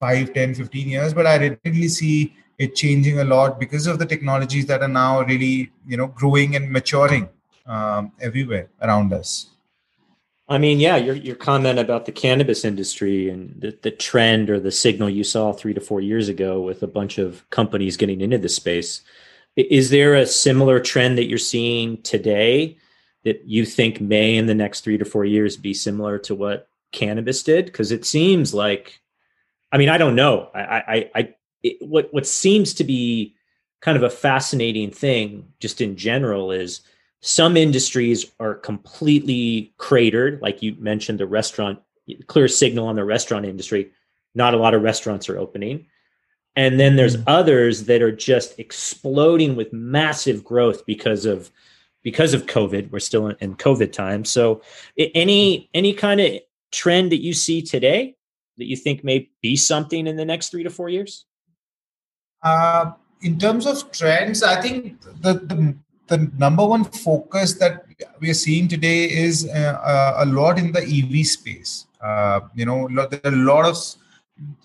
5 0.00 0.34
10 0.34 0.54
15 0.54 0.88
years 0.88 1.14
but 1.14 1.26
i 1.26 1.36
really 1.64 1.88
see 1.88 2.34
it 2.58 2.74
changing 2.74 3.20
a 3.20 3.24
lot 3.24 3.58
because 3.58 3.86
of 3.86 3.98
the 3.98 4.06
technologies 4.06 4.66
that 4.66 4.82
are 4.82 4.88
now 4.88 5.22
really 5.22 5.70
you 5.86 5.96
know 5.96 6.06
growing 6.08 6.56
and 6.56 6.70
maturing 6.70 7.28
um, 7.66 8.12
everywhere 8.20 8.68
around 8.80 9.12
us. 9.12 9.50
I 10.48 10.58
mean 10.58 10.78
yeah 10.78 10.96
your, 10.96 11.14
your 11.14 11.36
comment 11.36 11.78
about 11.78 12.04
the 12.06 12.12
cannabis 12.12 12.64
industry 12.64 13.30
and 13.30 13.60
the, 13.60 13.78
the 13.82 13.90
trend 13.90 14.50
or 14.50 14.60
the 14.60 14.72
signal 14.72 15.08
you 15.08 15.24
saw 15.24 15.52
three 15.52 15.74
to 15.74 15.80
four 15.80 16.00
years 16.00 16.28
ago 16.28 16.60
with 16.60 16.82
a 16.82 16.86
bunch 16.86 17.18
of 17.18 17.48
companies 17.50 17.96
getting 17.96 18.20
into 18.20 18.38
the 18.38 18.48
space 18.48 19.02
is 19.56 19.90
there 19.90 20.14
a 20.14 20.26
similar 20.26 20.80
trend 20.80 21.16
that 21.16 21.28
you're 21.28 21.38
seeing 21.38 22.02
today 22.02 22.76
that 23.24 23.44
you 23.46 23.64
think 23.64 24.00
may 24.00 24.36
in 24.36 24.46
the 24.46 24.54
next 24.54 24.82
three 24.82 24.98
to 24.98 25.04
four 25.04 25.24
years 25.24 25.56
be 25.56 25.72
similar 25.72 26.18
to 26.18 26.34
what 26.34 26.68
cannabis 26.92 27.42
did? 27.42 27.66
Because 27.66 27.90
it 27.92 28.04
seems 28.04 28.54
like 28.54 29.00
i 29.72 29.78
mean 29.78 29.88
i 29.88 29.98
don't 29.98 30.14
know. 30.14 30.50
I 30.54 30.60
i 30.62 31.10
i 31.14 31.34
it, 31.64 31.76
what 31.80 32.08
what 32.12 32.26
seems 32.26 32.72
to 32.74 32.84
be 32.84 33.34
kind 33.80 33.96
of 33.96 34.04
a 34.04 34.10
fascinating 34.10 34.90
thing 34.90 35.46
just 35.58 35.80
in 35.80 35.96
general 35.96 36.52
is 36.52 36.82
some 37.20 37.56
industries 37.56 38.30
are 38.38 38.54
completely 38.54 39.74
cratered. 39.78 40.40
Like 40.40 40.62
you 40.62 40.76
mentioned 40.78 41.18
the 41.18 41.26
restaurant 41.26 41.80
clear 42.26 42.46
signal 42.46 42.86
on 42.86 42.96
the 42.96 43.04
restaurant 43.04 43.46
industry 43.46 43.90
not 44.34 44.54
a 44.54 44.56
lot 44.56 44.74
of 44.74 44.82
restaurants 44.82 45.28
are 45.28 45.38
opening. 45.38 45.86
And 46.56 46.78
then 46.78 46.96
there's 46.96 47.16
mm-hmm. 47.16 47.28
others 47.28 47.84
that 47.84 48.02
are 48.02 48.14
just 48.14 48.58
exploding 48.58 49.56
with 49.56 49.72
massive 49.72 50.44
growth 50.44 50.84
because 50.86 51.24
of 51.24 51.50
because 52.02 52.34
of 52.34 52.46
covid. 52.46 52.90
We're 52.90 53.00
still 53.00 53.28
in, 53.28 53.36
in 53.40 53.54
covid 53.56 53.92
time. 53.92 54.24
So 54.24 54.62
any 54.96 55.68
any 55.74 55.94
kind 55.94 56.20
of 56.20 56.40
trend 56.72 57.12
that 57.12 57.22
you 57.22 57.32
see 57.32 57.62
today 57.62 58.16
that 58.56 58.66
you 58.66 58.76
think 58.76 59.02
may 59.02 59.28
be 59.40 59.56
something 59.56 60.06
in 60.06 60.16
the 60.16 60.24
next 60.24 60.50
three 60.50 60.62
to 60.62 60.70
four 60.70 60.88
years 60.88 61.24
Uh, 62.44 62.92
in 63.22 63.38
terms 63.38 63.66
of 63.66 63.90
trends, 63.90 64.42
I 64.42 64.60
think 64.60 65.00
the, 65.22 65.34
the 65.34 65.74
the 66.06 66.30
number 66.36 66.66
one 66.66 66.84
focus 66.84 67.54
that 67.54 67.86
we 68.20 68.28
are 68.28 68.34
seeing 68.34 68.68
today 68.68 69.04
is 69.04 69.48
uh, 69.48 69.80
uh 69.82 70.24
a 70.24 70.26
lot 70.26 70.58
in 70.58 70.70
the 70.70 70.82
EV 70.82 71.26
space. 71.26 71.86
Uh, 72.00 72.40
you 72.54 72.66
know, 72.66 72.86
there 72.88 73.20
are 73.24 73.32
a 73.32 73.44
lot 73.52 73.64
of 73.64 73.78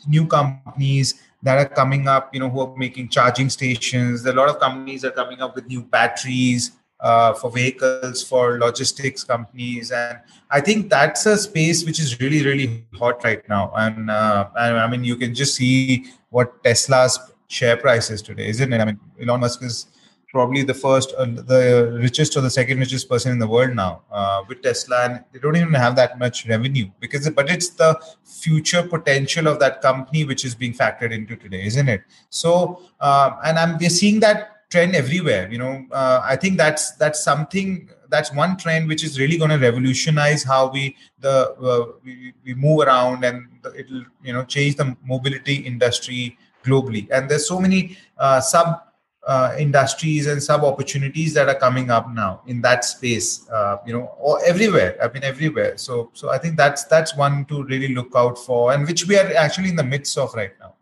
new 0.07 0.27
companies 0.27 1.21
that 1.41 1.57
are 1.57 1.73
coming 1.73 2.09
up. 2.09 2.33
You 2.33 2.41
know, 2.41 2.49
who 2.49 2.59
are 2.59 2.75
making 2.75 3.07
charging 3.09 3.49
stations. 3.49 4.23
There 4.23 4.33
are 4.33 4.37
a 4.37 4.39
lot 4.39 4.49
of 4.49 4.59
companies 4.59 5.03
that 5.03 5.13
are 5.13 5.23
coming 5.23 5.41
up 5.41 5.55
with 5.55 5.67
new 5.67 5.81
batteries 5.81 6.71
uh, 6.99 7.33
for 7.33 7.49
vehicles, 7.49 8.21
for 8.23 8.59
logistics 8.59 9.23
companies, 9.23 9.91
and 9.91 10.19
I 10.51 10.59
think 10.59 10.89
that's 10.89 11.25
a 11.25 11.37
space 11.37 11.85
which 11.85 11.99
is 11.99 12.19
really, 12.19 12.43
really 12.43 12.85
hot 12.95 13.23
right 13.23 13.47
now. 13.47 13.71
And, 13.75 14.11
uh, 14.11 14.49
and 14.59 14.77
I 14.77 14.87
mean, 14.89 15.03
you 15.03 15.15
can 15.15 15.33
just 15.33 15.55
see 15.55 16.07
what 16.29 16.61
Tesla's 16.63 17.17
share 17.49 17.75
price 17.75 18.09
is 18.09 18.21
today, 18.21 18.47
isn't 18.47 18.71
it? 18.71 18.79
I 18.79 18.85
mean, 18.85 18.99
Elon 19.21 19.41
Musk 19.41 19.61
is 19.63 19.87
probably 20.31 20.61
the 20.61 20.73
first, 20.73 21.13
uh, 21.17 21.25
the 21.25 21.97
richest 21.99 22.37
or 22.37 22.41
the 22.41 22.49
second 22.49 22.79
richest 22.79 23.09
person 23.09 23.31
in 23.31 23.39
the 23.39 23.47
world 23.47 23.75
now 23.75 24.03
uh, 24.11 24.43
with 24.47 24.61
Tesla, 24.61 25.05
and 25.05 25.23
they 25.33 25.39
don't 25.39 25.57
even 25.57 25.73
have 25.73 25.95
that 25.95 26.19
much 26.19 26.47
revenue 26.47 26.87
because, 26.99 27.27
but 27.31 27.49
it's 27.49 27.69
the 27.69 27.99
future 28.23 28.83
potential 28.83 29.47
of 29.47 29.59
that 29.59 29.81
company 29.81 30.23
which 30.23 30.45
is 30.45 30.53
being 30.53 30.73
factored 30.73 31.11
into 31.11 31.35
today, 31.35 31.65
isn't 31.65 31.89
it? 31.89 32.03
So, 32.29 32.83
um, 33.01 33.37
and 33.43 33.57
I'm 33.57 33.77
we're 33.79 33.89
seeing 33.89 34.19
that 34.21 34.69
trend 34.69 34.95
everywhere. 34.95 35.51
You 35.51 35.57
know, 35.57 35.85
uh, 35.91 36.21
I 36.23 36.35
think 36.35 36.57
that's 36.57 36.91
that's 36.91 37.23
something 37.23 37.89
that's 38.09 38.33
one 38.33 38.57
trend 38.57 38.87
which 38.87 39.03
is 39.03 39.19
really 39.19 39.37
going 39.37 39.49
to 39.49 39.57
revolutionize 39.57 40.43
how 40.43 40.69
we 40.69 40.95
the 41.19 41.51
uh, 41.53 41.93
we, 42.03 42.33
we 42.45 42.53
move 42.53 42.81
around 42.81 43.23
and 43.23 43.47
it'll 43.75 44.03
you 44.23 44.33
know 44.33 44.43
change 44.45 44.75
the 44.75 44.95
mobility 45.03 45.55
industry 45.55 46.37
globally. 46.63 47.09
And 47.11 47.29
there's 47.29 47.47
so 47.47 47.59
many 47.59 47.97
uh, 48.17 48.41
sub 48.41 48.81
uh, 49.27 49.55
industries 49.59 50.27
and 50.27 50.41
sub 50.41 50.63
opportunities 50.63 51.33
that 51.33 51.49
are 51.49 51.59
coming 51.59 51.91
up 51.91 52.09
now 52.09 52.41
in 52.47 52.61
that 52.61 52.85
space 52.85 53.47
uh, 53.49 53.77
you 53.85 53.93
know 53.93 54.11
or 54.17 54.43
everywhere. 54.45 54.97
I 55.01 55.11
mean 55.11 55.23
everywhere. 55.23 55.77
So 55.77 56.09
so 56.13 56.29
i 56.29 56.37
think 56.37 56.57
that's 56.57 56.85
that's 56.85 57.15
one 57.15 57.45
to 57.45 57.63
really 57.63 57.93
look 57.93 58.13
out 58.15 58.37
for 58.37 58.73
and 58.73 58.87
which 58.87 59.07
we 59.07 59.17
are 59.17 59.31
actually 59.35 59.69
in 59.69 59.75
the 59.75 59.83
midst 59.83 60.17
of 60.17 60.33
right 60.33 60.53
now. 60.59 60.73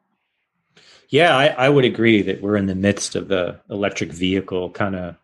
Yeah 1.10 1.36
i, 1.36 1.48
I 1.48 1.70
would 1.70 1.86
agree 1.86 2.22
that 2.22 2.42
we're 2.42 2.58
in 2.58 2.68
the 2.68 2.76
midst 2.76 3.16
of 3.16 3.28
the 3.28 3.60
electric 3.70 4.14
vehicle 4.14 4.70
kind 4.70 4.96
of 4.96 5.16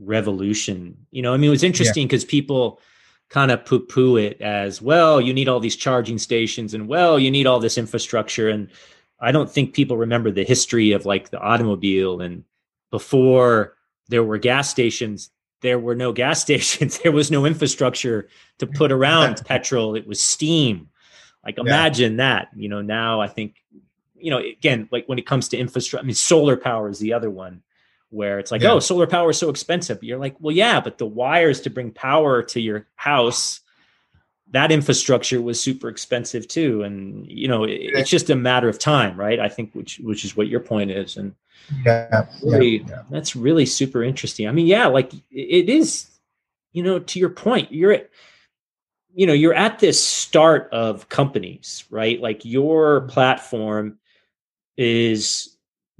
revolution. 0.00 0.96
You 1.10 1.22
know 1.22 1.34
i 1.34 1.36
mean 1.36 1.48
it 1.48 1.50
was 1.58 1.64
interesting 1.64 2.06
because 2.06 2.24
yeah. 2.24 2.30
people 2.30 2.80
kind 3.28 3.50
of 3.50 3.64
poo 3.64 3.80
poo 3.80 4.16
it 4.16 4.40
as 4.40 4.82
well 4.82 5.20
you 5.20 5.32
need 5.32 5.48
all 5.48 5.58
these 5.58 5.76
charging 5.76 6.18
stations 6.18 6.74
and 6.74 6.86
well 6.86 7.18
you 7.18 7.30
need 7.30 7.46
all 7.46 7.60
this 7.60 7.78
infrastructure. 7.78 8.48
And 8.48 8.68
I 9.24 9.32
don't 9.32 9.50
think 9.50 9.74
people 9.74 9.96
remember 9.96 10.30
the 10.30 10.44
history 10.44 10.92
of 10.92 11.06
like 11.06 11.30
the 11.30 11.40
automobile 11.40 12.20
and 12.20 12.44
before 12.90 13.74
there 14.08 14.22
were 14.22 14.38
gas 14.38 14.70
stations, 14.70 15.30
there 15.62 15.78
were 15.78 15.94
no 15.94 16.12
gas 16.12 16.40
stations. 16.42 16.98
there 16.98 17.12
was 17.12 17.30
no 17.30 17.46
infrastructure 17.46 18.28
to 18.58 18.66
put 18.66 18.92
around 18.92 19.42
petrol. 19.46 19.96
It 19.96 20.06
was 20.06 20.22
steam. 20.22 20.88
Like 21.44 21.58
imagine 21.58 22.12
yeah. 22.12 22.18
that. 22.18 22.48
You 22.54 22.68
know, 22.68 22.82
now 22.82 23.20
I 23.20 23.28
think, 23.28 23.56
you 24.14 24.30
know, 24.30 24.38
again, 24.38 24.88
like 24.92 25.06
when 25.06 25.18
it 25.18 25.26
comes 25.26 25.48
to 25.48 25.56
infrastructure, 25.56 26.02
I 26.02 26.06
mean, 26.06 26.14
solar 26.14 26.56
power 26.56 26.88
is 26.88 26.98
the 26.98 27.14
other 27.14 27.30
one 27.30 27.62
where 28.10 28.38
it's 28.38 28.52
like, 28.52 28.62
yeah. 28.62 28.72
oh, 28.72 28.78
solar 28.78 29.06
power 29.06 29.30
is 29.30 29.38
so 29.38 29.50
expensive. 29.50 30.02
You're 30.02 30.18
like, 30.18 30.36
well, 30.38 30.54
yeah, 30.54 30.80
but 30.80 30.98
the 30.98 31.06
wires 31.06 31.62
to 31.62 31.70
bring 31.70 31.90
power 31.90 32.42
to 32.44 32.60
your 32.60 32.86
house 32.94 33.60
that 34.54 34.70
infrastructure 34.70 35.42
was 35.42 35.60
super 35.60 35.88
expensive 35.88 36.46
too. 36.48 36.82
And 36.82 37.26
you 37.30 37.48
know 37.48 37.64
it, 37.64 37.72
it's 37.72 38.10
just 38.10 38.30
a 38.30 38.36
matter 38.36 38.68
of 38.68 38.78
time 38.78 39.16
right? 39.18 39.38
I 39.40 39.48
think 39.48 39.72
which 39.74 39.98
which 39.98 40.24
is 40.24 40.36
what 40.36 40.48
your 40.48 40.60
point 40.60 40.90
is. 40.90 41.16
And 41.16 41.34
yeah, 41.84 42.26
really, 42.42 42.78
yeah, 42.78 42.86
yeah. 42.88 43.02
that's 43.10 43.34
really 43.36 43.66
super 43.66 44.02
interesting. 44.02 44.48
I 44.48 44.52
mean 44.52 44.66
yeah 44.66 44.86
like 44.86 45.12
it 45.30 45.68
is 45.68 46.08
you 46.72 46.82
know 46.82 46.98
to 46.98 47.18
your 47.18 47.30
point 47.30 47.72
you're 47.72 47.92
at 47.92 48.10
you 49.14 49.26
know 49.26 49.32
you're 49.32 49.54
at 49.54 49.78
this 49.78 50.02
start 50.02 50.68
of 50.72 51.08
companies 51.08 51.84
right? 51.90 52.20
Like 52.20 52.44
your 52.44 53.02
platform 53.02 53.98
is 54.76 55.56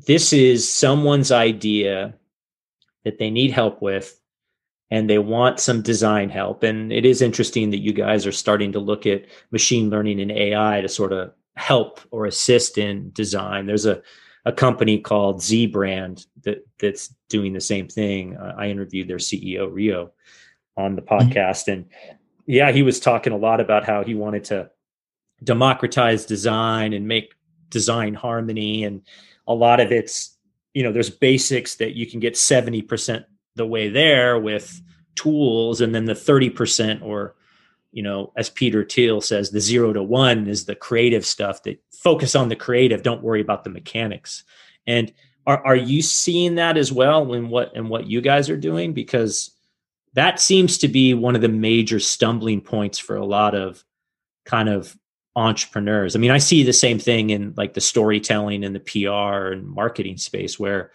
this 0.07 0.33
is 0.33 0.69
someone's 0.69 1.33
idea 1.33 2.15
that 3.05 3.19
they 3.19 3.31
need 3.31 3.51
help 3.51 3.83
with 3.83 4.21
and 4.91 5.09
they 5.09 5.19
want 5.19 5.61
some 5.61 5.83
design 5.83 6.29
help. 6.29 6.63
And 6.63 6.93
it 6.93 7.05
is 7.05 7.23
interesting 7.23 7.71
that 7.71 7.81
you 7.81 7.93
guys 7.93 8.27
are 8.27 8.33
starting 8.33 8.73
to 8.73 8.81
look 8.81 9.07
at 9.07 9.25
machine 9.51 9.91
learning 9.91 10.21
and 10.21 10.31
AI 10.31 10.81
to 10.81 10.89
sort 10.89 11.13
of 11.13 11.33
help 11.57 12.01
or 12.11 12.27
assist 12.27 12.79
in 12.79 13.11
design. 13.13 13.67
There's 13.67 13.87
a, 13.87 14.03
a 14.45 14.53
company 14.53 14.99
called 14.99 15.43
Z 15.43 15.69
Brand 15.69 16.27
that 16.43 16.67
that's 16.79 17.15
doing 17.29 17.53
the 17.53 17.61
same 17.61 17.89
thing. 17.89 18.37
Uh, 18.37 18.55
I 18.59 18.69
interviewed 18.69 19.09
their 19.09 19.17
CEO 19.17 19.73
Rio 19.73 20.13
on 20.77 20.97
the 20.97 21.03
mm-hmm. 21.03 21.31
podcast, 21.31 21.73
and 21.73 21.87
yeah, 22.47 22.73
he 22.73 22.83
was 22.83 23.01
talking 23.01 23.33
a 23.33 23.39
lot 23.39 23.61
about 23.61 23.85
how 23.85 24.05
he 24.05 24.15
wanted 24.15 24.45
to 24.45 24.71
democratize 25.43 26.27
design 26.27 26.93
and 26.93 27.09
make 27.09 27.35
design 27.71 28.15
harmony, 28.15 28.85
and 28.85 29.03
a 29.47 29.55
lot 29.55 29.81
of 29.81 29.93
it's 29.93 30.37
you 30.75 30.83
know 30.83 30.93
there's 30.93 31.11
basics 31.11 31.77
that 31.77 31.95
you 31.95 32.07
can 32.07 32.21
get 32.21 32.37
seventy 32.37 32.83
percent 32.83 33.25
the 33.57 33.67
way 33.67 33.89
there 33.89 34.39
with 34.39 34.81
tools. 35.15 35.81
And 35.81 35.95
then 35.95 36.05
the 36.05 36.15
30% 36.15 37.03
or 37.03 37.35
you 37.93 38.03
know 38.03 38.33
as 38.37 38.51
peter 38.51 38.85
thiel 38.85 39.21
says 39.21 39.51
the 39.51 39.61
zero 39.61 39.93
to 39.93 40.03
one 40.03 40.49
is 40.49 40.65
the 40.65 40.75
creative 40.75 41.25
stuff 41.25 41.63
that 41.63 41.81
focus 41.93 42.35
on 42.35 42.49
the 42.49 42.57
creative. 42.57 43.03
Don't 43.03 43.23
worry 43.23 43.41
about 43.41 43.65
the 43.65 43.71
mechanics. 43.71 44.45
And 44.87 45.13
are, 45.47 45.65
are 45.65 45.77
you 45.77 46.03
seeing 46.03 46.57
that 46.57 46.77
as 46.77 46.93
well 46.93 47.33
in 47.35 47.49
what 47.49 47.75
in 47.77 47.89
what 47.89 48.07
you 48.07 48.21
guys 48.21 48.51
are 48.51 48.57
doing? 48.57 48.93
Because 48.93 49.51
that 50.15 50.41
seems 50.41 50.79
to 50.79 50.89
be 50.89 51.15
one 51.15 51.35
of 51.35 51.43
the 51.43 51.49
major 51.49 52.01
stumbling 52.01 52.61
points 52.61 52.99
for 52.99 53.17
a 53.17 53.25
lot 53.25 53.55
of 53.55 53.85
kind 54.45 54.69
of 54.69 54.97
entrepreneurs. 55.37 56.15
I 56.15 56.19
mean 56.19 56.31
i 56.31 56.39
see 56.39 56.63
the 56.63 56.73
same 56.73 56.99
thing 56.99 57.31
in 57.31 57.55
like 57.57 57.75
the 57.75 57.81
storytelling 57.81 58.65
and 58.65 58.75
the 58.75 58.81
pr 58.81 59.53
and 59.53 59.67
marketing 59.67 60.17
space 60.17 60.59
where 60.59 60.91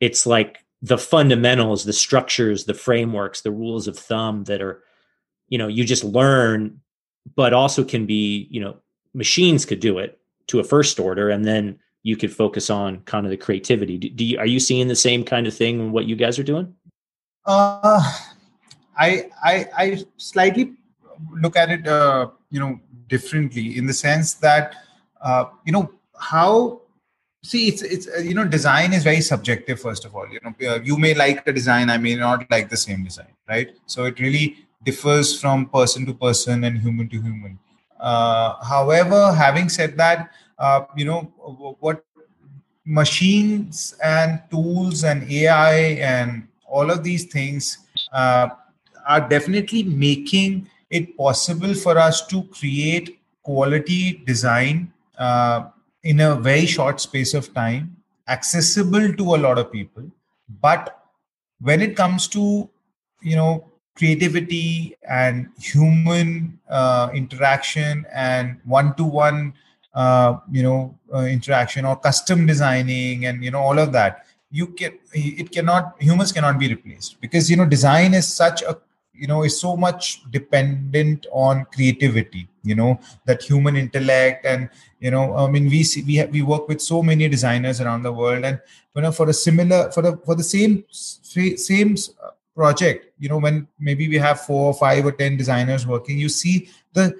it's 0.00 0.26
like 0.26 0.61
the 0.82 0.98
fundamentals, 0.98 1.84
the 1.84 1.92
structures, 1.92 2.64
the 2.64 2.74
frameworks, 2.74 3.40
the 3.40 3.52
rules 3.52 3.86
of 3.86 3.96
thumb 3.96 4.44
that 4.44 4.60
are, 4.60 4.82
you 5.48 5.56
know, 5.56 5.68
you 5.68 5.84
just 5.84 6.02
learn, 6.02 6.80
but 7.36 7.52
also 7.52 7.84
can 7.84 8.04
be, 8.04 8.48
you 8.50 8.60
know, 8.60 8.76
machines 9.14 9.64
could 9.64 9.80
do 9.80 9.98
it 9.98 10.18
to 10.48 10.58
a 10.58 10.64
first 10.64 10.98
order, 10.98 11.30
and 11.30 11.44
then 11.44 11.78
you 12.02 12.16
could 12.16 12.34
focus 12.34 12.68
on 12.68 13.00
kind 13.02 13.24
of 13.24 13.30
the 13.30 13.36
creativity. 13.36 13.96
Do, 13.96 14.10
do 14.10 14.24
you, 14.24 14.38
are 14.38 14.46
you 14.46 14.58
seeing 14.58 14.88
the 14.88 14.96
same 14.96 15.22
kind 15.22 15.46
of 15.46 15.54
thing 15.54 15.78
in 15.78 15.92
what 15.92 16.06
you 16.06 16.16
guys 16.16 16.36
are 16.38 16.42
doing? 16.42 16.74
Uh, 17.46 18.02
I 18.98 19.30
I 19.42 19.66
I 19.76 20.04
slightly 20.16 20.72
look 21.32 21.56
at 21.56 21.70
it, 21.70 21.86
uh, 21.86 22.30
you 22.50 22.58
know, 22.58 22.80
differently 23.08 23.78
in 23.78 23.86
the 23.86 23.92
sense 23.92 24.34
that, 24.34 24.74
uh, 25.20 25.44
you 25.64 25.72
know, 25.72 25.92
how 26.18 26.81
see 27.42 27.68
it's 27.68 27.82
it's 27.82 28.08
uh, 28.08 28.20
you 28.20 28.34
know 28.34 28.44
design 28.44 28.92
is 28.92 29.02
very 29.02 29.20
subjective 29.20 29.80
first 29.80 30.04
of 30.04 30.14
all. 30.14 30.26
You 30.28 30.40
know 30.44 30.54
uh, 30.68 30.80
you 30.80 30.96
may 30.96 31.14
like 31.14 31.44
the 31.44 31.52
design 31.52 31.90
i 31.90 31.98
may 31.98 32.14
not 32.14 32.48
like 32.50 32.70
the 32.70 32.76
same 32.76 33.04
design 33.04 33.32
right? 33.48 33.70
So 33.86 34.04
it 34.04 34.20
really 34.20 34.56
differs 34.84 35.40
from 35.40 35.66
person 35.66 36.06
to 36.06 36.14
person 36.14 36.64
and 36.64 36.78
human 36.78 37.08
to 37.08 37.20
human. 37.20 37.58
Uh, 37.98 38.62
however 38.64 39.32
having 39.32 39.68
said 39.68 39.96
that 39.96 40.30
uh, 40.58 40.84
you 40.96 41.04
know 41.04 41.20
what 41.80 42.04
machines 42.84 43.94
and 44.02 44.42
tools 44.50 45.04
and 45.04 45.30
ai 45.30 45.74
and 46.00 46.48
all 46.66 46.90
of 46.90 47.04
these 47.04 47.26
things 47.26 47.78
uh, 48.12 48.48
are 49.06 49.28
definitely 49.28 49.82
making 49.84 50.68
it 50.90 51.16
possible 51.16 51.74
for 51.74 51.96
us 51.96 52.26
to 52.26 52.42
create 52.44 53.20
quality 53.42 54.22
design 54.26 54.92
uh, 55.18 55.68
in 56.02 56.20
a 56.20 56.34
very 56.34 56.66
short 56.66 57.00
space 57.00 57.34
of 57.34 57.52
time, 57.54 57.96
accessible 58.28 59.12
to 59.14 59.34
a 59.34 59.38
lot 59.38 59.58
of 59.58 59.70
people. 59.72 60.04
But 60.60 60.98
when 61.60 61.80
it 61.80 61.96
comes 61.96 62.26
to, 62.28 62.68
you 63.20 63.36
know, 63.36 63.64
creativity 63.94 64.96
and 65.08 65.48
human 65.58 66.58
uh, 66.68 67.10
interaction 67.14 68.06
and 68.12 68.58
one-to-one, 68.64 69.54
uh, 69.94 70.38
you 70.50 70.62
know, 70.62 70.98
uh, 71.14 71.24
interaction 71.24 71.84
or 71.84 71.96
custom 71.96 72.46
designing 72.46 73.26
and 73.26 73.44
you 73.44 73.50
know 73.50 73.60
all 73.60 73.78
of 73.78 73.92
that, 73.92 74.24
you 74.50 74.68
can 74.68 74.98
it 75.12 75.52
cannot 75.52 75.94
humans 76.00 76.32
cannot 76.32 76.58
be 76.58 76.68
replaced 76.68 77.20
because 77.20 77.50
you 77.50 77.56
know 77.56 77.66
design 77.66 78.14
is 78.14 78.26
such 78.26 78.62
a 78.62 78.78
you 79.14 79.26
know 79.26 79.42
is 79.42 79.60
so 79.60 79.76
much 79.76 80.22
dependent 80.30 81.26
on 81.32 81.64
creativity 81.72 82.48
you 82.62 82.74
know 82.74 82.98
that 83.24 83.42
human 83.42 83.76
intellect 83.76 84.46
and 84.46 84.68
you 85.00 85.10
know 85.10 85.36
i 85.36 85.48
mean 85.48 85.68
we 85.68 85.82
see 85.82 86.02
we 86.02 86.16
have, 86.16 86.30
we 86.30 86.42
work 86.42 86.68
with 86.68 86.80
so 86.80 87.02
many 87.02 87.28
designers 87.28 87.80
around 87.80 88.02
the 88.02 88.12
world 88.12 88.44
and 88.44 88.60
you 88.96 89.02
know 89.02 89.12
for 89.12 89.28
a 89.28 89.32
similar 89.32 89.90
for 89.90 90.02
the 90.02 90.16
for 90.18 90.34
the 90.34 90.42
same 90.44 90.84
same 90.90 91.96
uh, 92.22 92.30
project 92.54 93.12
you 93.18 93.28
know 93.28 93.38
when 93.38 93.66
maybe 93.78 94.08
we 94.08 94.16
have 94.16 94.40
four 94.40 94.66
or 94.66 94.74
five 94.74 95.04
or 95.04 95.12
ten 95.12 95.36
designers 95.36 95.86
working 95.86 96.18
you 96.18 96.28
see 96.28 96.68
the 96.92 97.14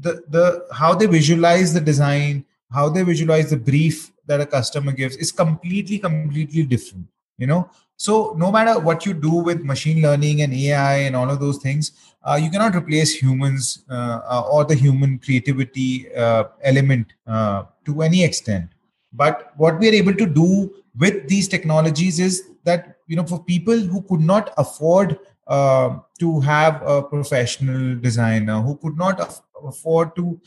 the 0.00 0.22
the 0.28 0.66
how 0.72 0.94
they 0.94 1.06
visualize 1.06 1.72
the 1.74 1.80
design 1.80 2.44
how 2.70 2.88
they 2.88 3.02
visualize 3.02 3.50
the 3.50 3.56
brief 3.56 4.12
that 4.26 4.40
a 4.40 4.46
customer 4.46 4.92
gives 4.92 5.16
is 5.16 5.32
completely 5.32 5.98
completely 5.98 6.62
different 6.62 7.06
you 7.38 7.46
know? 7.46 7.70
So 7.96 8.34
no 8.36 8.52
matter 8.52 8.78
what 8.78 9.06
you 9.06 9.14
do 9.14 9.30
with 9.30 9.62
machine 9.62 10.02
learning 10.02 10.42
and 10.42 10.52
ai 10.52 10.96
and 10.98 11.16
all 11.16 11.30
of 11.30 11.40
those 11.40 11.58
things 11.58 11.92
uh, 12.26 12.38
you 12.42 12.50
cannot 12.50 12.74
replace 12.74 13.14
humans 13.14 13.84
uh, 13.88 14.20
uh, 14.28 14.42
or 14.50 14.64
the 14.64 14.74
human 14.74 15.18
creativity 15.18 16.12
uh, 16.14 16.44
element 16.62 17.12
uh, 17.26 17.64
to 17.84 18.02
any 18.02 18.24
extent. 18.24 18.68
But 19.12 19.52
what 19.56 19.78
we 19.78 19.88
are 19.88 19.94
able 19.94 20.14
to 20.14 20.26
do 20.26 20.74
with 20.98 21.28
these 21.28 21.46
technologies 21.46 22.18
is 22.18 22.50
that 22.64 22.96
you 23.06 23.16
know 23.16 23.24
for 23.24 23.42
people 23.44 23.78
who 23.78 24.02
could 24.02 24.20
not 24.20 24.52
afford 24.58 25.18
uh, 25.46 25.98
to 26.18 26.40
have 26.40 26.82
a 26.82 27.02
professional 27.02 27.94
designer 27.96 28.60
who 28.60 28.76
could 28.76 28.96
not 28.96 29.20
af- 29.20 29.42
afford 29.64 30.16
to 30.16 30.40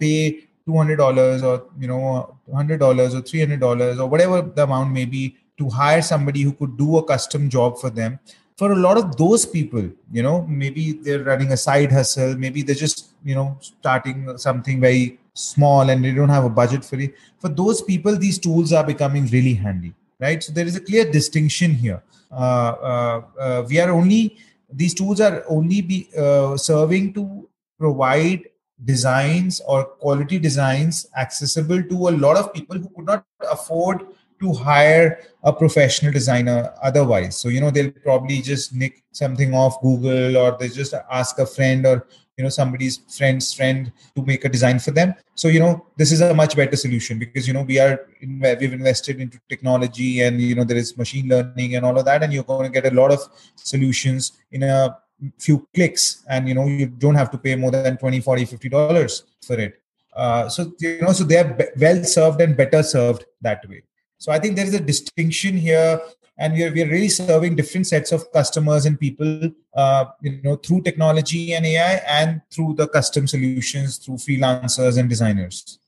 pay 0.00 0.48
$200 0.68 1.42
or 1.44 1.70
you 1.78 1.86
know 1.86 2.36
$100 2.50 2.80
or 2.80 3.22
$300 3.22 4.00
or 4.00 4.06
whatever 4.06 4.42
the 4.42 4.64
amount 4.64 4.92
may 4.92 5.04
be 5.04 5.36
to 5.58 5.68
hire 5.68 6.02
somebody 6.02 6.42
who 6.42 6.52
could 6.52 6.76
do 6.76 6.98
a 6.98 7.02
custom 7.02 7.48
job 7.48 7.78
for 7.78 7.90
them. 7.90 8.18
For 8.56 8.70
a 8.70 8.76
lot 8.76 8.96
of 8.96 9.16
those 9.16 9.44
people 9.44 9.88
you 10.12 10.22
know 10.22 10.46
maybe 10.46 10.92
they're 10.92 11.24
running 11.24 11.50
a 11.52 11.56
side 11.56 11.90
hustle 11.90 12.36
maybe 12.36 12.62
they're 12.62 12.76
just 12.76 13.08
you 13.24 13.34
know 13.34 13.56
starting 13.60 14.38
something 14.38 14.80
very 14.80 15.18
small 15.34 15.90
and 15.90 16.04
they 16.04 16.12
don't 16.12 16.28
have 16.28 16.44
a 16.44 16.50
budget 16.50 16.84
for 16.84 17.00
it. 17.00 17.14
For 17.40 17.48
those 17.48 17.82
people 17.82 18.16
these 18.16 18.38
tools 18.38 18.72
are 18.72 18.84
becoming 18.84 19.26
really 19.26 19.54
handy 19.54 19.92
right? 20.20 20.42
So 20.42 20.52
there 20.52 20.66
is 20.66 20.76
a 20.76 20.80
clear 20.80 21.10
distinction 21.10 21.74
here. 21.74 22.02
Uh, 22.30 22.74
uh, 22.92 23.22
uh, 23.38 23.66
we 23.68 23.78
are 23.80 23.90
only 23.90 24.36
these 24.72 24.94
tools 24.94 25.20
are 25.20 25.44
only 25.48 25.80
be 25.80 26.08
uh, 26.18 26.56
serving 26.56 27.12
to 27.14 27.48
provide 27.78 28.48
designs 28.84 29.60
or 29.66 29.84
quality 29.84 30.38
designs 30.38 31.06
accessible 31.16 31.82
to 31.82 32.08
a 32.08 32.12
lot 32.24 32.36
of 32.36 32.52
people 32.52 32.76
who 32.76 32.88
could 32.88 33.06
not 33.06 33.24
afford 33.50 34.06
to 34.44 34.52
hire 34.52 35.20
a 35.42 35.52
professional 35.52 36.12
designer 36.12 36.72
otherwise. 36.82 37.36
So 37.36 37.48
you 37.48 37.60
know 37.60 37.70
they'll 37.70 37.96
probably 38.08 38.40
just 38.42 38.74
nick 38.74 39.02
something 39.12 39.54
off 39.54 39.80
google 39.80 40.36
or 40.36 40.56
they 40.58 40.68
just 40.68 40.94
ask 41.10 41.38
a 41.38 41.46
friend 41.46 41.86
or 41.86 42.06
you 42.36 42.44
know 42.44 42.50
somebody's 42.50 42.96
friend's 43.16 43.52
friend 43.58 43.92
to 44.16 44.22
make 44.30 44.44
a 44.44 44.48
design 44.48 44.78
for 44.78 44.90
them. 44.90 45.14
So 45.34 45.48
you 45.48 45.60
know 45.60 45.86
this 45.96 46.12
is 46.12 46.20
a 46.20 46.34
much 46.42 46.56
better 46.56 46.76
solution 46.76 47.18
because 47.18 47.46
you 47.48 47.54
know 47.54 47.62
we 47.62 47.78
are 47.78 47.94
in, 48.20 48.40
we've 48.60 48.72
invested 48.80 49.20
into 49.20 49.38
technology 49.48 50.10
and 50.22 50.40
you 50.40 50.54
know 50.54 50.64
there 50.64 50.82
is 50.84 50.96
machine 50.96 51.28
learning 51.28 51.76
and 51.76 51.86
all 51.86 51.98
of 51.98 52.04
that 52.04 52.22
and 52.22 52.32
you're 52.32 52.50
going 52.52 52.70
to 52.70 52.80
get 52.80 52.92
a 52.92 52.96
lot 53.00 53.12
of 53.12 53.20
solutions 53.56 54.32
in 54.50 54.62
a 54.62 54.96
few 55.38 55.66
clicks 55.74 56.24
and 56.28 56.48
you 56.48 56.54
know 56.54 56.66
you 56.66 56.86
don't 56.86 57.14
have 57.22 57.30
to 57.30 57.38
pay 57.38 57.54
more 57.54 57.70
than 57.70 57.96
20 57.96 58.20
40 58.20 58.44
50 58.44 58.68
dollars 58.68 59.24
for 59.46 59.58
it. 59.58 59.80
Uh, 60.14 60.48
so 60.48 60.72
you 60.78 61.00
know 61.02 61.12
so 61.12 61.24
they're 61.24 61.72
well 61.76 62.04
served 62.04 62.40
and 62.40 62.56
better 62.56 62.82
served 62.82 63.24
that 63.40 63.68
way 63.68 63.82
so 64.24 64.32
i 64.32 64.38
think 64.38 64.56
there 64.56 64.66
is 64.66 64.74
a 64.74 64.80
distinction 64.80 65.56
here 65.56 66.00
and 66.36 66.54
we 66.54 66.64
are, 66.64 66.72
we 66.72 66.82
are 66.82 66.88
really 66.88 67.08
serving 67.08 67.54
different 67.54 67.86
sets 67.86 68.10
of 68.10 68.30
customers 68.32 68.86
and 68.86 68.98
people 68.98 69.50
uh, 69.74 70.04
you 70.20 70.40
know 70.42 70.56
through 70.56 70.80
technology 70.82 71.54
and 71.54 71.66
ai 71.66 71.94
and 72.18 72.40
through 72.50 72.74
the 72.74 72.88
custom 72.88 73.26
solutions 73.26 73.98
through 73.98 74.16
freelancers 74.16 74.98
and 74.98 75.08
designers 75.08 75.78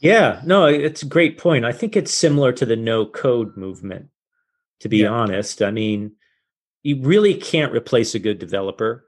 yeah 0.00 0.40
no 0.44 0.64
it's 0.64 1.02
a 1.02 1.12
great 1.16 1.36
point 1.38 1.64
i 1.64 1.72
think 1.72 1.96
it's 1.96 2.14
similar 2.14 2.52
to 2.52 2.64
the 2.64 2.76
no 2.76 3.04
code 3.04 3.56
movement 3.56 4.08
to 4.78 4.88
be 4.88 4.98
yeah. 4.98 5.08
honest 5.08 5.62
i 5.62 5.70
mean 5.70 6.12
you 6.82 7.00
really 7.02 7.34
can't 7.34 7.72
replace 7.72 8.14
a 8.14 8.18
good 8.18 8.38
developer. 8.38 9.04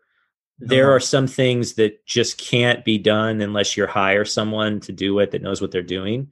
There 0.58 0.92
are 0.92 1.00
some 1.00 1.26
things 1.26 1.74
that 1.74 2.04
just 2.06 2.38
can't 2.38 2.84
be 2.84 2.98
done 2.98 3.40
unless 3.40 3.76
you 3.76 3.86
hire 3.86 4.24
someone 4.24 4.80
to 4.80 4.92
do 4.92 5.18
it 5.18 5.30
that 5.32 5.42
knows 5.42 5.60
what 5.60 5.72
they're 5.72 5.82
doing. 5.82 6.30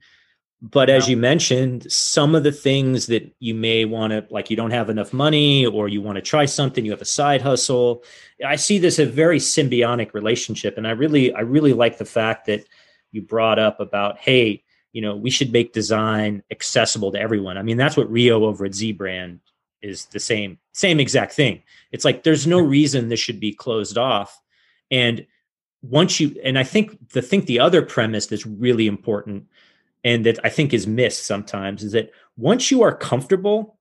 But 0.61 0.91
as 0.91 1.09
you 1.09 1.17
mentioned, 1.17 1.91
some 1.91 2.35
of 2.35 2.43
the 2.43 2.51
things 2.51 3.07
that 3.07 3.33
you 3.39 3.55
may 3.55 3.83
want 3.83 4.11
to, 4.11 4.27
like 4.29 4.51
you 4.51 4.55
don't 4.55 4.69
have 4.69 4.91
enough 4.91 5.11
money 5.11 5.65
or 5.65 5.87
you 5.87 6.03
want 6.03 6.17
to 6.17 6.21
try 6.21 6.45
something, 6.45 6.85
you 6.85 6.91
have 6.91 7.01
a 7.01 7.05
side 7.05 7.41
hustle. 7.41 8.03
I 8.45 8.57
see 8.57 8.77
this 8.77 8.99
a 8.99 9.05
very 9.05 9.39
symbiotic 9.39 10.13
relationship. 10.13 10.77
And 10.77 10.87
I 10.87 10.91
really, 10.91 11.33
I 11.33 11.39
really 11.39 11.73
like 11.73 11.97
the 11.97 12.05
fact 12.05 12.45
that 12.45 12.63
you 13.11 13.23
brought 13.23 13.57
up 13.57 13.79
about, 13.79 14.19
hey, 14.19 14.63
you 14.93 15.01
know, 15.01 15.15
we 15.15 15.31
should 15.31 15.51
make 15.51 15.73
design 15.73 16.43
accessible 16.51 17.11
to 17.11 17.19
everyone. 17.19 17.57
I 17.57 17.63
mean, 17.63 17.77
that's 17.77 17.97
what 17.97 18.11
Rio 18.11 18.45
over 18.45 18.65
at 18.65 18.75
Z 18.75 18.91
Brand 18.91 19.39
is 19.81 20.05
the 20.05 20.19
same 20.19 20.59
same 20.73 20.99
exact 20.99 21.33
thing. 21.33 21.63
It's 21.91 22.05
like 22.05 22.21
there's 22.21 22.45
no 22.45 22.59
reason 22.59 23.09
this 23.09 23.19
should 23.19 23.39
be 23.39 23.53
closed 23.53 23.97
off. 23.97 24.39
And 24.91 25.25
once 25.81 26.19
you 26.19 26.39
and 26.43 26.59
I 26.59 26.63
think 26.63 27.09
the 27.13 27.21
think 27.21 27.47
the 27.47 27.59
other 27.59 27.81
premise 27.81 28.27
that's 28.27 28.45
really 28.45 28.85
important 28.85 29.47
and 30.03 30.25
that 30.25 30.39
I 30.43 30.49
think 30.49 30.73
is 30.73 30.87
missed 30.87 31.25
sometimes 31.25 31.83
is 31.83 31.91
that 31.91 32.11
once 32.37 32.71
you 32.71 32.81
are 32.83 32.95
comfortable 32.95 33.77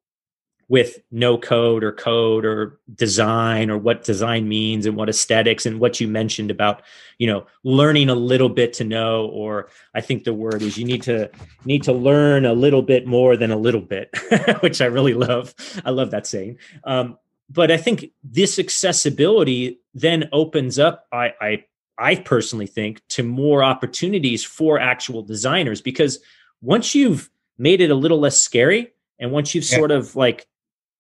with 0.71 1.03
no 1.11 1.37
code 1.37 1.83
or 1.83 1.91
code 1.91 2.45
or 2.45 2.79
design 2.95 3.71
or 3.71 3.77
what 3.77 4.05
design 4.05 4.49
means 4.49 4.87
and 4.87 4.97
what 4.97 5.09
aesthetics 5.09 5.67
and 5.67 5.81
what 5.81 6.01
you 6.01 6.07
mentioned 6.07 6.49
about 6.49 6.83
you 7.19 7.27
know 7.27 7.45
learning 7.65 8.09
a 8.09 8.15
little 8.15 8.49
bit 8.49 8.73
to 8.73 8.85
know 8.85 9.27
or 9.27 9.69
i 9.97 10.01
think 10.01 10.23
the 10.23 10.33
word 10.33 10.63
is 10.63 10.79
you 10.79 10.85
need 10.85 11.03
to 11.03 11.29
need 11.65 11.83
to 11.83 11.93
learn 11.93 12.47
a 12.47 12.53
little 12.53 12.83
bit 12.83 13.05
more 13.05 13.37
than 13.37 13.51
a 13.51 13.57
little 13.57 13.81
bit 13.81 14.15
which 14.61 14.81
i 14.81 14.87
really 14.87 15.15
love. 15.15 15.53
I 15.85 15.91
love 15.91 16.13
that 16.13 16.27
saying. 16.27 16.59
Um, 16.85 17.19
but 17.51 17.73
i 17.73 17.77
think 17.77 18.13
this 18.23 18.59
accessibility 18.59 19.81
then 19.93 20.29
opens 20.33 20.79
up 20.79 21.07
i 21.13 21.33
i 21.41 21.65
i 22.01 22.17
personally 22.17 22.67
think 22.67 23.01
to 23.09 23.23
more 23.23 23.63
opportunities 23.63 24.45
for 24.45 24.79
actual 24.79 25.23
designers 25.23 25.81
because 25.81 26.19
once 26.63 26.95
you've 26.95 27.31
made 27.59 27.81
it 27.81 27.91
a 27.91 27.95
little 27.95 28.19
less 28.19 28.41
scary 28.41 28.93
and 29.19 29.31
once 29.31 29.55
you've 29.55 29.71
yeah. 29.71 29.77
sort 29.77 29.91
of 29.91 30.17
like 30.17 30.47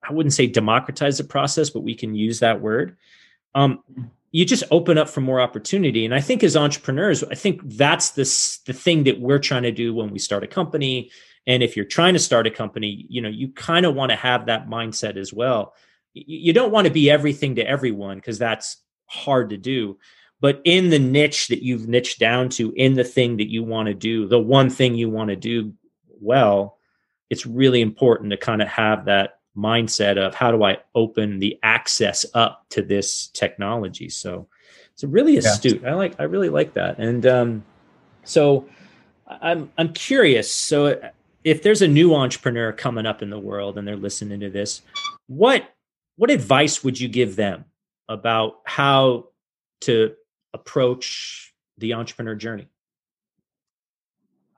I 0.08 0.12
wouldn't 0.12 0.32
say 0.32 0.46
democratize 0.46 1.18
the 1.18 1.24
process, 1.24 1.70
but 1.70 1.80
we 1.80 1.94
can 1.94 2.14
use 2.14 2.40
that 2.40 2.60
word. 2.60 2.96
Um, 3.54 3.82
you 4.32 4.44
just 4.44 4.64
open 4.70 4.96
up 4.96 5.08
for 5.08 5.20
more 5.20 5.40
opportunity. 5.40 6.04
And 6.04 6.14
I 6.14 6.20
think 6.20 6.42
as 6.44 6.56
entrepreneurs, 6.56 7.24
I 7.24 7.34
think 7.34 7.60
that's 7.64 8.10
the 8.10 8.24
the 8.66 8.72
thing 8.72 9.04
that 9.04 9.20
we're 9.20 9.40
trying 9.40 9.64
to 9.64 9.72
do 9.72 9.92
when 9.92 10.10
we 10.10 10.18
start 10.18 10.44
a 10.44 10.46
company. 10.46 11.10
And 11.46 11.62
if 11.62 11.74
you're 11.74 11.84
trying 11.84 12.12
to 12.14 12.20
start 12.20 12.46
a 12.46 12.50
company, 12.50 13.06
you 13.08 13.20
know, 13.20 13.28
you 13.28 13.48
kind 13.48 13.84
of 13.84 13.94
want 13.94 14.10
to 14.10 14.16
have 14.16 14.46
that 14.46 14.68
mindset 14.68 15.16
as 15.16 15.32
well. 15.32 15.74
You 16.12 16.52
don't 16.52 16.72
want 16.72 16.86
to 16.86 16.92
be 16.92 17.10
everything 17.10 17.56
to 17.56 17.66
everyone 17.66 18.18
because 18.18 18.38
that's 18.38 18.76
hard 19.06 19.50
to 19.50 19.56
do. 19.56 19.98
But 20.40 20.62
in 20.64 20.88
the 20.90 20.98
niche 20.98 21.48
that 21.48 21.62
you've 21.62 21.86
niched 21.86 22.18
down 22.18 22.48
to, 22.50 22.72
in 22.72 22.94
the 22.94 23.04
thing 23.04 23.36
that 23.36 23.50
you 23.50 23.62
want 23.62 23.88
to 23.88 23.94
do, 23.94 24.26
the 24.26 24.38
one 24.38 24.70
thing 24.70 24.94
you 24.94 25.10
want 25.10 25.28
to 25.28 25.36
do 25.36 25.74
well, 26.20 26.78
it's 27.28 27.46
really 27.46 27.80
important 27.80 28.30
to 28.30 28.36
kind 28.36 28.62
of 28.62 28.68
have 28.68 29.04
that 29.04 29.40
mindset 29.56 30.16
of 30.16 30.34
how 30.34 30.50
do 30.50 30.62
I 30.64 30.78
open 30.94 31.38
the 31.38 31.58
access 31.62 32.24
up 32.34 32.64
to 32.70 32.82
this 32.82 33.28
technology. 33.28 34.08
So 34.08 34.48
it's 34.92 35.04
really 35.04 35.36
astute. 35.36 35.82
Yeah. 35.82 35.90
I 35.90 35.94
like 35.94 36.14
I 36.18 36.24
really 36.24 36.48
like 36.48 36.74
that. 36.74 36.98
And 36.98 37.26
um, 37.26 37.64
so 38.24 38.66
I'm 39.26 39.70
I'm 39.76 39.92
curious. 39.92 40.52
So 40.52 41.00
if 41.44 41.62
there's 41.62 41.82
a 41.82 41.88
new 41.88 42.14
entrepreneur 42.14 42.72
coming 42.72 43.06
up 43.06 43.22
in 43.22 43.30
the 43.30 43.38
world 43.38 43.78
and 43.78 43.86
they're 43.86 43.96
listening 43.96 44.40
to 44.40 44.50
this, 44.50 44.82
what 45.26 45.68
what 46.16 46.30
advice 46.30 46.84
would 46.84 47.00
you 47.00 47.08
give 47.08 47.36
them 47.36 47.64
about 48.08 48.60
how 48.64 49.28
to 49.80 50.14
approach 50.52 51.54
the 51.78 51.94
entrepreneur 51.94 52.34
journey? 52.34 52.68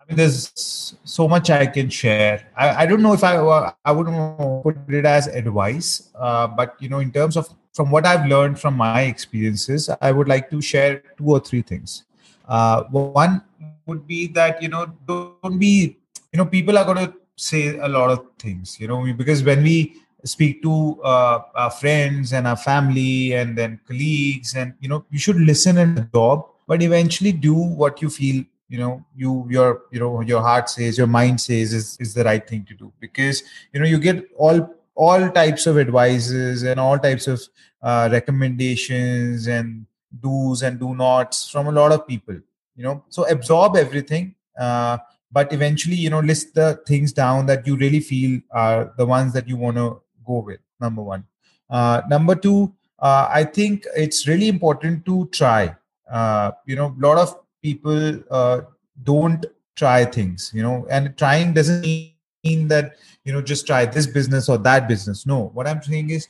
I 0.01 0.05
mean, 0.09 0.17
there's 0.17 0.97
so 1.05 1.29
much 1.29 1.49
I 1.51 1.67
can 1.67 1.89
share. 1.89 2.49
I, 2.57 2.83
I 2.83 2.87
don't 2.87 3.03
know 3.03 3.13
if 3.13 3.23
I 3.23 3.37
I 3.85 3.93
wouldn't 3.93 4.63
put 4.63 4.77
it 4.89 5.05
as 5.05 5.29
advice, 5.29 6.11
uh, 6.19 6.49
but 6.49 6.75
you 6.81 6.89
know, 6.89 6.99
in 6.99 7.13
terms 7.13 7.37
of 7.37 7.49
from 7.73 7.91
what 7.91 8.05
I've 8.05 8.27
learned 8.27 8.59
from 8.59 8.77
my 8.77 9.03
experiences, 9.03 9.89
I 10.01 10.13
would 10.13 10.29
like 10.29 10.51
to 10.51 10.61
share 10.61 11.03
two 11.17 11.27
or 11.27 11.41
three 11.41 11.63
things. 11.63 12.05
Uh, 12.49 12.83
one 12.85 13.43
would 13.87 14.07
be 14.07 14.27
that 14.29 14.63
you 14.63 14.69
know 14.69 14.87
don't 15.07 15.59
be 15.59 15.97
you 16.33 16.37
know 16.37 16.47
people 16.47 16.77
are 16.79 16.85
going 16.85 17.07
to 17.07 17.15
say 17.37 17.79
a 17.79 17.89
lot 17.89 18.11
of 18.11 18.27
things 18.39 18.79
you 18.79 18.87
know 18.87 19.13
because 19.15 19.43
when 19.43 19.63
we 19.63 19.97
speak 20.25 20.63
to 20.63 21.01
uh, 21.03 21.43
our 21.55 21.71
friends 21.71 22.33
and 22.33 22.47
our 22.47 22.57
family 22.57 23.33
and 23.33 23.57
then 23.59 23.81
colleagues 23.87 24.55
and 24.55 24.75
you 24.81 24.89
know 24.89 25.05
you 25.11 25.19
should 25.19 25.37
listen 25.37 25.79
and 25.79 25.99
absorb 25.99 26.45
but 26.67 26.83
eventually 26.83 27.33
do 27.33 27.55
what 27.55 28.01
you 28.01 28.09
feel 28.09 28.45
you 28.73 28.79
know 28.79 29.05
you 29.15 29.47
your 29.51 29.83
you 29.91 30.01
know 30.01 30.21
your 30.23 30.41
heart 30.41 30.71
says 30.71 30.97
your 30.97 31.07
mind 31.07 31.41
says 31.41 31.75
is, 31.75 31.97
is 32.01 32.15
the 32.15 32.25
right 32.25 32.49
thing 32.49 32.65
to 32.65 32.75
do. 32.75 32.93
Because 33.01 33.43
you 33.73 33.81
know 33.81 33.87
you 33.87 33.99
get 33.99 34.29
all 34.37 34.75
all 34.95 35.31
types 35.31 35.67
of 35.67 35.79
advices 35.79 36.63
and 36.63 36.81
all 36.81 36.99
types 36.99 37.27
of 37.27 37.43
uh, 37.83 38.09
recommendations 38.11 39.47
and 39.47 39.87
do's 40.21 40.63
and 40.63 40.79
do 40.81 40.95
nots 40.95 41.49
from 41.51 41.67
a 41.67 41.73
lot 41.73 41.93
of 41.93 42.07
people 42.07 42.39
you 42.77 42.85
know. 42.85 43.05
So 43.11 43.29
absorb 43.29 43.77
everything 43.77 44.35
uh, 44.59 44.99
but 45.31 45.53
eventually 45.53 45.97
you 45.97 46.11
know 46.11 46.21
list 46.21 46.55
the 46.55 46.81
things 46.87 47.13
down 47.13 47.47
that 47.47 47.67
you 47.67 47.77
really 47.77 48.01
feel 48.01 48.41
are 48.51 48.93
the 48.97 49.05
ones 49.05 49.33
that 49.35 49.49
you 49.49 49.57
want 49.57 49.77
to 49.77 50.01
go 50.27 50.41
with 50.41 50.61
number 50.81 51.03
one. 51.03 51.25
Uh, 51.71 52.03
number 52.09 52.35
two 52.35 52.73
uh, 52.99 53.29
i 53.31 53.43
think 53.43 53.87
it's 53.97 54.27
really 54.27 54.49
important 54.49 55.05
to 55.05 55.29
try. 55.33 55.75
Uh, 56.11 56.51
you 56.67 56.77
know 56.77 56.95
a 56.99 57.01
lot 57.01 57.19
of 57.19 57.35
people 57.63 58.21
uh, 58.31 58.61
don't 59.03 59.47
try 59.77 60.05
things 60.05 60.51
you 60.55 60.63
know 60.63 60.87
and 60.91 61.17
trying 61.17 61.55
doesn't 61.55 61.81
mean 61.81 62.69
that 62.69 62.97
you 63.25 63.33
know 63.33 63.41
just 63.41 63.67
try 63.67 63.85
this 63.87 64.07
business 64.07 64.49
or 64.49 64.59
that 64.59 64.89
business. 64.89 65.27
No 65.27 65.51
what 65.55 65.67
i'm 65.67 65.83
saying 65.83 66.11
is 66.11 66.29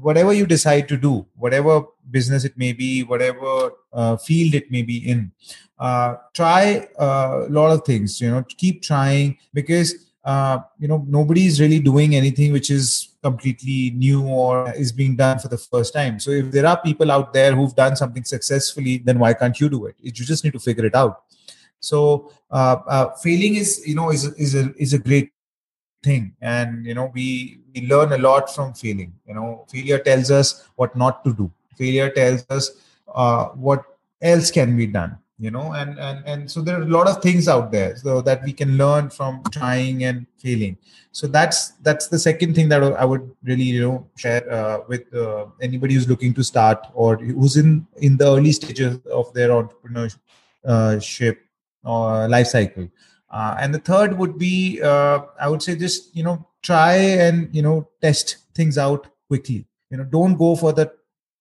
whatever 0.00 0.32
you 0.32 0.46
decide 0.46 0.88
to 0.88 0.96
do 0.96 1.26
whatever 1.34 1.82
business 2.10 2.44
it 2.44 2.56
may 2.56 2.72
be 2.72 3.02
whatever 3.02 3.72
uh, 3.92 4.16
field 4.16 4.54
it 4.54 4.70
may 4.70 4.82
be 4.82 4.98
in 5.08 5.32
uh, 5.78 6.14
try 6.34 6.86
uh, 6.98 7.44
a 7.46 7.50
lot 7.50 7.70
of 7.70 7.84
things 7.84 8.20
you 8.20 8.30
know 8.30 8.44
keep 8.56 8.82
trying 8.82 9.36
because 9.52 10.05
uh, 10.26 10.58
you 10.80 10.88
know 10.88 11.04
nobody's 11.06 11.60
really 11.60 11.78
doing 11.78 12.16
anything 12.16 12.52
which 12.52 12.68
is 12.68 13.14
completely 13.22 13.92
new 13.94 14.26
or 14.26 14.72
is 14.72 14.90
being 14.90 15.14
done 15.14 15.38
for 15.38 15.46
the 15.46 15.56
first 15.56 15.94
time. 15.94 16.18
So 16.18 16.32
if 16.32 16.50
there 16.50 16.66
are 16.66 16.80
people 16.82 17.12
out 17.12 17.32
there 17.32 17.54
who've 17.54 17.74
done 17.74 17.94
something 17.94 18.24
successfully 18.24 18.98
then 18.98 19.20
why 19.20 19.34
can't 19.34 19.58
you 19.60 19.68
do 19.68 19.86
it? 19.86 19.94
You 20.00 20.10
just 20.10 20.42
need 20.42 20.52
to 20.54 20.58
figure 20.58 20.84
it 20.84 20.96
out. 20.96 21.22
So 21.78 22.32
uh, 22.50 22.78
uh, 22.88 23.14
failing 23.22 23.54
is 23.54 23.86
you 23.86 23.94
know 23.94 24.10
is, 24.10 24.24
is 24.34 24.56
a 24.56 24.74
is 24.76 24.94
a 24.94 24.98
great 24.98 25.30
thing. 26.02 26.34
And 26.40 26.84
you 26.84 26.94
know 26.94 27.12
we 27.14 27.60
we 27.72 27.86
learn 27.86 28.12
a 28.12 28.18
lot 28.18 28.52
from 28.52 28.74
failing. 28.74 29.12
You 29.28 29.34
know 29.34 29.64
failure 29.70 30.00
tells 30.00 30.32
us 30.32 30.66
what 30.74 30.96
not 30.96 31.24
to 31.24 31.32
do. 31.34 31.52
Failure 31.76 32.10
tells 32.10 32.44
us 32.50 32.72
uh, 33.14 33.44
what 33.66 33.84
else 34.20 34.50
can 34.50 34.76
be 34.76 34.88
done 34.88 35.18
you 35.38 35.50
know 35.50 35.72
and 35.74 35.98
and 35.98 36.24
and 36.26 36.50
so 36.50 36.62
there 36.62 36.78
are 36.78 36.82
a 36.82 36.88
lot 36.88 37.06
of 37.06 37.22
things 37.22 37.46
out 37.46 37.70
there 37.70 37.94
so 37.96 38.22
that 38.22 38.42
we 38.42 38.52
can 38.52 38.78
learn 38.78 39.10
from 39.10 39.42
trying 39.52 40.04
and 40.04 40.26
failing. 40.38 40.78
So 41.12 41.26
that's 41.26 41.72
that's 41.82 42.08
the 42.08 42.18
second 42.18 42.54
thing 42.54 42.68
that 42.70 42.82
i 42.82 43.04
would 43.04 43.30
really 43.42 43.64
you 43.64 43.82
know 43.82 44.06
share 44.16 44.50
uh, 44.50 44.78
with 44.88 45.12
uh, 45.14 45.46
anybody 45.60 45.94
who's 45.94 46.08
looking 46.08 46.32
to 46.34 46.44
start 46.44 46.86
or 46.94 47.16
who's 47.16 47.56
in 47.56 47.86
in 47.98 48.16
the 48.16 48.26
early 48.26 48.52
stages 48.52 48.98
of 49.12 49.32
their 49.34 49.50
entrepreneurship 49.50 51.36
or 51.84 52.28
life 52.28 52.46
cycle. 52.48 52.88
Uh, 53.30 53.56
and 53.60 53.74
the 53.74 53.78
third 53.78 54.16
would 54.16 54.38
be 54.38 54.80
uh, 54.80 55.20
i 55.40 55.48
would 55.48 55.62
say 55.62 55.76
just 55.76 56.16
you 56.16 56.22
know 56.22 56.46
try 56.62 56.94
and 56.94 57.54
you 57.54 57.62
know 57.62 57.88
test 58.00 58.38
things 58.54 58.78
out 58.78 59.06
quickly. 59.28 59.66
You 59.90 59.98
know 59.98 60.04
don't 60.04 60.36
go 60.36 60.56
for 60.56 60.72
the 60.72 60.92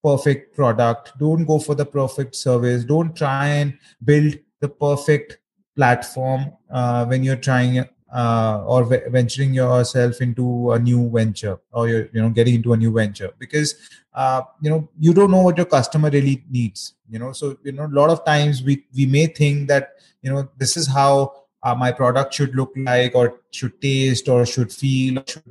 perfect 0.06 0.56
product. 0.56 1.14
Don't 1.18 1.46
go 1.46 1.60
for 1.60 1.76
the 1.76 1.86
perfect 1.86 2.36
service. 2.36 2.84
Don't 2.84 3.16
try 3.16 3.48
and 3.48 3.78
build 4.04 4.38
the 4.62 4.70
perfect 4.70 5.40
platform 5.76 6.52
uh, 6.70 7.06
when 7.06 7.24
you're 7.24 7.44
trying 7.50 7.86
uh, 8.14 8.64
or 8.66 8.84
v- 8.86 9.10
venturing 9.10 9.54
yourself 9.54 10.22
into 10.22 10.72
a 10.72 10.80
new 10.80 11.10
venture 11.10 11.58
or 11.72 11.90
you're 11.90 12.08
you 12.14 12.22
know 12.22 12.30
getting 12.30 12.56
into 12.56 12.74
a 12.74 12.78
new 12.78 12.92
venture. 12.92 13.32
Because 13.40 13.76
uh, 14.14 14.42
you 14.62 14.70
know 14.70 14.88
you 15.00 15.14
don't 15.14 15.32
know 15.32 15.42
what 15.42 15.58
your 15.58 15.66
customer 15.78 16.10
really 16.10 16.44
needs 16.50 16.96
you 17.10 17.20
know? 17.20 17.32
So 17.32 17.58
you 17.64 17.72
know 17.72 17.86
a 17.86 17.96
lot 18.02 18.10
of 18.10 18.26
times 18.26 18.64
we 18.64 18.86
we 18.96 19.06
may 19.06 19.28
think 19.28 19.68
that 19.68 19.94
you 20.22 20.32
know 20.32 20.50
this 20.58 20.78
is 20.78 20.88
how 20.88 21.34
uh, 21.64 21.76
my 21.76 21.92
product 21.92 22.34
should 22.34 22.56
look 22.56 22.72
like 22.76 23.16
or 23.16 23.42
should 23.52 23.82
taste 23.82 24.30
or 24.30 24.46
should 24.46 24.72
feel 24.72 25.20
or 25.20 25.24
should, 25.28 25.44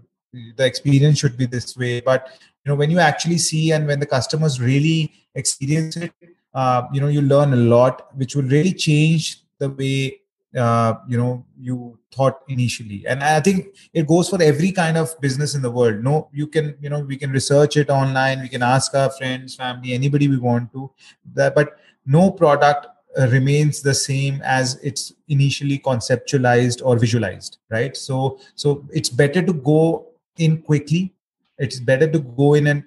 the 0.57 0.67
experience 0.67 1.19
should 1.19 1.37
be 1.37 1.47
this 1.47 1.77
way. 1.77 2.01
But 2.01 2.29
you 2.65 2.71
know 2.71 2.77
when 2.77 2.91
you 2.91 2.99
actually 2.99 3.39
see 3.39 3.73
and 3.73 3.87
when 3.87 4.01
the 4.01 4.07
customers 4.07 4.61
really 4.61 5.12
experience 5.35 5.97
it 5.97 6.12
uh, 6.55 6.83
you 6.93 7.01
know 7.01 7.09
you 7.09 7.23
learn 7.23 7.53
a 7.53 7.57
lot 7.57 8.17
which 8.17 8.35
will 8.37 8.45
really 8.45 8.73
change 8.73 9.43
the 9.59 9.69
way 9.69 10.21
uh, 10.57 10.95
you 11.09 11.19
know 11.19 11.45
you 11.59 11.99
thought 12.15 12.41
initially. 12.49 13.05
And 13.09 13.23
i 13.23 13.41
think 13.41 13.75
it 13.93 14.07
goes 14.07 14.29
for 14.29 14.41
every 14.41 14.71
kind 14.71 14.97
of 14.97 15.21
business 15.21 15.55
in 15.55 15.62
the 15.62 15.71
world. 15.71 16.03
No 16.03 16.29
you 16.33 16.47
can 16.47 16.77
you 16.81 16.91
know 16.91 17.01
we 17.01 17.17
can 17.17 17.31
research 17.31 17.77
it 17.77 17.91
online. 17.91 18.41
We 18.41 18.49
can 18.49 18.62
ask 18.62 18.95
our 18.95 19.11
friends 19.11 19.57
family 19.57 19.93
anybody 19.93 20.29
we 20.29 20.39
want 20.39 20.73
to. 20.73 20.91
That, 21.35 21.55
but 21.55 21.79
no 22.07 22.31
product 22.31 22.87
uh, 23.19 23.29
remains 23.29 23.83
the 23.83 23.95
same 23.95 24.41
as 24.45 24.77
it's 24.83 25.12
initially 25.29 25.79
conceptualized 25.79 26.83
or 26.85 26.99
visualized 26.99 27.59
right? 27.71 27.97
So 27.97 28.39
so 28.55 28.85
it's 28.93 29.09
better 29.09 29.43
to 29.43 29.53
go 29.53 30.07
in 30.37 30.62
quickly 30.62 31.14
it's 31.59 31.81
better 31.81 32.11
to 32.11 32.19
go 32.19 32.55
in 32.55 32.67
and 32.67 32.85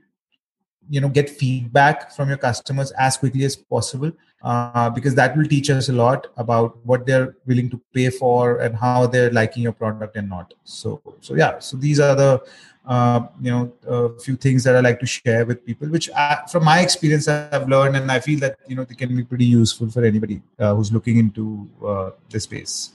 you 0.90 1.02
know 1.02 1.10
get 1.10 1.30
feedback 1.30 2.12
from 2.12 2.30
your 2.30 2.38
customers 2.38 2.92
as 2.92 3.18
quickly 3.18 3.44
as 3.44 3.56
possible 3.56 4.12
uh, 4.44 4.90
because 4.90 5.16
that 5.16 5.36
will 5.36 5.46
teach 5.46 5.70
us 5.70 5.90
a 5.90 5.94
lot 5.94 6.28
about 6.38 6.78
what 6.86 7.06
they're 7.06 7.36
willing 7.46 7.70
to 7.70 7.82
pay 7.94 8.10
for 8.10 8.60
and 8.60 8.76
how 8.76 9.08
they're 9.08 9.32
liking 9.32 9.64
your 9.64 9.74
product 9.74 10.16
and 10.16 10.30
not. 10.30 10.54
So 10.64 11.02
so 11.22 11.36
yeah 11.36 11.60
so 11.60 11.78
these 11.78 12.00
are 12.00 12.16
the 12.16 12.42
uh, 12.86 13.28
you 13.42 13.52
know 13.52 13.74
a 13.86 14.18
few 14.20 14.38
things 14.38 14.64
that 14.64 14.74
i 14.74 14.80
like 14.80 14.98
to 14.98 15.06
share 15.06 15.46
with 15.46 15.66
people 15.66 15.90
which 15.90 16.10
I, 16.12 16.44
from 16.50 16.64
my 16.64 16.80
experience 16.80 17.28
i've 17.28 17.68
learned 17.68 17.98
and 17.98 18.10
i 18.10 18.22
feel 18.22 18.40
that 18.40 18.60
you 18.66 18.78
know 18.78 18.86
they 18.86 18.96
can 18.96 19.14
be 19.14 19.26
pretty 19.26 19.44
useful 19.44 19.90
for 19.90 20.06
anybody 20.06 20.42
uh, 20.58 20.74
who's 20.74 20.90
looking 20.90 21.18
into 21.18 21.68
uh, 21.86 22.12
this 22.30 22.44
space. 22.44 22.94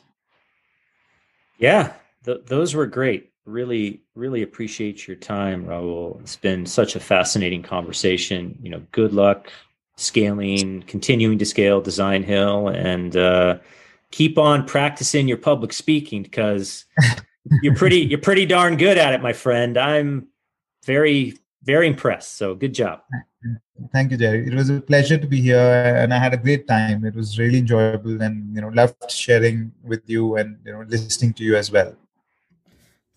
Yeah 1.59 1.93
th- 2.25 2.41
those 2.47 2.75
were 2.75 2.87
great 2.87 3.32
really 3.45 4.03
really 4.14 4.43
appreciate 4.43 5.07
your 5.07 5.16
time 5.16 5.66
Rahul. 5.66 6.20
It's 6.20 6.36
been 6.36 6.66
such 6.66 6.97
a 6.97 7.01
fascinating 7.01 7.62
conversation. 7.62 8.59
You 8.62 8.70
know 8.70 8.82
good 8.93 9.12
luck 9.12 9.53
scaling 9.97 10.82
continuing 10.86 11.38
to 11.38 11.47
scale 11.47 11.82
Designhill 11.82 12.74
and 12.74 13.16
uh, 13.16 13.59
keep 14.11 14.38
on 14.38 14.66
practicing 14.66 15.28
your 15.28 15.36
public 15.36 15.72
speaking 15.72 16.22
because 16.22 16.84
you're 17.62 17.74
pretty 17.74 18.01
you're 18.01 18.18
pretty 18.18 18.47
darn 18.47 18.76
good 18.76 18.99
at 18.99 19.12
it 19.12 19.22
my 19.22 19.32
friend. 19.32 19.76
I'm 19.76 20.28
very 20.84 21.34
very 21.64 21.86
impressed 21.86 22.36
so 22.36 22.55
good 22.55 22.74
job. 22.74 23.01
Thank 23.93 24.12
you 24.12 24.16
jerry. 24.16 24.47
It 24.47 24.55
was 24.55 24.70
a 24.70 24.80
pleasure 24.80 25.18
to 25.18 25.26
be 25.26 25.40
here 25.40 25.59
and 25.59 26.14
i 26.14 26.18
had 26.18 26.32
a 26.32 26.36
great 26.36 26.68
time. 26.68 27.05
It 27.05 27.16
was 27.16 27.38
really 27.38 27.59
enjoyable 27.59 28.22
and 28.22 28.55
you 28.55 28.62
know 28.62 28.68
loved 28.68 29.11
sharing 29.11 29.72
with 29.82 30.03
you 30.07 30.36
and 30.36 30.59
you 30.64 30.72
know 30.72 30.84
listening 30.86 31.32
to 31.34 31.45
you 31.45 31.57
as 31.57 31.70
well 31.72 31.97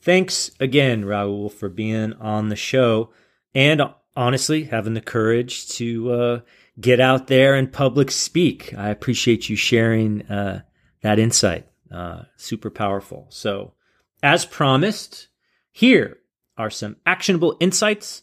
Thanks 0.06 0.52
again, 0.60 1.04
Rahul, 1.04 1.52
for 1.52 1.68
being 1.68 2.14
on 2.14 2.50
the 2.50 2.56
show 2.56 3.10
and 3.56 3.82
honestly 4.16 4.66
having 4.66 4.94
the 4.94 5.02
courage 5.02 5.68
to 5.70 6.12
uh, 6.12 6.40
get 6.80 7.00
out 7.00 7.26
there 7.26 7.56
and 7.56 7.74
public 7.74 8.12
speak. 8.12 8.72
I 8.78 8.90
appreciate 8.90 9.50
you 9.50 9.56
sharing 9.56 10.22
uh, 10.28 10.62
that 11.02 11.18
insight. 11.18 11.68
Uh, 11.92 12.26
super 12.38 12.70
powerful. 12.70 13.26
So, 13.30 13.74
as 14.22 14.46
promised, 14.46 15.28
here 15.72 16.20
are 16.56 16.70
some 16.70 16.98
actionable 17.08 17.58
insights 17.60 18.22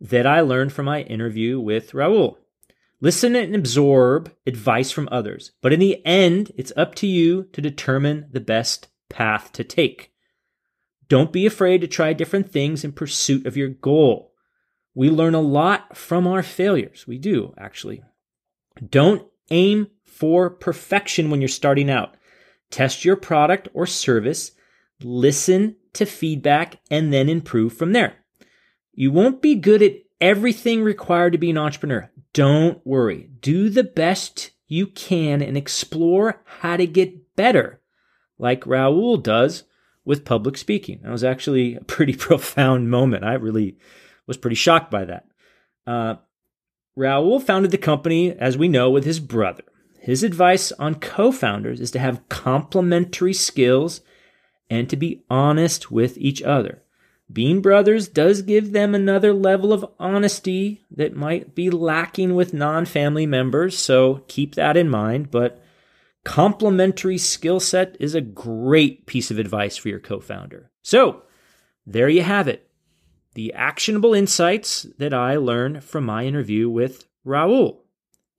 that 0.00 0.26
I 0.26 0.40
learned 0.40 0.72
from 0.72 0.86
my 0.86 1.02
interview 1.02 1.60
with 1.60 1.92
Rahul. 1.92 2.38
Listen 3.00 3.36
and 3.36 3.54
absorb 3.54 4.32
advice 4.44 4.90
from 4.90 5.08
others, 5.12 5.52
but 5.60 5.72
in 5.72 5.78
the 5.78 6.04
end, 6.04 6.50
it's 6.56 6.72
up 6.76 6.96
to 6.96 7.06
you 7.06 7.44
to 7.52 7.60
determine 7.60 8.26
the 8.32 8.40
best 8.40 8.88
path 9.08 9.52
to 9.52 9.62
take. 9.62 10.11
Don't 11.12 11.30
be 11.30 11.44
afraid 11.44 11.82
to 11.82 11.86
try 11.86 12.14
different 12.14 12.50
things 12.50 12.84
in 12.84 12.92
pursuit 12.92 13.44
of 13.44 13.54
your 13.54 13.68
goal. 13.68 14.32
We 14.94 15.10
learn 15.10 15.34
a 15.34 15.42
lot 15.42 15.94
from 15.94 16.26
our 16.26 16.42
failures. 16.42 17.06
We 17.06 17.18
do, 17.18 17.52
actually. 17.58 18.02
Don't 18.88 19.26
aim 19.50 19.88
for 20.06 20.48
perfection 20.48 21.28
when 21.28 21.42
you're 21.42 21.48
starting 21.48 21.90
out. 21.90 22.16
Test 22.70 23.04
your 23.04 23.16
product 23.16 23.68
or 23.74 23.84
service, 23.86 24.52
listen 25.02 25.76
to 25.92 26.06
feedback, 26.06 26.80
and 26.90 27.12
then 27.12 27.28
improve 27.28 27.74
from 27.74 27.92
there. 27.92 28.14
You 28.94 29.12
won't 29.12 29.42
be 29.42 29.54
good 29.54 29.82
at 29.82 29.96
everything 30.18 30.82
required 30.82 31.32
to 31.32 31.38
be 31.38 31.50
an 31.50 31.58
entrepreneur. 31.58 32.10
Don't 32.32 32.80
worry. 32.86 33.28
Do 33.42 33.68
the 33.68 33.84
best 33.84 34.52
you 34.66 34.86
can 34.86 35.42
and 35.42 35.58
explore 35.58 36.42
how 36.46 36.78
to 36.78 36.86
get 36.86 37.36
better, 37.36 37.82
like 38.38 38.62
Rahul 38.62 39.22
does 39.22 39.64
with 40.04 40.24
public 40.24 40.56
speaking. 40.56 41.00
That 41.02 41.10
was 41.10 41.24
actually 41.24 41.76
a 41.76 41.84
pretty 41.84 42.14
profound 42.16 42.90
moment. 42.90 43.24
I 43.24 43.34
really 43.34 43.76
was 44.26 44.36
pretty 44.36 44.56
shocked 44.56 44.90
by 44.90 45.04
that. 45.04 45.26
Uh, 45.86 46.16
Rahul 46.98 47.42
founded 47.42 47.70
the 47.70 47.78
company, 47.78 48.32
as 48.32 48.58
we 48.58 48.68
know, 48.68 48.90
with 48.90 49.04
his 49.04 49.20
brother. 49.20 49.64
His 50.00 50.22
advice 50.22 50.72
on 50.72 50.96
co 50.96 51.32
founders 51.32 51.80
is 51.80 51.90
to 51.92 51.98
have 51.98 52.28
complementary 52.28 53.32
skills 53.32 54.00
and 54.68 54.88
to 54.90 54.96
be 54.96 55.22
honest 55.30 55.90
with 55.90 56.18
each 56.18 56.42
other. 56.42 56.82
Being 57.32 57.60
brothers 57.60 58.08
does 58.08 58.42
give 58.42 58.72
them 58.72 58.94
another 58.94 59.32
level 59.32 59.72
of 59.72 59.86
honesty 59.98 60.84
that 60.90 61.16
might 61.16 61.54
be 61.54 61.70
lacking 61.70 62.34
with 62.34 62.52
non 62.52 62.84
family 62.84 63.26
members, 63.26 63.78
so 63.78 64.24
keep 64.28 64.54
that 64.56 64.76
in 64.76 64.88
mind. 64.88 65.30
But 65.30 65.61
complementary 66.24 67.18
skill 67.18 67.60
set 67.60 67.96
is 68.00 68.14
a 68.14 68.20
great 68.20 69.06
piece 69.06 69.30
of 69.30 69.38
advice 69.38 69.76
for 69.76 69.88
your 69.88 70.00
co 70.00 70.20
founder. 70.20 70.70
So, 70.82 71.22
there 71.86 72.08
you 72.08 72.22
have 72.22 72.48
it. 72.48 72.70
The 73.34 73.52
actionable 73.54 74.14
insights 74.14 74.86
that 74.98 75.14
I 75.14 75.36
learned 75.36 75.84
from 75.84 76.04
my 76.04 76.24
interview 76.24 76.68
with 76.68 77.06
Rahul. 77.26 77.78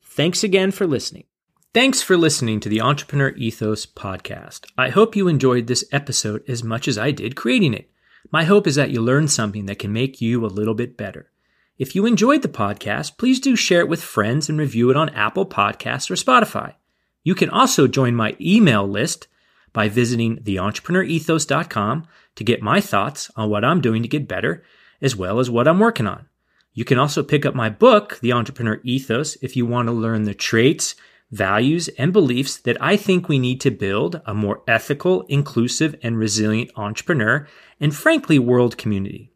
Thanks 0.04 0.44
again 0.44 0.72
for 0.72 0.86
listening. 0.86 1.26
Thanks 1.74 2.04
for 2.04 2.16
listening 2.16 2.60
to 2.60 2.70
the 2.70 2.82
Entrepreneur 2.82 3.30
Ethos 3.30 3.88
podcast. 3.88 4.68
I 4.78 4.90
hope 4.90 5.16
you 5.16 5.28
enjoyed 5.28 5.66
this 5.66 5.84
episode 5.92 6.44
as 6.48 6.64
much 6.64 6.88
as 6.88 7.00
I 7.00 7.10
did 7.10 7.36
creating 7.36 7.74
it. 7.74 7.90
My 8.32 8.44
hope 8.44 8.68
is 8.68 8.76
that 8.76 8.92
you 8.92 9.02
learned 9.02 9.32
something 9.32 9.66
that 9.66 9.80
can 9.80 9.92
make 9.92 10.22
you 10.22 10.46
a 10.46 10.48
little 10.48 10.76
bit 10.76 10.96
better. 10.96 11.32
If 11.80 11.96
you 11.96 12.06
enjoyed 12.06 12.44
the 12.44 12.48
podcast, 12.48 13.18
please 13.18 13.40
do 13.40 13.56
share 13.56 13.80
it 13.80 13.90
with 13.90 14.04
friends 14.04 14.48
and 14.48 14.60
review 14.60 14.92
it 14.92 14.98
on 14.98 15.10
Apple 15.10 15.48
Podcasts 15.48 16.12
or 16.12 16.16
Spotify. 16.16 16.76
You 17.24 17.36
can 17.36 17.50
also 17.50 17.88
join 17.88 18.16
my 18.16 18.36
email 18.40 18.88
list 18.88 19.28
by 19.72 19.90
visiting 19.90 20.38
theentrepreneurethos.com 20.38 22.08
to 22.36 22.44
get 22.44 22.62
my 22.62 22.82
thoughts 22.82 23.32
on 23.36 23.50
what 23.50 23.66
I'm 23.66 23.82
doing 23.82 24.02
to 24.04 24.08
get 24.08 24.28
better, 24.28 24.64
as 25.02 25.16
well 25.16 25.40
as 25.40 25.50
what 25.50 25.68
I'm 25.68 25.80
working 25.80 26.08
on. 26.08 26.28
You 26.74 26.86
can 26.86 26.98
also 26.98 27.24
pick 27.24 27.46
up 27.46 27.54
my 27.54 27.70
book, 27.70 28.20
The 28.22 28.34
Entrepreneur 28.34 28.80
Ethos, 28.84 29.36
if 29.42 29.56
you 29.56 29.66
want 29.66 29.88
to 29.88 29.94
learn 29.94 30.24
the 30.24 30.34
traits, 30.34 30.96
values, 31.32 31.88
and 31.98 32.14
beliefs 32.14 32.58
that 32.58 32.82
I 32.82 32.98
think 32.98 33.28
we 33.28 33.40
need 33.40 33.62
to 33.62 33.72
build 33.72 34.22
a 34.26 34.34
more 34.34 34.62
ethical, 34.68 35.24
inclusive, 35.24 35.96
and 36.04 36.18
resilient 36.18 36.72
entrepreneur 36.76 37.48
and 37.80 37.96
frankly, 37.96 38.40
world 38.40 38.78
community. 38.78 39.32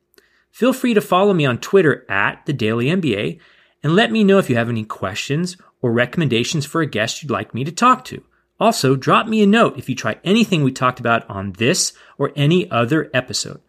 Feel 0.52 0.74
free 0.74 0.94
to 0.94 1.02
follow 1.02 1.34
me 1.34 1.46
on 1.46 1.60
Twitter 1.60 2.06
at 2.10 2.46
the 2.46 2.54
Daily 2.54 2.88
MBA 2.88 3.40
and 3.84 3.96
let 3.96 4.12
me 4.12 4.24
know 4.24 4.40
if 4.40 4.50
you 4.50 4.56
have 4.56 4.70
any 4.70 4.84
questions 4.84 5.58
or 5.82 5.91
recommendations 5.91 6.65
for 6.65 6.82
a 6.82 6.88
guest 6.88 7.21
you'd 7.21 7.32
like 7.32 7.53
me 7.53 7.63
to 7.63 7.71
talk 7.71 8.05
to. 8.05 8.23
Also, 8.59 8.95
drop 8.95 9.28
me 9.28 9.41
a 9.43 9.47
note 9.47 9.78
if 9.78 9.88
you 9.88 9.95
try 9.95 10.17
anything 10.23 10.63
we 10.63 10.71
talked 10.71 10.99
about 10.99 11.30
on 11.30 11.51
this 11.53 11.93
or 12.17 12.32
any 12.36 12.69
other 12.71 13.09
episode. 13.13 13.61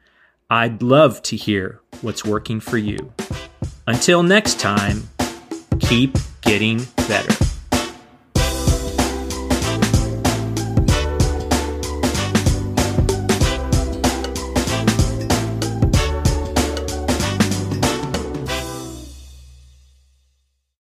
I'd 0.48 0.82
love 0.82 1.20
to 1.22 1.36
hear 1.36 1.80
what's 2.00 2.24
working 2.24 2.60
for 2.60 2.78
you. 2.78 3.12
Until 3.86 4.22
next 4.22 4.58
time, 4.58 5.08
keep 5.80 6.16
getting 6.40 6.86
better. 7.06 7.47